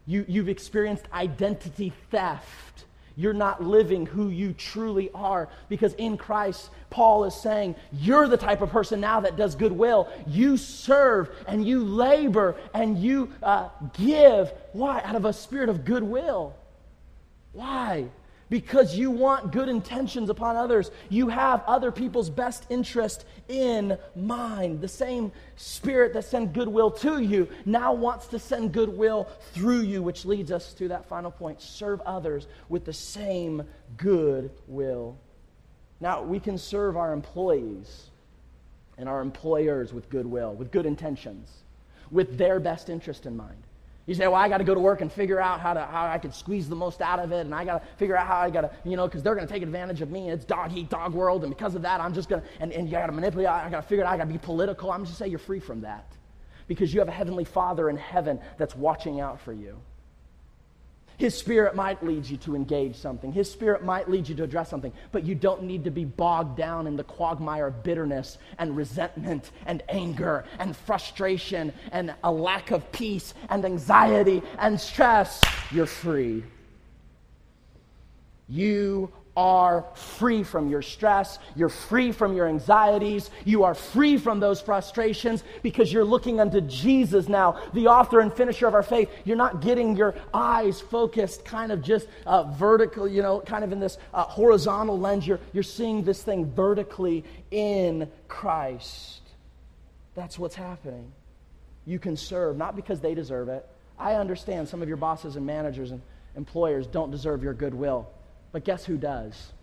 You, 0.05 0.23
you've 0.27 0.49
experienced 0.49 1.05
identity 1.11 1.93
theft 2.11 2.85
you're 3.15 3.33
not 3.33 3.63
living 3.63 4.05
who 4.05 4.29
you 4.29 4.53
truly 4.53 5.09
are. 5.13 5.49
Because 5.69 5.93
in 5.95 6.17
Christ, 6.17 6.69
Paul 6.89 7.25
is 7.25 7.35
saying, 7.35 7.75
you're 7.91 8.27
the 8.27 8.37
type 8.37 8.61
of 8.61 8.69
person 8.69 9.01
now 9.01 9.21
that 9.21 9.37
does 9.37 9.55
goodwill. 9.55 10.09
You 10.27 10.57
serve 10.57 11.29
and 11.47 11.65
you 11.65 11.83
labor 11.83 12.55
and 12.73 12.97
you 12.97 13.31
uh, 13.43 13.69
give. 13.93 14.51
Why? 14.73 15.01
Out 15.03 15.15
of 15.15 15.25
a 15.25 15.33
spirit 15.33 15.69
of 15.69 15.85
goodwill. 15.85 16.55
Why? 17.53 18.09
Because 18.51 18.97
you 18.97 19.09
want 19.09 19.53
good 19.53 19.69
intentions 19.69 20.29
upon 20.29 20.57
others. 20.57 20.91
You 21.07 21.29
have 21.29 21.63
other 21.65 21.89
people's 21.89 22.29
best 22.29 22.65
interest 22.69 23.23
in 23.47 23.97
mind. 24.13 24.81
The 24.81 24.89
same 24.89 25.31
spirit 25.55 26.11
that 26.13 26.25
sent 26.25 26.51
goodwill 26.51 26.91
to 26.91 27.21
you 27.21 27.47
now 27.65 27.93
wants 27.93 28.27
to 28.27 28.39
send 28.39 28.73
goodwill 28.73 29.29
through 29.53 29.83
you, 29.83 30.03
which 30.03 30.25
leads 30.25 30.51
us 30.51 30.73
to 30.73 30.89
that 30.89 31.07
final 31.07 31.31
point 31.31 31.61
serve 31.61 32.01
others 32.01 32.47
with 32.67 32.83
the 32.83 32.93
same 32.93 33.63
goodwill. 33.95 35.17
Now, 36.01 36.21
we 36.21 36.39
can 36.41 36.57
serve 36.57 36.97
our 36.97 37.13
employees 37.13 38.09
and 38.97 39.07
our 39.07 39.21
employers 39.21 39.93
with 39.93 40.09
goodwill, 40.09 40.55
with 40.55 40.71
good 40.71 40.85
intentions, 40.85 41.49
with 42.11 42.37
their 42.37 42.59
best 42.59 42.89
interest 42.89 43.25
in 43.25 43.37
mind. 43.37 43.63
You 44.11 44.15
say, 44.15 44.27
well, 44.27 44.41
I 44.41 44.49
got 44.49 44.57
to 44.57 44.65
go 44.65 44.73
to 44.73 44.79
work 44.81 44.99
and 44.99 45.09
figure 45.09 45.39
out 45.39 45.61
how, 45.61 45.73
to, 45.73 45.85
how 45.85 46.05
I 46.05 46.17
can 46.17 46.33
squeeze 46.33 46.67
the 46.67 46.75
most 46.75 46.99
out 46.99 47.19
of 47.19 47.31
it, 47.31 47.45
and 47.45 47.55
I 47.55 47.63
got 47.63 47.79
to 47.79 47.95
figure 47.95 48.17
out 48.17 48.27
how 48.27 48.41
I 48.41 48.49
got 48.49 48.61
to, 48.61 48.71
you 48.83 48.97
know, 48.97 49.07
because 49.07 49.23
they're 49.23 49.35
going 49.35 49.47
to 49.47 49.53
take 49.53 49.63
advantage 49.63 50.01
of 50.01 50.11
me. 50.11 50.27
and 50.27 50.31
It's 50.31 50.43
dog 50.43 50.75
eat 50.75 50.89
dog 50.89 51.13
world, 51.13 51.45
and 51.45 51.55
because 51.55 51.75
of 51.75 51.81
that, 51.83 52.01
I'm 52.01 52.13
just 52.13 52.27
going 52.27 52.41
to, 52.41 52.47
and, 52.59 52.73
and 52.73 52.87
you 52.87 52.91
got 52.91 53.05
to 53.05 53.13
manipulate, 53.13 53.47
I 53.47 53.69
got 53.69 53.83
to 53.83 53.87
figure 53.87 54.03
it 54.03 54.07
out, 54.07 54.11
I 54.11 54.17
got 54.17 54.25
to 54.25 54.33
be 54.33 54.37
political. 54.37 54.91
I'm 54.91 55.05
just 55.05 55.17
say 55.17 55.29
you're 55.29 55.39
free 55.39 55.61
from 55.61 55.79
that 55.83 56.11
because 56.67 56.93
you 56.93 56.99
have 56.99 57.07
a 57.07 57.13
heavenly 57.13 57.45
Father 57.45 57.89
in 57.89 57.95
heaven 57.95 58.41
that's 58.57 58.75
watching 58.75 59.21
out 59.21 59.39
for 59.39 59.53
you. 59.53 59.77
His 61.21 61.37
Spirit 61.37 61.75
might 61.75 62.03
lead 62.03 62.27
you 62.27 62.37
to 62.37 62.55
engage 62.55 62.95
something. 62.95 63.31
His 63.31 63.47
Spirit 63.47 63.83
might 63.83 64.09
lead 64.09 64.27
you 64.27 64.33
to 64.33 64.43
address 64.43 64.71
something, 64.71 64.91
but 65.11 65.23
you 65.23 65.35
don't 65.35 65.61
need 65.61 65.83
to 65.83 65.91
be 65.91 66.03
bogged 66.03 66.57
down 66.57 66.87
in 66.87 66.95
the 66.95 67.03
quagmire 67.03 67.67
of 67.67 67.83
bitterness 67.83 68.39
and 68.57 68.75
resentment 68.75 69.51
and 69.67 69.83
anger 69.87 70.45
and 70.57 70.75
frustration 70.75 71.73
and 71.91 72.15
a 72.23 72.31
lack 72.31 72.71
of 72.71 72.91
peace 72.91 73.35
and 73.49 73.63
anxiety 73.63 74.41
and 74.57 74.81
stress. 74.81 75.39
You're 75.69 75.85
free. 75.85 76.43
You 78.49 79.13
are 79.35 79.85
free 79.93 80.43
from 80.43 80.69
your 80.69 80.81
stress. 80.81 81.39
You're 81.55 81.69
free 81.69 82.11
from 82.11 82.35
your 82.35 82.47
anxieties. 82.47 83.29
You 83.45 83.63
are 83.63 83.73
free 83.73 84.17
from 84.17 84.39
those 84.39 84.59
frustrations 84.59 85.43
because 85.63 85.91
you're 85.91 86.05
looking 86.05 86.39
unto 86.39 86.59
Jesus 86.61 87.29
now, 87.29 87.61
the 87.73 87.87
author 87.87 88.19
and 88.19 88.33
finisher 88.33 88.67
of 88.67 88.73
our 88.73 88.83
faith. 88.83 89.09
You're 89.23 89.37
not 89.37 89.61
getting 89.61 89.95
your 89.95 90.15
eyes 90.33 90.81
focused 90.81 91.45
kind 91.45 91.71
of 91.71 91.81
just 91.81 92.07
uh, 92.25 92.43
vertical, 92.43 93.07
you 93.07 93.21
know, 93.21 93.39
kind 93.39 93.63
of 93.63 93.71
in 93.71 93.79
this 93.79 93.97
uh, 94.13 94.23
horizontal 94.23 94.99
lens. 94.99 95.25
You're, 95.25 95.39
you're 95.53 95.63
seeing 95.63 96.03
this 96.03 96.21
thing 96.21 96.51
vertically 96.51 97.23
in 97.51 98.09
Christ. 98.27 99.21
That's 100.13 100.37
what's 100.37 100.55
happening. 100.55 101.11
You 101.85 101.99
can 101.99 102.17
serve, 102.17 102.57
not 102.57 102.75
because 102.75 102.99
they 102.99 103.15
deserve 103.15 103.47
it. 103.47 103.65
I 103.97 104.15
understand 104.15 104.67
some 104.67 104.81
of 104.81 104.87
your 104.87 104.97
bosses 104.97 105.35
and 105.35 105.45
managers 105.45 105.91
and 105.91 106.01
employers 106.35 106.85
don't 106.85 107.11
deserve 107.11 107.43
your 107.43 107.53
goodwill. 107.53 108.09
But 108.51 108.65
guess 108.65 108.85
who 108.85 108.97
does? 108.97 109.53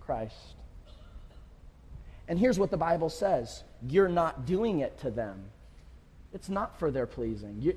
Christ. 0.00 0.54
And 2.28 2.38
here's 2.38 2.58
what 2.58 2.70
the 2.70 2.76
Bible 2.76 3.10
says 3.10 3.64
you're 3.86 4.08
not 4.08 4.46
doing 4.46 4.80
it 4.80 4.98
to 5.00 5.10
them, 5.10 5.44
it's 6.32 6.48
not 6.48 6.78
for 6.78 6.90
their 6.90 7.06
pleasing. 7.06 7.56
You, 7.60 7.76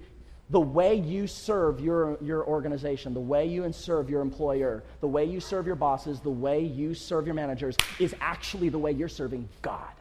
the 0.49 0.59
way 0.61 0.95
you 0.95 1.27
serve 1.27 1.81
your, 1.81 2.17
your 2.21 2.45
organization, 2.45 3.13
the 3.13 3.19
way 3.19 3.45
you 3.45 3.69
serve 3.73 4.09
your 4.09 4.21
employer, 4.21 4.81
the 5.01 5.07
way 5.07 5.25
you 5.25 5.41
serve 5.41 5.67
your 5.67 5.75
bosses, 5.75 6.21
the 6.21 6.29
way 6.29 6.63
you 6.63 6.93
serve 6.93 7.25
your 7.25 7.35
managers 7.35 7.75
is 7.99 8.15
actually 8.21 8.69
the 8.69 8.79
way 8.79 8.93
you're 8.93 9.09
serving 9.09 9.49
God. 9.61 9.91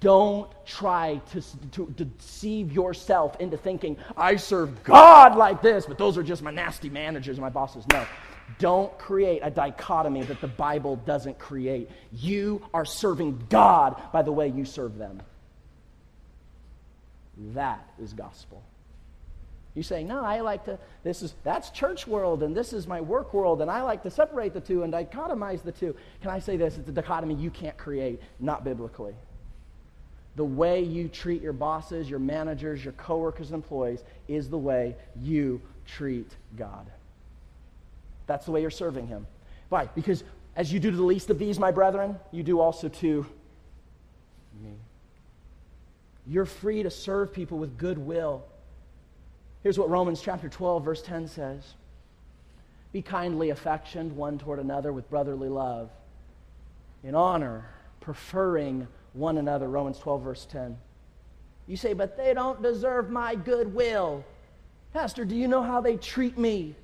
Don't 0.00 0.50
try 0.66 1.20
to, 1.32 1.42
to, 1.72 1.94
to, 1.96 2.04
deceive 2.04 2.72
yourself 2.72 3.40
into 3.40 3.56
thinking, 3.56 3.96
I 4.16 4.36
serve 4.36 4.84
God 4.84 5.36
like 5.36 5.62
this, 5.62 5.86
but 5.86 5.98
those 5.98 6.16
are 6.18 6.22
just 6.22 6.42
my 6.42 6.50
nasty 6.50 6.88
managers 6.90 7.36
and 7.36 7.42
my 7.42 7.48
bosses. 7.48 7.84
No. 7.90 8.06
Don't 8.58 8.96
create 8.98 9.40
a 9.42 9.50
dichotomy 9.50 10.22
that 10.22 10.40
the 10.40 10.48
Bible 10.48 10.96
doesn't 10.96 11.38
create. 11.38 11.90
You 12.12 12.62
are 12.72 12.84
serving 12.84 13.46
God 13.48 14.00
by 14.12 14.22
the 14.22 14.32
way 14.32 14.48
you 14.48 14.64
serve 14.64 14.98
them. 14.98 15.22
That 17.54 17.86
is 18.00 18.12
gospel. 18.12 18.62
You 19.74 19.82
say, 19.82 20.02
no, 20.02 20.24
I 20.24 20.40
like 20.40 20.64
to, 20.64 20.78
this 21.04 21.22
is, 21.22 21.34
that's 21.44 21.70
church 21.70 22.06
world 22.06 22.42
and 22.42 22.56
this 22.56 22.72
is 22.72 22.86
my 22.86 23.00
work 23.00 23.32
world 23.32 23.62
and 23.62 23.70
I 23.70 23.82
like 23.82 24.02
to 24.04 24.10
separate 24.10 24.54
the 24.54 24.60
two 24.60 24.82
and 24.82 24.92
dichotomize 24.92 25.62
the 25.62 25.72
two. 25.72 25.94
Can 26.20 26.30
I 26.30 26.40
say 26.40 26.56
this? 26.56 26.78
It's 26.78 26.88
a 26.88 26.92
dichotomy 26.92 27.34
you 27.34 27.50
can't 27.50 27.76
create, 27.76 28.20
not 28.40 28.64
biblically 28.64 29.14
the 30.38 30.44
way 30.44 30.80
you 30.80 31.08
treat 31.08 31.42
your 31.42 31.52
bosses, 31.52 32.08
your 32.08 32.20
managers, 32.20 32.84
your 32.84 32.92
coworkers, 32.92 33.48
and 33.48 33.56
employees 33.56 34.04
is 34.28 34.48
the 34.48 34.56
way 34.56 34.94
you 35.20 35.60
treat 35.84 36.30
God. 36.56 36.86
That's 38.28 38.46
the 38.46 38.52
way 38.52 38.60
you're 38.60 38.70
serving 38.70 39.08
Him. 39.08 39.26
Why? 39.68 39.86
Because 39.96 40.22
as 40.54 40.72
you 40.72 40.78
do 40.78 40.92
to 40.92 40.96
the 40.96 41.02
least 41.02 41.28
of 41.30 41.40
these, 41.40 41.58
my 41.58 41.72
brethren, 41.72 42.20
you 42.30 42.44
do 42.44 42.60
also 42.60 42.88
to 42.88 43.26
me. 44.62 44.74
You're 46.24 46.46
free 46.46 46.84
to 46.84 46.90
serve 46.90 47.32
people 47.32 47.58
with 47.58 47.76
goodwill. 47.76 48.44
Here's 49.64 49.76
what 49.76 49.90
Romans 49.90 50.20
chapter 50.20 50.48
12, 50.48 50.84
verse 50.84 51.02
10 51.02 51.26
says 51.26 51.74
Be 52.92 53.02
kindly 53.02 53.50
affectioned 53.50 54.14
one 54.14 54.38
toward 54.38 54.60
another 54.60 54.92
with 54.92 55.10
brotherly 55.10 55.48
love, 55.48 55.90
in 57.02 57.16
honor, 57.16 57.68
preferring 58.00 58.86
one 59.12 59.38
another. 59.38 59.68
Romans 59.68 59.98
12, 59.98 60.22
verse 60.22 60.46
10. 60.50 60.76
You 61.66 61.76
say, 61.76 61.92
but 61.92 62.16
they 62.16 62.32
don't 62.34 62.62
deserve 62.62 63.10
my 63.10 63.34
goodwill. 63.34 64.24
Pastor, 64.94 65.24
do 65.24 65.36
you 65.36 65.48
know 65.48 65.62
how 65.62 65.80
they 65.80 65.96
treat 65.96 66.38
me? 66.38 66.74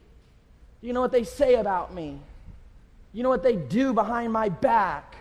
Do 0.80 0.86
you 0.86 0.92
know 0.92 1.00
what 1.00 1.12
they 1.12 1.24
say 1.24 1.54
about 1.54 1.94
me? 1.94 2.20
You 3.12 3.22
know 3.22 3.30
what 3.30 3.42
they 3.42 3.56
do 3.56 3.94
behind 3.94 4.32
my 4.32 4.50
back? 4.50 5.16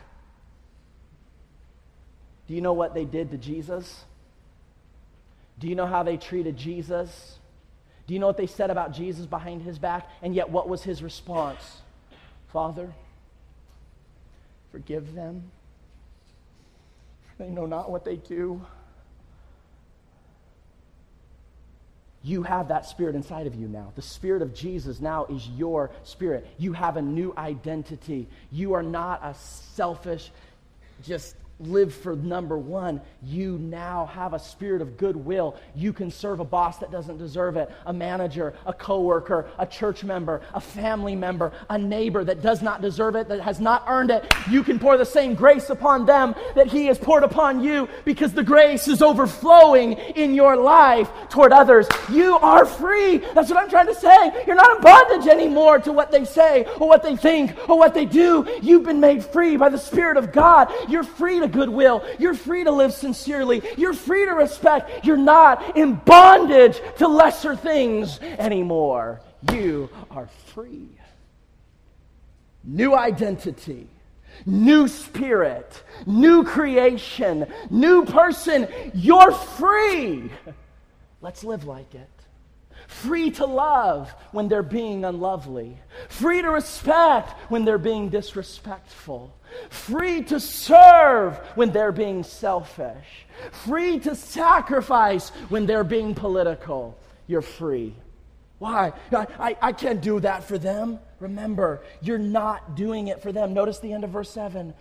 Do 2.47 2.53
you 2.53 2.61
know 2.61 2.73
what 2.73 2.93
they 2.93 3.05
did 3.05 3.31
to 3.31 3.37
Jesus? 3.37 4.03
Do 5.59 5.67
you 5.69 5.75
know 5.75 5.85
how 5.85 6.03
they 6.03 6.17
treated 6.17 6.57
Jesus? 6.57 7.39
Do 8.05 8.13
you 8.13 8.19
know 8.19 8.27
what 8.27 8.35
they 8.35 8.47
said 8.47 8.69
about 8.69 8.91
Jesus 8.91 9.25
behind 9.25 9.61
his 9.61 9.79
back? 9.79 10.09
And 10.21 10.35
yet, 10.35 10.49
what 10.49 10.67
was 10.67 10.83
his 10.83 11.01
response? 11.01 11.77
Father, 12.51 12.91
forgive 14.71 15.15
them 15.15 15.51
they 17.37 17.49
know 17.49 17.65
not 17.65 17.89
what 17.89 18.05
they 18.05 18.17
do. 18.17 18.61
You 22.23 22.43
have 22.43 22.69
that 22.69 22.85
spirit 22.85 23.15
inside 23.15 23.47
of 23.47 23.55
you 23.55 23.67
now. 23.67 23.91
The 23.95 24.01
spirit 24.01 24.41
of 24.41 24.53
Jesus 24.53 25.01
now 25.01 25.25
is 25.25 25.45
your 25.49 25.91
spirit. 26.03 26.47
You 26.57 26.71
have 26.71 26.95
a 26.95 27.01
new 27.01 27.33
identity. 27.37 28.29
You 28.49 28.73
are 28.73 28.83
not 28.83 29.19
a 29.23 29.33
selfish, 29.33 30.31
just 31.03 31.35
live 31.67 31.93
for 31.93 32.15
number 32.15 32.57
one, 32.57 33.01
you 33.21 33.57
now 33.57 34.05
have 34.07 34.33
a 34.33 34.39
spirit 34.39 34.81
of 34.81 34.97
goodwill. 34.97 35.55
You 35.75 35.93
can 35.93 36.11
serve 36.11 36.39
a 36.39 36.45
boss 36.45 36.77
that 36.79 36.91
doesn't 36.91 37.17
deserve 37.17 37.57
it, 37.57 37.71
a 37.85 37.93
manager, 37.93 38.53
a 38.65 38.73
coworker, 38.73 39.49
a 39.57 39.65
church 39.65 40.03
member, 40.03 40.41
a 40.53 40.61
family 40.61 41.15
member, 41.15 41.51
a 41.69 41.77
neighbor 41.77 42.23
that 42.23 42.41
does 42.41 42.61
not 42.61 42.81
deserve 42.81 43.15
it, 43.15 43.27
that 43.29 43.41
has 43.41 43.59
not 43.59 43.85
earned 43.87 44.11
it. 44.11 44.25
You 44.49 44.63
can 44.63 44.79
pour 44.79 44.97
the 44.97 45.05
same 45.05 45.35
grace 45.35 45.69
upon 45.69 46.05
them 46.05 46.35
that 46.55 46.67
He 46.67 46.87
has 46.87 46.97
poured 46.97 47.23
upon 47.23 47.63
you 47.63 47.87
because 48.05 48.33
the 48.33 48.43
grace 48.43 48.87
is 48.87 49.01
overflowing 49.01 49.93
in 49.93 50.33
your 50.33 50.55
life 50.57 51.09
toward 51.29 51.51
others. 51.51 51.87
You 52.11 52.37
are 52.37 52.65
free. 52.65 53.17
That's 53.17 53.49
what 53.49 53.57
I'm 53.57 53.69
trying 53.69 53.87
to 53.87 53.95
say. 53.95 54.43
You're 54.45 54.55
not 54.55 54.77
in 54.77 54.81
bondage 54.81 55.27
anymore 55.27 55.79
to 55.79 55.91
what 55.91 56.11
they 56.11 56.25
say 56.25 56.65
or 56.79 56.87
what 56.87 57.03
they 57.03 57.15
think 57.15 57.57
or 57.69 57.77
what 57.77 57.93
they 57.93 58.05
do. 58.05 58.47
You've 58.61 58.83
been 58.83 58.99
made 58.99 59.23
free 59.23 59.57
by 59.57 59.69
the 59.69 59.77
Spirit 59.77 60.17
of 60.17 60.31
God. 60.31 60.71
You're 60.89 61.03
free 61.03 61.39
to 61.39 61.47
goodwill. 61.53 62.03
You're 62.19 62.33
free 62.33 62.63
to 62.65 62.71
live 62.71 62.93
sincerely. 62.93 63.61
You're 63.77 63.93
free 63.93 64.25
to 64.25 64.31
respect. 64.33 65.05
You're 65.05 65.15
not 65.17 65.77
in 65.77 65.95
bondage 65.95 66.81
to 66.97 67.07
lesser 67.07 67.55
things 67.55 68.19
anymore. 68.19 69.21
You 69.51 69.89
are 70.11 70.27
free. 70.47 70.89
New 72.65 72.95
identity, 72.95 73.87
new 74.45 74.87
spirit, 74.87 75.83
new 76.05 76.43
creation, 76.43 77.45
new 77.69 78.05
person. 78.05 78.67
You're 78.93 79.31
free. 79.31 80.29
Let's 81.21 81.43
live 81.43 81.65
like 81.65 81.95
it 81.95 82.09
free 82.87 83.31
to 83.31 83.45
love 83.45 84.13
when 84.31 84.47
they're 84.47 84.63
being 84.63 85.05
unlovely, 85.05 85.77
free 86.09 86.41
to 86.41 86.49
respect 86.49 87.31
when 87.49 87.65
they're 87.65 87.77
being 87.77 88.09
disrespectful, 88.09 89.35
free 89.69 90.23
to 90.23 90.39
serve 90.39 91.37
when 91.55 91.71
they're 91.71 91.91
being 91.91 92.23
selfish, 92.23 93.25
free 93.51 93.99
to 93.99 94.15
sacrifice 94.15 95.29
when 95.49 95.65
they're 95.65 95.83
being 95.83 96.15
political. 96.15 96.97
You're 97.27 97.41
free. 97.41 97.95
Why? 98.59 98.93
I, 99.11 99.27
I, 99.39 99.57
I, 99.61 99.71
can't 99.73 100.01
do 100.01 100.19
that 100.21 100.45
for 100.45 100.57
them. 100.57 100.99
Remember, 101.19 101.83
you're 102.01 102.17
not 102.17 102.75
doing 102.75 103.07
it 103.07 103.21
for 103.21 103.31
them. 103.31 103.53
Notice 103.53 103.79
the 103.79 103.91
end 103.91 104.03
of 104.03 104.11
verse 104.11 104.29
7 104.29 104.73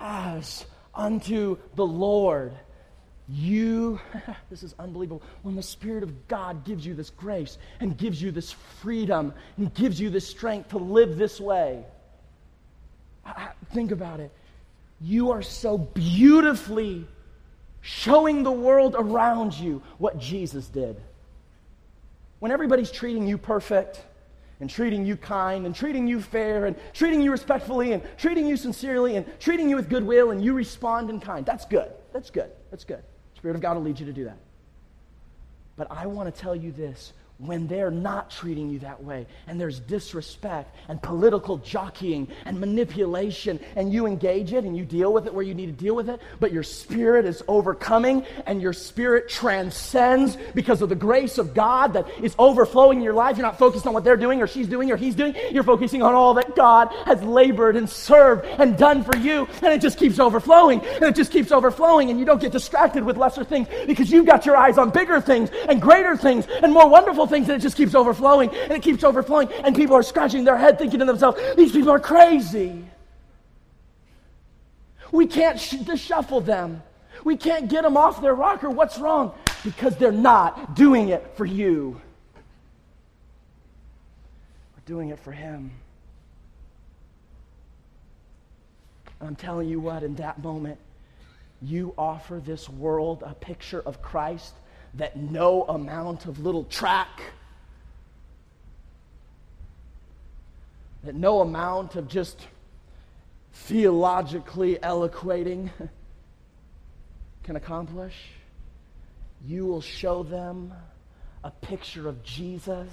as 0.00 0.64
unto 0.94 1.58
the 1.74 1.86
Lord. 1.86 2.52
You, 3.28 4.00
this 4.50 4.62
is 4.62 4.74
unbelievable. 4.78 5.22
When 5.42 5.54
the 5.54 5.62
Spirit 5.62 6.02
of 6.02 6.28
God 6.28 6.64
gives 6.64 6.84
you 6.84 6.94
this 6.94 7.10
grace 7.10 7.58
and 7.80 7.96
gives 7.96 8.20
you 8.20 8.30
this 8.30 8.52
freedom 8.80 9.32
and 9.56 9.72
gives 9.74 10.00
you 10.00 10.10
this 10.10 10.26
strength 10.26 10.70
to 10.70 10.78
live 10.78 11.16
this 11.16 11.40
way, 11.40 11.84
think 13.72 13.90
about 13.90 14.20
it. 14.20 14.32
You 15.00 15.30
are 15.30 15.42
so 15.42 15.78
beautifully 15.78 17.06
showing 17.80 18.42
the 18.42 18.52
world 18.52 18.94
around 18.98 19.54
you 19.54 19.82
what 19.98 20.18
Jesus 20.18 20.68
did. 20.68 21.00
When 22.38 22.52
everybody's 22.52 22.90
treating 22.90 23.26
you 23.26 23.38
perfect, 23.38 24.04
and 24.60 24.70
treating 24.70 25.04
you 25.04 25.16
kind 25.16 25.66
and 25.66 25.74
treating 25.74 26.06
you 26.06 26.20
fair 26.20 26.66
and 26.66 26.76
treating 26.92 27.20
you 27.20 27.32
respectfully 27.32 27.94
and 27.94 28.02
treating 28.16 28.46
you 28.46 28.56
sincerely 28.56 29.16
and 29.16 29.26
treating 29.40 29.68
you 29.68 29.74
with 29.74 29.88
goodwill 29.88 30.30
and 30.30 30.42
you 30.42 30.52
respond 30.52 31.10
in 31.10 31.18
kind. 31.18 31.44
That's 31.44 31.64
good. 31.64 31.90
That's 32.12 32.30
good. 32.30 32.48
That's 32.70 32.84
good. 32.84 33.02
Spirit 33.42 33.56
of 33.56 33.60
God 33.60 33.74
will 33.74 33.82
lead 33.82 33.98
you 33.98 34.06
to 34.06 34.12
do 34.12 34.22
that. 34.26 34.36
But 35.74 35.88
I 35.90 36.06
want 36.06 36.32
to 36.32 36.40
tell 36.40 36.54
you 36.54 36.70
this 36.70 37.12
when 37.44 37.66
they're 37.66 37.90
not 37.90 38.30
treating 38.30 38.70
you 38.70 38.78
that 38.80 39.02
way. 39.02 39.26
And 39.48 39.60
there's 39.60 39.80
disrespect 39.80 40.76
and 40.88 41.02
political 41.02 41.58
jockeying 41.58 42.28
and 42.44 42.60
manipulation. 42.60 43.58
And 43.74 43.92
you 43.92 44.06
engage 44.06 44.52
it 44.52 44.64
and 44.64 44.76
you 44.76 44.84
deal 44.84 45.12
with 45.12 45.26
it 45.26 45.34
where 45.34 45.44
you 45.44 45.54
need 45.54 45.66
to 45.66 45.72
deal 45.72 45.96
with 45.96 46.08
it. 46.08 46.20
But 46.38 46.52
your 46.52 46.62
spirit 46.62 47.26
is 47.26 47.42
overcoming 47.48 48.24
and 48.46 48.62
your 48.62 48.72
spirit 48.72 49.28
transcends 49.28 50.36
because 50.54 50.82
of 50.82 50.88
the 50.88 50.94
grace 50.94 51.38
of 51.38 51.52
god 51.52 51.94
that 51.94 52.06
is 52.22 52.34
overflowing 52.38 52.98
in 52.98 53.04
your 53.04 53.14
life. 53.14 53.36
You're 53.36 53.46
not 53.46 53.58
focused 53.58 53.86
on 53.86 53.92
what 53.92 54.04
they're 54.04 54.16
doing 54.16 54.40
or 54.40 54.46
she's 54.46 54.68
doing 54.68 54.92
or 54.92 54.96
he's 54.96 55.16
doing. 55.16 55.34
You're 55.50 55.64
focusing 55.64 56.02
on 56.02 56.14
all 56.14 56.34
that 56.34 56.54
god 56.54 56.94
has 57.06 57.22
labored 57.24 57.76
and 57.76 57.90
served 57.90 58.46
and 58.46 58.78
done 58.78 59.02
for 59.02 59.16
you. 59.16 59.48
And 59.62 59.72
it 59.72 59.80
just 59.80 59.98
keeps 59.98 60.20
overflowing 60.20 60.80
and 60.80 61.04
it 61.04 61.16
just 61.16 61.32
keeps 61.32 61.50
overflowing. 61.50 62.10
And 62.10 62.20
you 62.20 62.24
don't 62.24 62.40
get 62.40 62.52
distracted 62.52 63.02
with 63.02 63.16
lesser 63.16 63.42
things 63.42 63.66
because 63.86 64.12
you've 64.12 64.26
got 64.26 64.46
your 64.46 64.56
eyes 64.56 64.78
on 64.78 64.90
bigger 64.90 65.20
things 65.20 65.50
and 65.68 65.82
greater 65.82 66.16
things 66.16 66.46
and 66.62 66.72
more 66.72 66.88
wonderful 66.88 67.26
things 67.26 67.31
and 67.32 67.48
it 67.50 67.60
just 67.60 67.76
keeps 67.76 67.94
overflowing 67.94 68.50
and 68.50 68.72
it 68.72 68.82
keeps 68.82 69.04
overflowing. 69.04 69.50
And 69.64 69.74
people 69.74 69.96
are 69.96 70.02
scratching 70.02 70.44
their 70.44 70.56
head 70.56 70.78
thinking 70.78 70.98
to 71.00 71.04
themselves, 71.04 71.40
these 71.56 71.72
people 71.72 71.90
are 71.90 72.00
crazy. 72.00 72.84
We 75.10 75.26
can't 75.26 75.60
sh- 75.60 75.76
shuffle 75.96 76.40
them. 76.40 76.82
We 77.24 77.36
can't 77.36 77.68
get 77.68 77.82
them 77.82 77.96
off 77.96 78.20
their 78.20 78.34
rocker. 78.34 78.70
What's 78.70 78.98
wrong? 78.98 79.34
Because 79.62 79.96
they're 79.96 80.10
not 80.10 80.74
doing 80.74 81.10
it 81.10 81.34
for 81.36 81.44
you. 81.44 82.00
We're 84.74 84.86
doing 84.86 85.10
it 85.10 85.20
for 85.20 85.32
Him. 85.32 85.70
I'm 89.20 89.36
telling 89.36 89.68
you 89.68 89.78
what, 89.78 90.02
in 90.02 90.16
that 90.16 90.42
moment, 90.42 90.78
you 91.60 91.94
offer 91.96 92.40
this 92.44 92.68
world 92.68 93.22
a 93.24 93.34
picture 93.34 93.80
of 93.80 94.02
Christ 94.02 94.54
that 94.94 95.16
no 95.16 95.62
amount 95.64 96.26
of 96.26 96.38
little 96.40 96.64
track, 96.64 97.22
that 101.04 101.14
no 101.14 101.40
amount 101.40 101.96
of 101.96 102.08
just 102.08 102.46
theologically 103.52 104.82
eloquating 104.82 105.70
can 107.42 107.56
accomplish. 107.56 108.14
You 109.44 109.66
will 109.66 109.80
show 109.80 110.22
them 110.22 110.72
a 111.42 111.50
picture 111.50 112.08
of 112.08 112.22
Jesus 112.22 112.88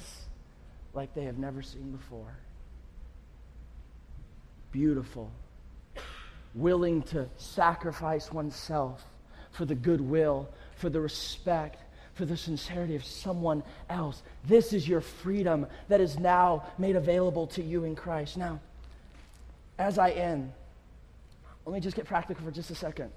like 0.94 1.14
they 1.14 1.26
have 1.26 1.38
never 1.38 1.62
seen 1.62 1.92
before. 1.92 2.36
Beautiful. 4.72 5.32
Willing 6.56 7.04
to 7.04 7.28
sacrifice 7.38 8.32
oneself 8.32 9.06
for 9.52 9.66
the 9.66 9.76
goodwill, 9.76 10.50
for 10.76 10.90
the 10.90 11.00
respect, 11.00 11.84
for 12.20 12.26
the 12.26 12.36
sincerity 12.36 12.98
of 12.98 13.06
someone 13.06 13.64
else. 13.90 14.22
This 14.46 14.74
is 14.74 14.86
your 14.86 15.00
freedom 15.00 15.66
that 15.88 16.02
is 16.02 16.20
now 16.20 16.66
made 16.78 16.98
available 16.98 17.48
to 17.48 17.64
you 17.64 17.86
in 17.86 17.96
Christ. 17.96 18.36
Now, 18.36 18.60
as 19.78 19.98
I 19.98 20.10
end, 20.10 20.52
let 21.66 21.74
me 21.74 21.80
just 21.80 21.96
get 21.96 22.06
practical 22.06 22.44
for 22.44 22.52
just 22.52 22.72
a 22.72 22.76
second. 22.76 23.10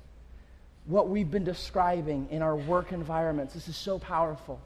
What 0.87 1.09
we've 1.09 1.29
been 1.29 1.43
describing 1.43 2.29
in 2.31 2.43
our 2.43 2.55
work 2.55 2.93
environments, 2.93 3.55
this 3.55 3.67
is 3.67 3.77
so 3.77 3.99
powerful. 3.99 4.61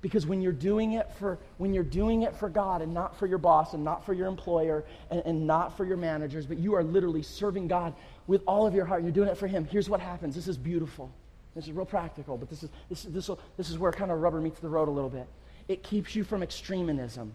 Because 0.00 0.28
when 0.28 0.40
you're 0.40 0.52
doing 0.52 0.92
it 0.92 1.10
for 1.18 1.36
when 1.58 1.74
you're 1.74 1.82
doing 1.82 2.22
it 2.22 2.36
for 2.36 2.48
God 2.48 2.82
and 2.82 2.94
not 2.94 3.18
for 3.18 3.26
your 3.26 3.38
boss 3.38 3.74
and 3.74 3.82
not 3.82 4.06
for 4.06 4.14
your 4.14 4.28
employer 4.28 4.84
and, 5.10 5.22
and 5.26 5.44
not 5.44 5.76
for 5.76 5.84
your 5.84 5.96
managers, 5.96 6.46
but 6.46 6.58
you 6.58 6.76
are 6.76 6.84
literally 6.84 7.22
serving 7.22 7.66
God 7.66 7.94
with 8.28 8.42
all 8.46 8.64
of 8.64 8.74
your 8.74 8.84
heart, 8.84 9.02
you're 9.02 9.10
doing 9.10 9.28
it 9.28 9.36
for 9.36 9.48
Him. 9.48 9.64
Here's 9.64 9.90
what 9.90 9.98
happens. 9.98 10.36
This 10.36 10.46
is 10.46 10.56
beautiful. 10.56 11.10
This 11.56 11.64
is 11.64 11.72
real 11.72 11.86
practical, 11.86 12.36
but 12.36 12.50
this 12.50 12.62
is 12.62 12.70
this 12.90 13.02
this, 13.04 13.30
this 13.56 13.70
is 13.70 13.78
where 13.78 13.90
kind 13.90 14.10
of 14.10 14.20
rubber 14.20 14.42
meets 14.42 14.60
the 14.60 14.68
road 14.68 14.88
a 14.88 14.90
little 14.90 15.08
bit. 15.08 15.26
It 15.68 15.82
keeps 15.82 16.14
you 16.14 16.22
from 16.22 16.42
extremism. 16.42 17.32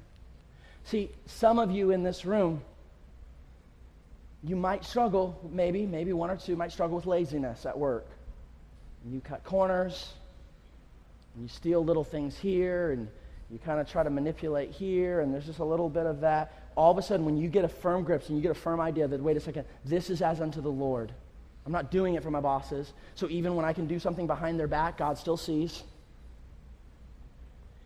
See, 0.85 1.09
some 1.25 1.57
of 1.57 1.71
you 1.71 1.89
in 1.89 2.03
this 2.03 2.23
room, 2.23 2.61
you 4.43 4.55
might 4.55 4.85
struggle, 4.85 5.39
maybe, 5.51 5.87
maybe 5.87 6.13
one 6.13 6.29
or 6.29 6.37
two 6.37 6.55
might 6.55 6.71
struggle 6.71 6.95
with 6.95 7.07
laziness 7.07 7.65
at 7.65 7.77
work. 7.77 8.05
And 9.03 9.13
you 9.13 9.21
cut 9.21 9.43
corners, 9.43 10.13
and 11.33 11.43
you 11.43 11.49
steal 11.49 11.83
little 11.83 12.03
things 12.03 12.37
here, 12.37 12.91
and 12.91 13.07
you 13.49 13.57
kind 13.59 13.81
of 13.81 13.89
try 13.89 14.03
to 14.03 14.09
manipulate 14.09 14.71
here, 14.71 15.21
and 15.21 15.33
there's 15.33 15.45
just 15.47 15.59
a 15.59 15.65
little 15.65 15.89
bit 15.89 16.05
of 16.05 16.21
that. 16.21 16.53
All 16.75 16.91
of 16.91 16.97
a 16.97 17.01
sudden, 17.01 17.25
when 17.25 17.37
you 17.37 17.49
get 17.49 17.65
a 17.65 17.69
firm 17.69 18.03
grip 18.03 18.27
and 18.27 18.37
you 18.37 18.41
get 18.41 18.51
a 18.51 18.55
firm 18.55 18.79
idea 18.79 19.07
that, 19.07 19.19
wait 19.19 19.35
a 19.35 19.39
second, 19.39 19.65
this 19.83 20.11
is 20.11 20.21
as 20.21 20.41
unto 20.41 20.61
the 20.61 20.71
Lord. 20.71 21.11
I'm 21.65 21.71
not 21.71 21.91
doing 21.91 22.15
it 22.15 22.23
for 22.23 22.31
my 22.31 22.39
bosses. 22.39 22.93
So 23.15 23.29
even 23.29 23.55
when 23.55 23.65
I 23.65 23.73
can 23.73 23.87
do 23.87 23.99
something 23.99 24.27
behind 24.27 24.59
their 24.59 24.67
back, 24.67 24.97
God 24.97 25.17
still 25.17 25.37
sees. 25.37 25.83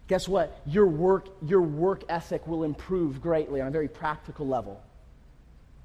Guess 0.07 0.27
what? 0.27 0.61
Your 0.65 0.87
work, 0.87 1.29
your 1.45 1.61
work 1.61 2.03
ethic 2.09 2.47
will 2.47 2.63
improve 2.63 3.21
greatly 3.21 3.59
on 3.59 3.67
a 3.67 3.71
very 3.71 3.87
practical 3.87 4.47
level. 4.47 4.81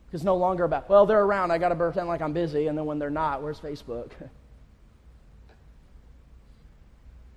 Because 0.07 0.25
no 0.25 0.37
longer 0.37 0.65
about, 0.65 0.89
well, 0.91 1.07
they're 1.07 1.23
around, 1.23 1.51
I 1.51 1.59
got 1.59 1.71
to 1.71 1.77
pretend 1.77 2.09
like 2.09 2.21
I'm 2.21 2.33
busy, 2.33 2.67
and 2.67 2.77
then 2.77 2.85
when 2.85 2.99
they're 2.99 3.11
not, 3.11 3.43
where's 3.43 3.61
Facebook? 3.61 4.11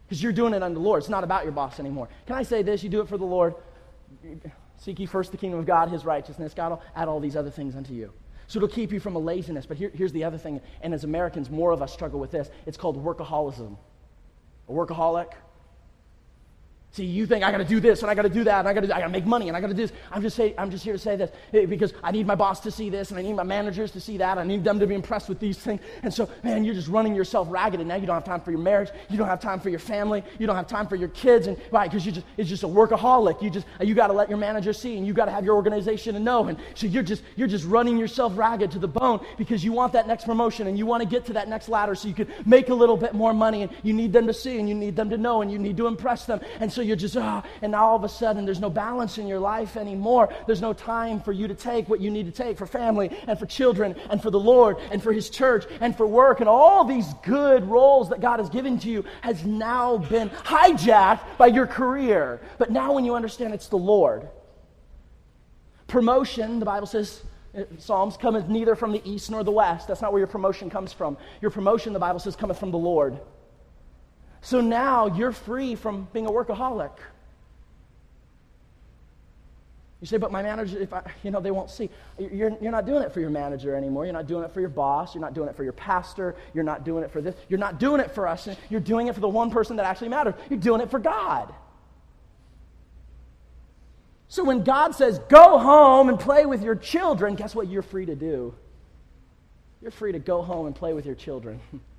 Because 0.06 0.22
you're 0.22 0.34
doing 0.34 0.54
it 0.54 0.62
unto 0.62 0.76
the 0.76 0.80
Lord. 0.80 1.00
It's 1.00 1.10
not 1.10 1.24
about 1.24 1.44
your 1.44 1.54
boss 1.54 1.80
anymore. 1.80 2.08
Can 2.28 2.36
I 2.36 2.44
say 2.44 2.62
this? 2.62 2.84
You 2.84 2.90
do 2.90 3.02
it 3.02 3.08
for 3.08 3.18
the 3.18 3.26
Lord. 3.26 3.56
Seek 4.78 5.00
ye 5.00 5.08
first 5.08 5.32
the 5.32 5.38
kingdom 5.38 5.60
of 5.60 5.66
God, 5.66 5.90
his 5.90 6.06
righteousness. 6.06 6.54
God 6.54 6.70
will 6.70 6.82
add 6.96 7.08
all 7.08 7.20
these 7.20 7.36
other 7.36 7.50
things 7.50 7.76
unto 7.76 7.94
you. 7.94 8.14
So 8.48 8.58
it'll 8.58 8.70
keep 8.70 8.92
you 8.92 9.00
from 9.00 9.16
a 9.16 9.20
laziness. 9.20 9.66
But 9.66 9.78
here, 9.78 9.92
here's 9.94 10.12
the 10.12 10.24
other 10.24 10.38
thing, 10.38 10.62
and 10.82 10.94
as 10.94 11.04
Americans, 11.04 11.50
more 11.50 11.72
of 11.72 11.82
us 11.82 11.94
struggle 11.94 12.20
with 12.20 12.32
this. 12.32 12.50
It's 12.66 12.78
called 12.78 13.04
workaholism. 13.04 13.78
A 14.70 14.72
workaholic 14.72 15.34
See, 16.94 17.06
you 17.06 17.26
think 17.26 17.44
I 17.44 17.50
got 17.50 17.58
to 17.58 17.66
do 17.66 17.80
this 17.80 18.04
and 18.04 18.12
I 18.12 18.14
got 18.14 18.22
to 18.22 18.30
do 18.30 18.44
that 18.44 18.60
and 18.60 18.68
I 18.68 18.74
got 18.74 18.82
to 18.82 18.96
I 18.96 19.00
got 19.00 19.08
to 19.08 19.12
make 19.12 19.26
money 19.26 19.48
and 19.48 19.58
I 19.58 19.62
got 19.62 19.70
to 19.70 19.74
do 19.74 19.82
this. 19.82 19.92
I'm 20.12 20.22
just 20.22 20.36
say, 20.36 20.54
I'm 20.60 20.70
just 20.70 20.84
here 20.84 20.94
to 20.94 21.00
say 21.00 21.16
this 21.16 21.32
because 21.52 21.92
I 22.04 22.12
need 22.12 22.28
my 22.28 22.36
boss 22.36 22.60
to 22.60 22.72
see 22.72 22.92
this 22.92 23.10
and 23.10 23.18
I 23.18 23.24
need 23.24 23.34
my 23.34 23.42
managers 23.42 23.90
to 23.94 24.00
see 24.00 24.18
that. 24.18 24.38
I 24.38 24.44
need 24.44 24.64
them 24.64 24.80
to 24.80 24.86
be 24.86 24.94
impressed 24.94 25.28
with 25.28 25.40
these 25.40 25.58
things. 25.58 25.82
And 26.04 26.14
so, 26.14 26.30
man, 26.44 26.64
you're 26.64 26.76
just 26.76 26.90
running 26.90 27.16
yourself 27.16 27.48
ragged 27.50 27.80
and 27.80 27.90
now 27.90 27.96
you 27.96 28.06
don't 28.06 28.14
have 28.14 28.24
time 28.24 28.42
for 28.42 28.52
your 28.52 28.60
marriage. 28.60 28.92
You 29.10 29.18
don't 29.18 29.28
have 29.28 29.40
time 29.40 29.60
for 29.60 29.70
your 29.70 29.80
family. 29.80 30.24
You 30.38 30.46
don't 30.46 30.56
have 30.56 30.68
time 30.68 30.86
for 30.86 30.96
your 30.96 31.10
kids 31.10 31.48
and 31.48 31.58
why? 31.72 31.88
Because 31.88 32.06
you 32.06 32.12
just 32.12 32.28
it's 32.38 32.48
just 32.48 32.62
a 32.62 32.68
workaholic. 32.68 33.42
You 33.42 33.50
just 33.50 33.66
you 33.82 33.96
got 33.96 34.08
to 34.08 34.14
let 34.14 34.30
your 34.30 34.38
manager 34.38 34.72
see 34.72 34.96
and 34.96 35.08
you 35.08 35.14
got 35.14 35.26
to 35.26 35.32
have 35.32 35.44
your 35.44 35.56
organization 35.56 36.14
to 36.14 36.20
know. 36.20 36.46
And 36.46 36.60
so 36.76 36.86
you're 36.86 37.02
just 37.02 37.24
you're 37.36 37.48
just 37.48 37.66
running 37.66 37.98
yourself 37.98 38.38
ragged 38.38 38.70
to 38.70 38.78
the 38.78 38.88
bone 38.88 39.26
because 39.40 39.64
you 39.64 39.72
want 39.72 39.94
that 39.94 40.08
next 40.08 40.26
promotion 40.26 40.68
and 40.68 40.78
you 40.78 40.86
want 40.86 41.02
to 41.02 41.10
get 41.10 41.26
to 41.26 41.34
that 41.34 41.48
next 41.48 41.70
ladder 41.70 41.96
so 41.96 42.08
you 42.08 42.14
can 42.14 42.28
make 42.46 42.70
a 42.70 42.76
little 42.76 42.98
bit 42.98 43.16
more 43.16 43.34
money 43.34 43.64
and 43.64 43.72
you 43.82 43.94
need 43.94 44.14
them 44.14 44.28
to 44.28 44.34
see 44.34 44.60
and 44.60 44.70
you 44.70 44.76
need 44.76 44.96
them 44.96 45.10
to 45.10 45.18
know 45.18 45.42
and 45.42 45.52
you 45.52 45.58
need 45.58 45.76
to 45.78 45.88
impress 45.88 46.26
them. 46.26 46.40
And 46.60 46.72
so 46.72 46.83
you're 46.84 46.96
just, 46.96 47.18
ah, 47.18 47.44
and 47.62 47.72
now 47.72 47.86
all 47.86 47.96
of 47.96 48.04
a 48.04 48.10
sudden 48.10 48.46
there's 48.46 48.60
no 48.60 48.70
balance 48.70 49.18
in 49.18 49.28
your 49.28 49.40
life 49.40 49.78
anymore. 49.78 50.34
There's 50.46 50.62
no 50.62 50.74
time 50.74 51.22
for 51.22 51.32
you 51.32 51.48
to 51.48 51.56
take 51.56 51.90
what 51.90 52.02
you 52.02 52.12
need 52.12 52.26
to 52.26 52.32
take 52.32 52.58
for 52.58 52.66
family 52.66 53.16
and 53.28 53.38
for 53.40 53.46
children 53.46 53.96
and 54.10 54.22
for 54.22 54.32
the 54.32 54.40
Lord 54.40 54.78
and 54.92 55.02
for 55.02 55.12
His 55.12 55.30
church 55.30 55.66
and 55.82 55.96
for 55.96 56.06
work. 56.06 56.40
And 56.40 56.50
all 56.50 56.86
these 56.86 57.14
good 57.24 57.64
roles 57.66 58.10
that 58.10 58.22
God 58.22 58.40
has 58.40 58.50
given 58.50 58.80
to 58.80 58.90
you 58.90 59.06
has 59.22 59.46
now 59.46 59.98
been 59.98 60.30
hijacked 60.30 61.38
by 61.38 61.48
your 61.48 61.68
career. 61.68 62.42
But 62.58 62.72
now 62.72 62.94
when 62.94 63.06
you 63.06 63.16
understand 63.16 63.54
it's 63.54 63.68
the 63.68 63.78
Lord, 63.78 64.28
promotion, 65.88 66.60
the 66.60 66.66
Bible 66.66 66.88
says, 66.88 67.24
uh, 67.56 67.64
Psalms 67.78 68.18
cometh 68.18 68.48
neither 68.48 68.76
from 68.76 68.92
the 68.92 69.02
east 69.08 69.30
nor 69.30 69.44
the 69.44 69.52
west. 69.52 69.88
That's 69.88 70.02
not 70.02 70.12
where 70.12 70.20
your 70.20 70.28
promotion 70.28 70.70
comes 70.70 70.92
from. 70.92 71.18
Your 71.42 71.52
promotion, 71.52 71.94
the 71.94 72.00
Bible 72.00 72.20
says, 72.20 72.36
cometh 72.36 72.60
from 72.60 72.72
the 72.72 72.78
Lord. 72.78 73.20
So 74.44 74.60
now 74.60 75.08
you're 75.08 75.32
free 75.32 75.74
from 75.76 76.10
being 76.12 76.26
a 76.26 76.30
workaholic. 76.30 76.92
You 80.02 80.08
say, 80.08 80.18
but 80.18 80.34
my 80.34 80.44
manager, 80.44 80.78
if 80.80 80.92
I, 80.92 81.02
you 81.24 81.32
know, 81.32 81.40
they 81.40 81.50
won't 81.50 81.70
see. 81.70 81.90
You're, 82.20 82.52
you're 82.62 82.72
not 82.74 82.86
doing 82.86 83.04
it 83.04 83.14
for 83.14 83.22
your 83.22 83.30
manager 83.30 83.74
anymore. 83.74 84.04
You're 84.04 84.14
not 84.14 84.28
doing 84.28 84.44
it 84.44 84.54
for 84.54 84.60
your 84.60 84.70
boss. 84.70 85.16
You're 85.16 85.22
not 85.22 85.34
doing 85.34 85.48
it 85.48 85.56
for 85.56 85.64
your 85.64 85.72
pastor. 85.72 86.36
You're 86.54 86.66
not 86.66 86.84
doing 86.84 87.06
it 87.06 87.12
for 87.12 87.22
this. 87.22 87.36
You're 87.48 87.58
not 87.58 87.80
doing 87.80 88.02
it 88.02 88.12
for 88.12 88.28
us. 88.28 88.50
You're 88.70 88.82
doing 88.82 89.08
it 89.08 89.16
for 89.16 89.22
the 89.22 89.30
one 89.30 89.50
person 89.50 89.78
that 89.78 89.86
actually 89.86 90.10
matters. 90.10 90.34
You're 90.50 90.60
doing 90.60 90.82
it 90.82 90.92
for 90.92 91.00
God. 91.00 91.56
So 94.28 94.44
when 94.44 94.66
God 94.66 94.94
says, 94.94 95.20
go 95.30 95.58
home 95.58 96.10
and 96.10 96.20
play 96.20 96.46
with 96.46 96.64
your 96.64 96.76
children, 96.76 97.36
guess 97.36 97.56
what 97.56 97.70
you're 97.70 97.82
free 97.82 98.08
to 98.08 98.16
do? 98.16 98.54
You're 99.82 99.92
free 99.92 100.12
to 100.12 100.20
go 100.20 100.42
home 100.42 100.66
and 100.66 100.76
play 100.76 100.92
with 100.92 101.06
your 101.06 101.16
children. 101.16 101.62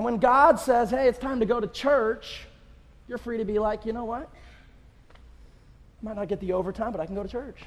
And 0.00 0.04
when 0.06 0.16
God 0.16 0.58
says, 0.58 0.88
hey, 0.88 1.08
it's 1.08 1.18
time 1.18 1.40
to 1.40 1.44
go 1.44 1.60
to 1.60 1.66
church, 1.66 2.46
you're 3.06 3.18
free 3.18 3.36
to 3.36 3.44
be 3.44 3.58
like, 3.58 3.84
you 3.84 3.92
know 3.92 4.06
what? 4.06 4.30
I 5.10 5.14
might 6.00 6.16
not 6.16 6.26
get 6.26 6.40
the 6.40 6.54
overtime, 6.54 6.90
but 6.90 7.02
I 7.02 7.04
can 7.04 7.14
go 7.14 7.22
to 7.22 7.28
church. 7.28 7.58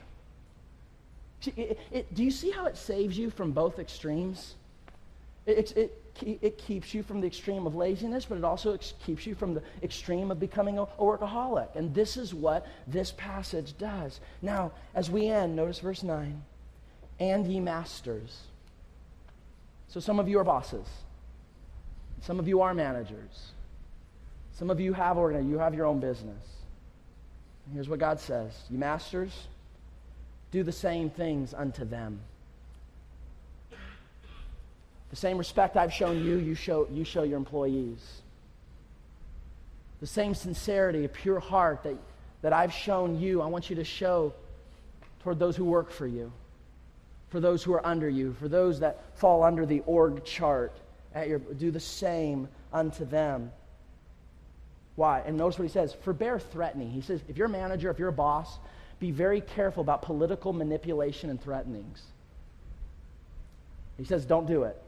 It, 1.56 1.80
it, 1.92 2.16
do 2.16 2.24
you 2.24 2.32
see 2.32 2.50
how 2.50 2.66
it 2.66 2.76
saves 2.76 3.16
you 3.16 3.30
from 3.30 3.52
both 3.52 3.78
extremes? 3.78 4.56
It, 5.46 5.78
it, 5.78 6.02
it, 6.42 6.58
keeps 6.58 6.92
you 6.92 7.04
from 7.04 7.22
the 7.22 7.28
extreme 7.28 7.68
of 7.68 7.76
laziness, 7.76 8.26
but 8.26 8.40
it 8.40 8.44
also 8.44 8.80
keeps 9.06 9.28
you 9.28 9.36
from 9.36 9.54
the 9.54 9.62
extreme 9.84 10.32
of 10.32 10.40
becoming 10.40 10.80
a, 10.80 10.82
a 10.82 10.88
workaholic. 11.02 11.76
And 11.76 11.94
this 11.94 12.18
is 12.18 12.34
what 12.34 12.66
this 12.88 13.12
passage 13.12 13.78
does. 13.78 14.20
Now, 14.42 14.72
as 14.96 15.08
we 15.12 15.28
end, 15.28 15.56
notice 15.56 15.78
verse 15.78 16.02
9 16.02 16.42
and 17.20 17.46
ye 17.46 17.60
masters. 17.60 18.40
So 19.88 20.00
some 20.00 20.20
of 20.20 20.28
you 20.28 20.40
are 20.40 20.44
bosses. 20.44 20.88
Some 22.24 22.40
of 22.40 22.48
you 22.48 22.62
are 22.62 22.74
managers. 22.74 23.52
Some 24.54 24.70
of 24.70 24.80
you 24.80 24.94
have 24.94 25.18
organized, 25.18 25.50
you 25.50 25.60
have 25.60 25.74
your 25.74 25.86
own 25.86 26.00
business. 26.00 26.42
Here's 27.74 27.90
what 27.90 28.00
God 28.00 28.20
says 28.20 28.54
You 28.70 28.78
masters, 28.78 29.48
do 30.52 30.64
the 30.64 30.72
same 30.72 31.10
things 31.10 31.54
unto 31.54 31.84
them. 31.84 32.20
The 35.10 35.16
same 35.16 35.38
respect 35.38 35.76
I've 35.76 35.94
shown 35.94 36.24
you, 36.24 36.38
you 36.38 36.56
show, 36.56 36.88
you 36.92 37.04
show 37.04 37.24
your 37.24 37.38
employees. 37.38 38.22
The 40.00 40.08
same 40.08 40.34
sincerity, 40.34 41.06
a 41.06 41.10
pure 41.10 41.40
heart 41.40 41.84
that, 41.84 41.98
that 42.42 42.54
I've 42.54 42.74
shown 42.74 43.20
you, 43.20 43.42
I 43.42 43.48
want 43.48 43.70
you 43.70 43.76
to 43.76 43.84
show 43.84 44.34
toward 45.22 45.40
those 45.40 45.56
who 45.56 45.66
work 45.66 45.92
for 45.92 46.08
you, 46.08 46.32
for 47.30 47.40
those 47.40 47.64
who 47.64 47.74
are 47.74 47.86
under 47.86 48.10
you, 48.10 48.34
for 48.40 48.48
those 48.48 48.80
that 48.80 49.18
fall 49.18 49.44
under 49.44 49.66
the 49.66 49.82
org 49.82 50.24
chart 50.26 50.74
at 51.14 51.28
your, 51.28 51.40
do 51.40 51.72
the 51.72 51.80
same 51.80 52.48
unto 52.72 53.06
them. 53.06 53.52
Why? 54.96 55.22
And 55.26 55.38
notice 55.38 55.58
what 55.58 55.66
he 55.66 55.72
says 55.72 55.96
forbear 56.04 56.40
threatening. 56.40 56.92
He 56.92 57.02
says, 57.02 57.22
if 57.28 57.38
you're 57.38 57.48
a 57.48 57.50
manager, 57.50 57.90
if 57.90 58.00
you're 58.00 58.10
a 58.10 58.14
boss, 58.14 58.60
be 59.00 59.12
very 59.12 59.42
careful 59.42 59.82
about 59.82 60.02
political 60.02 60.54
manipulation 60.54 61.30
and 61.30 61.42
threatenings. 61.42 62.02
He 63.98 64.06
says, 64.06 64.26
don't 64.26 64.48
do 64.48 64.64
it. 64.64 64.82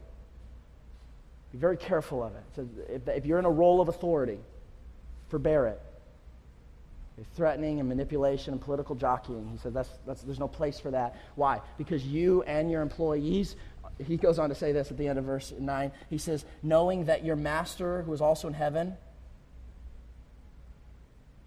Be 1.52 1.58
very 1.58 1.76
careful 1.76 2.22
of 2.22 2.34
it. 2.34 2.42
Says, 2.54 2.66
if, 2.88 3.08
if 3.08 3.26
you're 3.26 3.38
in 3.38 3.44
a 3.44 3.50
role 3.50 3.80
of 3.80 3.88
authority, 3.88 4.38
forbear 5.28 5.66
it. 5.66 5.80
Threatening 7.34 7.80
and 7.80 7.88
manipulation 7.88 8.52
and 8.52 8.60
political 8.60 8.94
jockeying. 8.94 9.48
He 9.50 9.56
says 9.58 9.72
that's, 9.72 9.88
that's, 10.06 10.22
there's 10.22 10.38
no 10.38 10.48
place 10.48 10.78
for 10.78 10.90
that. 10.90 11.16
Why? 11.34 11.60
Because 11.78 12.04
you 12.04 12.42
and 12.42 12.70
your 12.70 12.82
employees, 12.82 13.56
he 14.04 14.16
goes 14.16 14.38
on 14.38 14.50
to 14.50 14.54
say 14.54 14.72
this 14.72 14.90
at 14.90 14.98
the 14.98 15.08
end 15.08 15.18
of 15.18 15.24
verse 15.24 15.52
9. 15.58 15.92
He 16.10 16.18
says, 16.18 16.44
knowing 16.62 17.06
that 17.06 17.24
your 17.24 17.36
master, 17.36 18.02
who 18.02 18.12
is 18.12 18.20
also 18.20 18.48
in 18.48 18.54
heaven, 18.54 18.96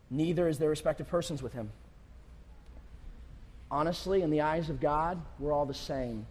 neither 0.10 0.48
is 0.48 0.58
there 0.58 0.70
respective 0.70 1.08
persons 1.08 1.44
with 1.44 1.54
him. 1.54 1.72
Honestly, 3.72 4.24
in 4.24 4.32
the 4.32 4.42
eyes 4.42 4.70
of 4.70 4.80
God, 4.80 5.22
we're 5.38 5.54
all 5.54 5.68
the 5.68 5.76
same. 5.76 6.26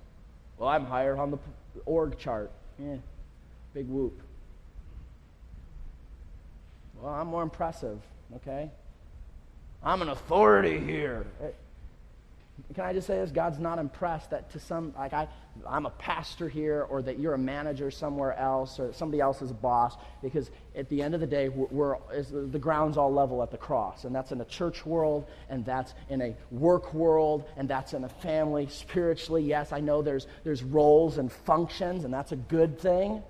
Well, 0.58 0.68
I'm 0.68 0.84
higher 0.84 1.16
on 1.16 1.30
the 1.30 1.38
org 1.86 2.18
chart. 2.18 2.50
Yeah, 2.78 2.96
big 3.72 3.86
whoop. 3.88 4.20
Well, 7.00 7.14
I'm 7.14 7.28
more 7.28 7.44
impressive, 7.44 8.00
okay? 8.36 8.70
I'm 9.84 10.02
an 10.02 10.08
authority 10.08 10.80
here. 10.80 11.26
Eh, 11.40 11.50
Can 12.74 12.84
I 12.84 12.92
just 12.92 13.06
say 13.06 13.16
this? 13.16 13.30
God's 13.30 13.58
not 13.58 13.78
impressed 13.78 14.30
that 14.30 14.50
to 14.50 14.60
some, 14.60 14.92
like 14.96 15.12
I, 15.12 15.28
I'm 15.66 15.86
a 15.86 15.90
pastor 15.90 16.48
here, 16.48 16.82
or 16.90 17.02
that 17.02 17.18
you're 17.18 17.34
a 17.34 17.38
manager 17.38 17.90
somewhere 17.90 18.36
else, 18.36 18.78
or 18.78 18.92
somebody 18.92 19.20
else's 19.20 19.52
boss, 19.52 19.96
because 20.22 20.50
at 20.76 20.88
the 20.88 21.02
end 21.02 21.14
of 21.14 21.20
the 21.20 21.26
day, 21.26 21.48
we're, 21.48 21.66
we're 21.70 22.22
the 22.22 22.58
ground's 22.58 22.96
all 22.96 23.12
level 23.12 23.42
at 23.42 23.50
the 23.50 23.56
cross. 23.56 24.04
And 24.04 24.14
that's 24.14 24.32
in 24.32 24.40
a 24.40 24.44
church 24.44 24.84
world, 24.84 25.26
and 25.48 25.64
that's 25.64 25.94
in 26.08 26.20
a 26.20 26.36
work 26.50 26.92
world, 26.94 27.44
and 27.56 27.68
that's 27.68 27.94
in 27.94 28.04
a 28.04 28.08
family. 28.08 28.66
Spiritually, 28.68 29.42
yes, 29.42 29.72
I 29.72 29.80
know 29.80 30.02
there's, 30.02 30.26
there's 30.44 30.62
roles 30.62 31.18
and 31.18 31.32
functions, 31.32 32.04
and 32.04 32.12
that's 32.12 32.32
a 32.32 32.36
good 32.36 32.78
thing. 32.78 33.22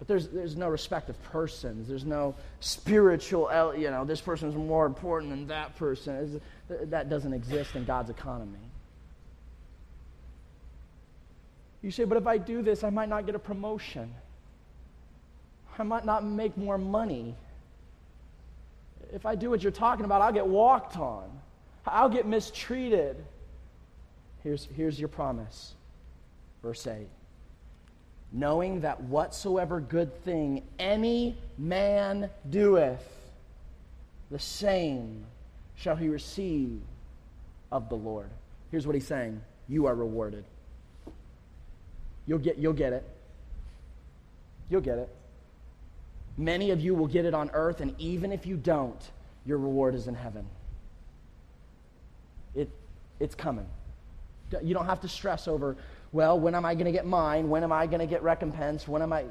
But 0.00 0.08
there's, 0.08 0.28
there's 0.28 0.56
no 0.56 0.68
respect 0.68 1.10
of 1.10 1.22
persons. 1.24 1.86
There's 1.86 2.06
no 2.06 2.34
spiritual, 2.60 3.74
you 3.76 3.90
know, 3.90 4.06
this 4.06 4.22
person 4.22 4.48
is 4.48 4.54
more 4.54 4.86
important 4.86 5.30
than 5.30 5.46
that 5.48 5.76
person. 5.76 6.40
That 6.68 7.10
doesn't 7.10 7.34
exist 7.34 7.76
in 7.76 7.84
God's 7.84 8.08
economy. 8.08 8.58
You 11.82 11.90
say, 11.90 12.04
but 12.04 12.16
if 12.16 12.26
I 12.26 12.38
do 12.38 12.62
this, 12.62 12.82
I 12.82 12.88
might 12.88 13.10
not 13.10 13.26
get 13.26 13.34
a 13.34 13.38
promotion. 13.38 14.14
I 15.78 15.82
might 15.82 16.06
not 16.06 16.24
make 16.24 16.56
more 16.56 16.78
money. 16.78 17.34
If 19.12 19.26
I 19.26 19.34
do 19.34 19.50
what 19.50 19.62
you're 19.62 19.70
talking 19.70 20.06
about, 20.06 20.22
I'll 20.22 20.32
get 20.32 20.46
walked 20.46 20.96
on. 20.96 21.30
I'll 21.86 22.08
get 22.08 22.26
mistreated. 22.26 23.22
Here's, 24.42 24.66
here's 24.76 24.98
your 24.98 25.08
promise. 25.08 25.74
Verse 26.62 26.86
8 26.86 27.06
knowing 28.32 28.80
that 28.80 29.02
whatsoever 29.02 29.80
good 29.80 30.24
thing 30.24 30.62
any 30.78 31.36
man 31.58 32.30
doeth, 32.48 33.04
the 34.30 34.38
same 34.38 35.24
shall 35.76 35.96
he 35.96 36.08
receive 36.08 36.80
of 37.72 37.88
the 37.88 37.96
Lord. 37.96 38.30
Here's 38.70 38.86
what 38.86 38.94
he's 38.94 39.06
saying 39.06 39.40
You 39.68 39.86
are 39.86 39.94
rewarded. 39.94 40.44
You'll 42.26 42.38
get, 42.38 42.58
you'll 42.58 42.72
get 42.72 42.92
it. 42.92 43.04
You'll 44.68 44.80
get 44.80 44.98
it. 44.98 45.08
Many 46.36 46.70
of 46.70 46.80
you 46.80 46.94
will 46.94 47.08
get 47.08 47.24
it 47.24 47.34
on 47.34 47.50
earth, 47.52 47.80
and 47.80 47.94
even 47.98 48.30
if 48.30 48.46
you 48.46 48.56
don't, 48.56 49.00
your 49.44 49.58
reward 49.58 49.94
is 49.94 50.06
in 50.06 50.14
heaven. 50.14 50.46
It, 52.54 52.70
it's 53.18 53.34
coming. 53.34 53.66
You 54.62 54.74
don't 54.74 54.86
have 54.86 55.00
to 55.00 55.08
stress 55.08 55.48
over 55.48 55.76
well, 56.12 56.38
when 56.38 56.54
am 56.54 56.64
I 56.64 56.74
going 56.74 56.86
to 56.86 56.92
get 56.92 57.06
mine? 57.06 57.48
When 57.48 57.62
am 57.62 57.72
I 57.72 57.86
going 57.86 58.00
to 58.00 58.06
get 58.06 58.22
recompense? 58.22 58.88
When 58.88 59.02
am 59.02 59.12
I. 59.12 59.24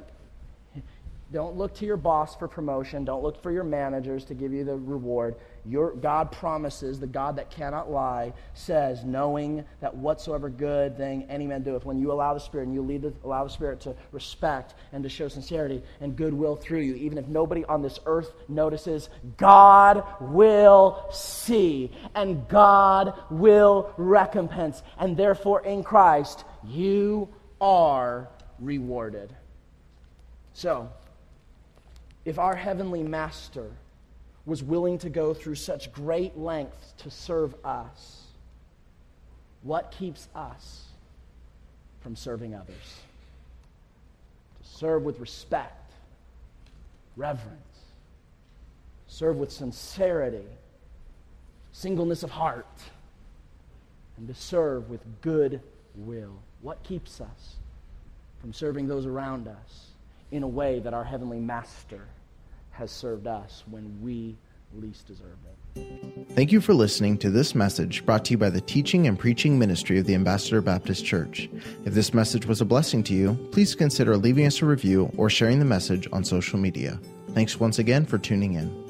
Don't 1.32 1.56
look 1.58 1.76
to 1.76 1.86
your 1.86 1.98
boss 1.98 2.36
for 2.36 2.48
promotion. 2.48 3.06
Don't 3.06 3.22
look 3.22 3.44
for 3.44 3.52
your 3.52 3.64
managers 3.64 4.26
to 4.26 4.34
give 4.34 4.52
you 4.52 4.64
the 4.64 4.76
reward. 4.76 5.36
Your 5.64 5.92
God 5.94 6.32
promises, 6.32 7.00
the 7.00 7.06
God 7.06 7.36
that 7.36 7.52
cannot 7.52 7.92
lie, 7.92 8.34
says, 8.56 9.04
knowing 9.04 9.64
that 9.80 9.96
whatsoever 9.96 10.50
good 10.50 10.98
thing 10.98 11.28
any 11.30 11.46
man 11.46 11.62
doeth, 11.62 11.86
when 11.86 12.00
you 12.00 12.12
allow 12.12 12.34
the 12.34 12.40
Spirit 12.40 12.66
and 12.66 12.74
you 12.74 12.82
lead 12.82 13.04
the, 13.04 13.14
allow 13.24 13.44
the 13.44 13.50
Spirit 13.52 13.80
to 13.82 13.96
respect 14.12 14.74
and 14.92 15.04
to 15.04 15.10
show 15.10 15.28
sincerity 15.28 15.84
and 16.02 16.16
goodwill 16.16 16.56
through 16.56 16.80
you, 16.80 16.96
even 16.96 17.20
if 17.20 17.28
nobody 17.28 17.64
on 17.66 17.84
this 17.84 18.00
earth 18.08 18.32
notices, 18.48 19.10
God 19.38 20.04
will 20.20 21.06
see 21.12 21.92
and 22.16 22.48
God 22.48 23.14
will 23.30 23.94
recompense. 23.98 24.82
And 24.98 25.16
therefore, 25.16 25.64
in 25.64 25.84
Christ, 25.84 26.44
you 26.66 27.30
are 27.62 28.28
rewarded. 28.60 29.34
So, 30.54 30.90
if 32.26 32.40
our 32.40 32.56
heavenly 32.56 33.04
master 33.04 33.72
was 34.46 34.64
willing 34.64 34.98
to 35.00 35.10
go 35.10 35.34
through 35.34 35.56
such 35.56 35.92
great 35.92 36.38
lengths 36.38 36.94
to 36.98 37.12
serve 37.12 37.56
us, 37.64 38.26
what 39.62 39.92
keeps 39.92 40.28
us 40.36 40.86
from 42.02 42.16
serving 42.16 42.56
others? 42.56 43.02
To 44.62 44.70
serve 44.70 45.04
with 45.04 45.20
respect, 45.20 45.92
reverence, 47.16 47.60
serve 49.08 49.38
with 49.38 49.52
sincerity, 49.52 50.48
singleness 51.72 52.24
of 52.24 52.32
heart, 52.32 52.68
and 54.18 54.28
to 54.28 54.34
serve 54.34 54.90
with 54.90 55.02
good 55.22 55.62
will. 55.96 56.40
What 56.62 56.84
keeps 56.84 57.22
us 57.22 57.56
from 58.42 58.54
serving 58.54 58.88
those 58.88 59.06
around 59.06 59.48
us 59.48 59.88
in 60.32 60.44
a 60.44 60.48
way 60.48 60.80
that 60.80 60.94
our 60.94 61.04
Heavenly 61.04 61.40
Master 61.40 62.02
has 62.72 62.92
served 62.92 63.28
us 63.28 63.64
when 63.70 64.02
we 64.02 64.36
least 64.76 65.08
deserve 65.08 65.38
it? 65.46 66.30
Thank 66.32 66.52
you 66.52 66.60
for 66.60 66.74
listening 66.74 67.18
to 67.20 67.30
this 67.30 67.56
message 67.56 68.06
brought 68.06 68.26
to 68.26 68.32
you 68.32 68.38
by 68.38 68.50
the 68.50 68.62
teaching 68.62 69.08
and 69.08 69.18
preaching 69.18 69.58
ministry 69.58 70.00
of 70.00 70.06
the 70.06 70.16
Ambassador 70.16 70.62
Baptist 70.62 71.06
Church. 71.06 71.50
If 71.86 71.94
this 71.94 72.14
message 72.14 72.46
was 72.46 72.60
a 72.60 72.66
blessing 72.66 73.04
to 73.04 73.14
you, 73.14 73.36
please 73.52 73.74
consider 73.74 74.18
leaving 74.18 74.46
us 74.46 74.62
a 74.62 74.66
review 74.66 75.12
or 75.18 75.30
sharing 75.30 75.60
the 75.60 75.66
message 75.66 76.08
on 76.12 76.24
social 76.24 76.60
media. 76.60 77.00
Thanks 77.34 77.60
once 77.60 77.80
again 77.80 78.06
for 78.06 78.18
tuning 78.18 78.56
in. 78.56 78.89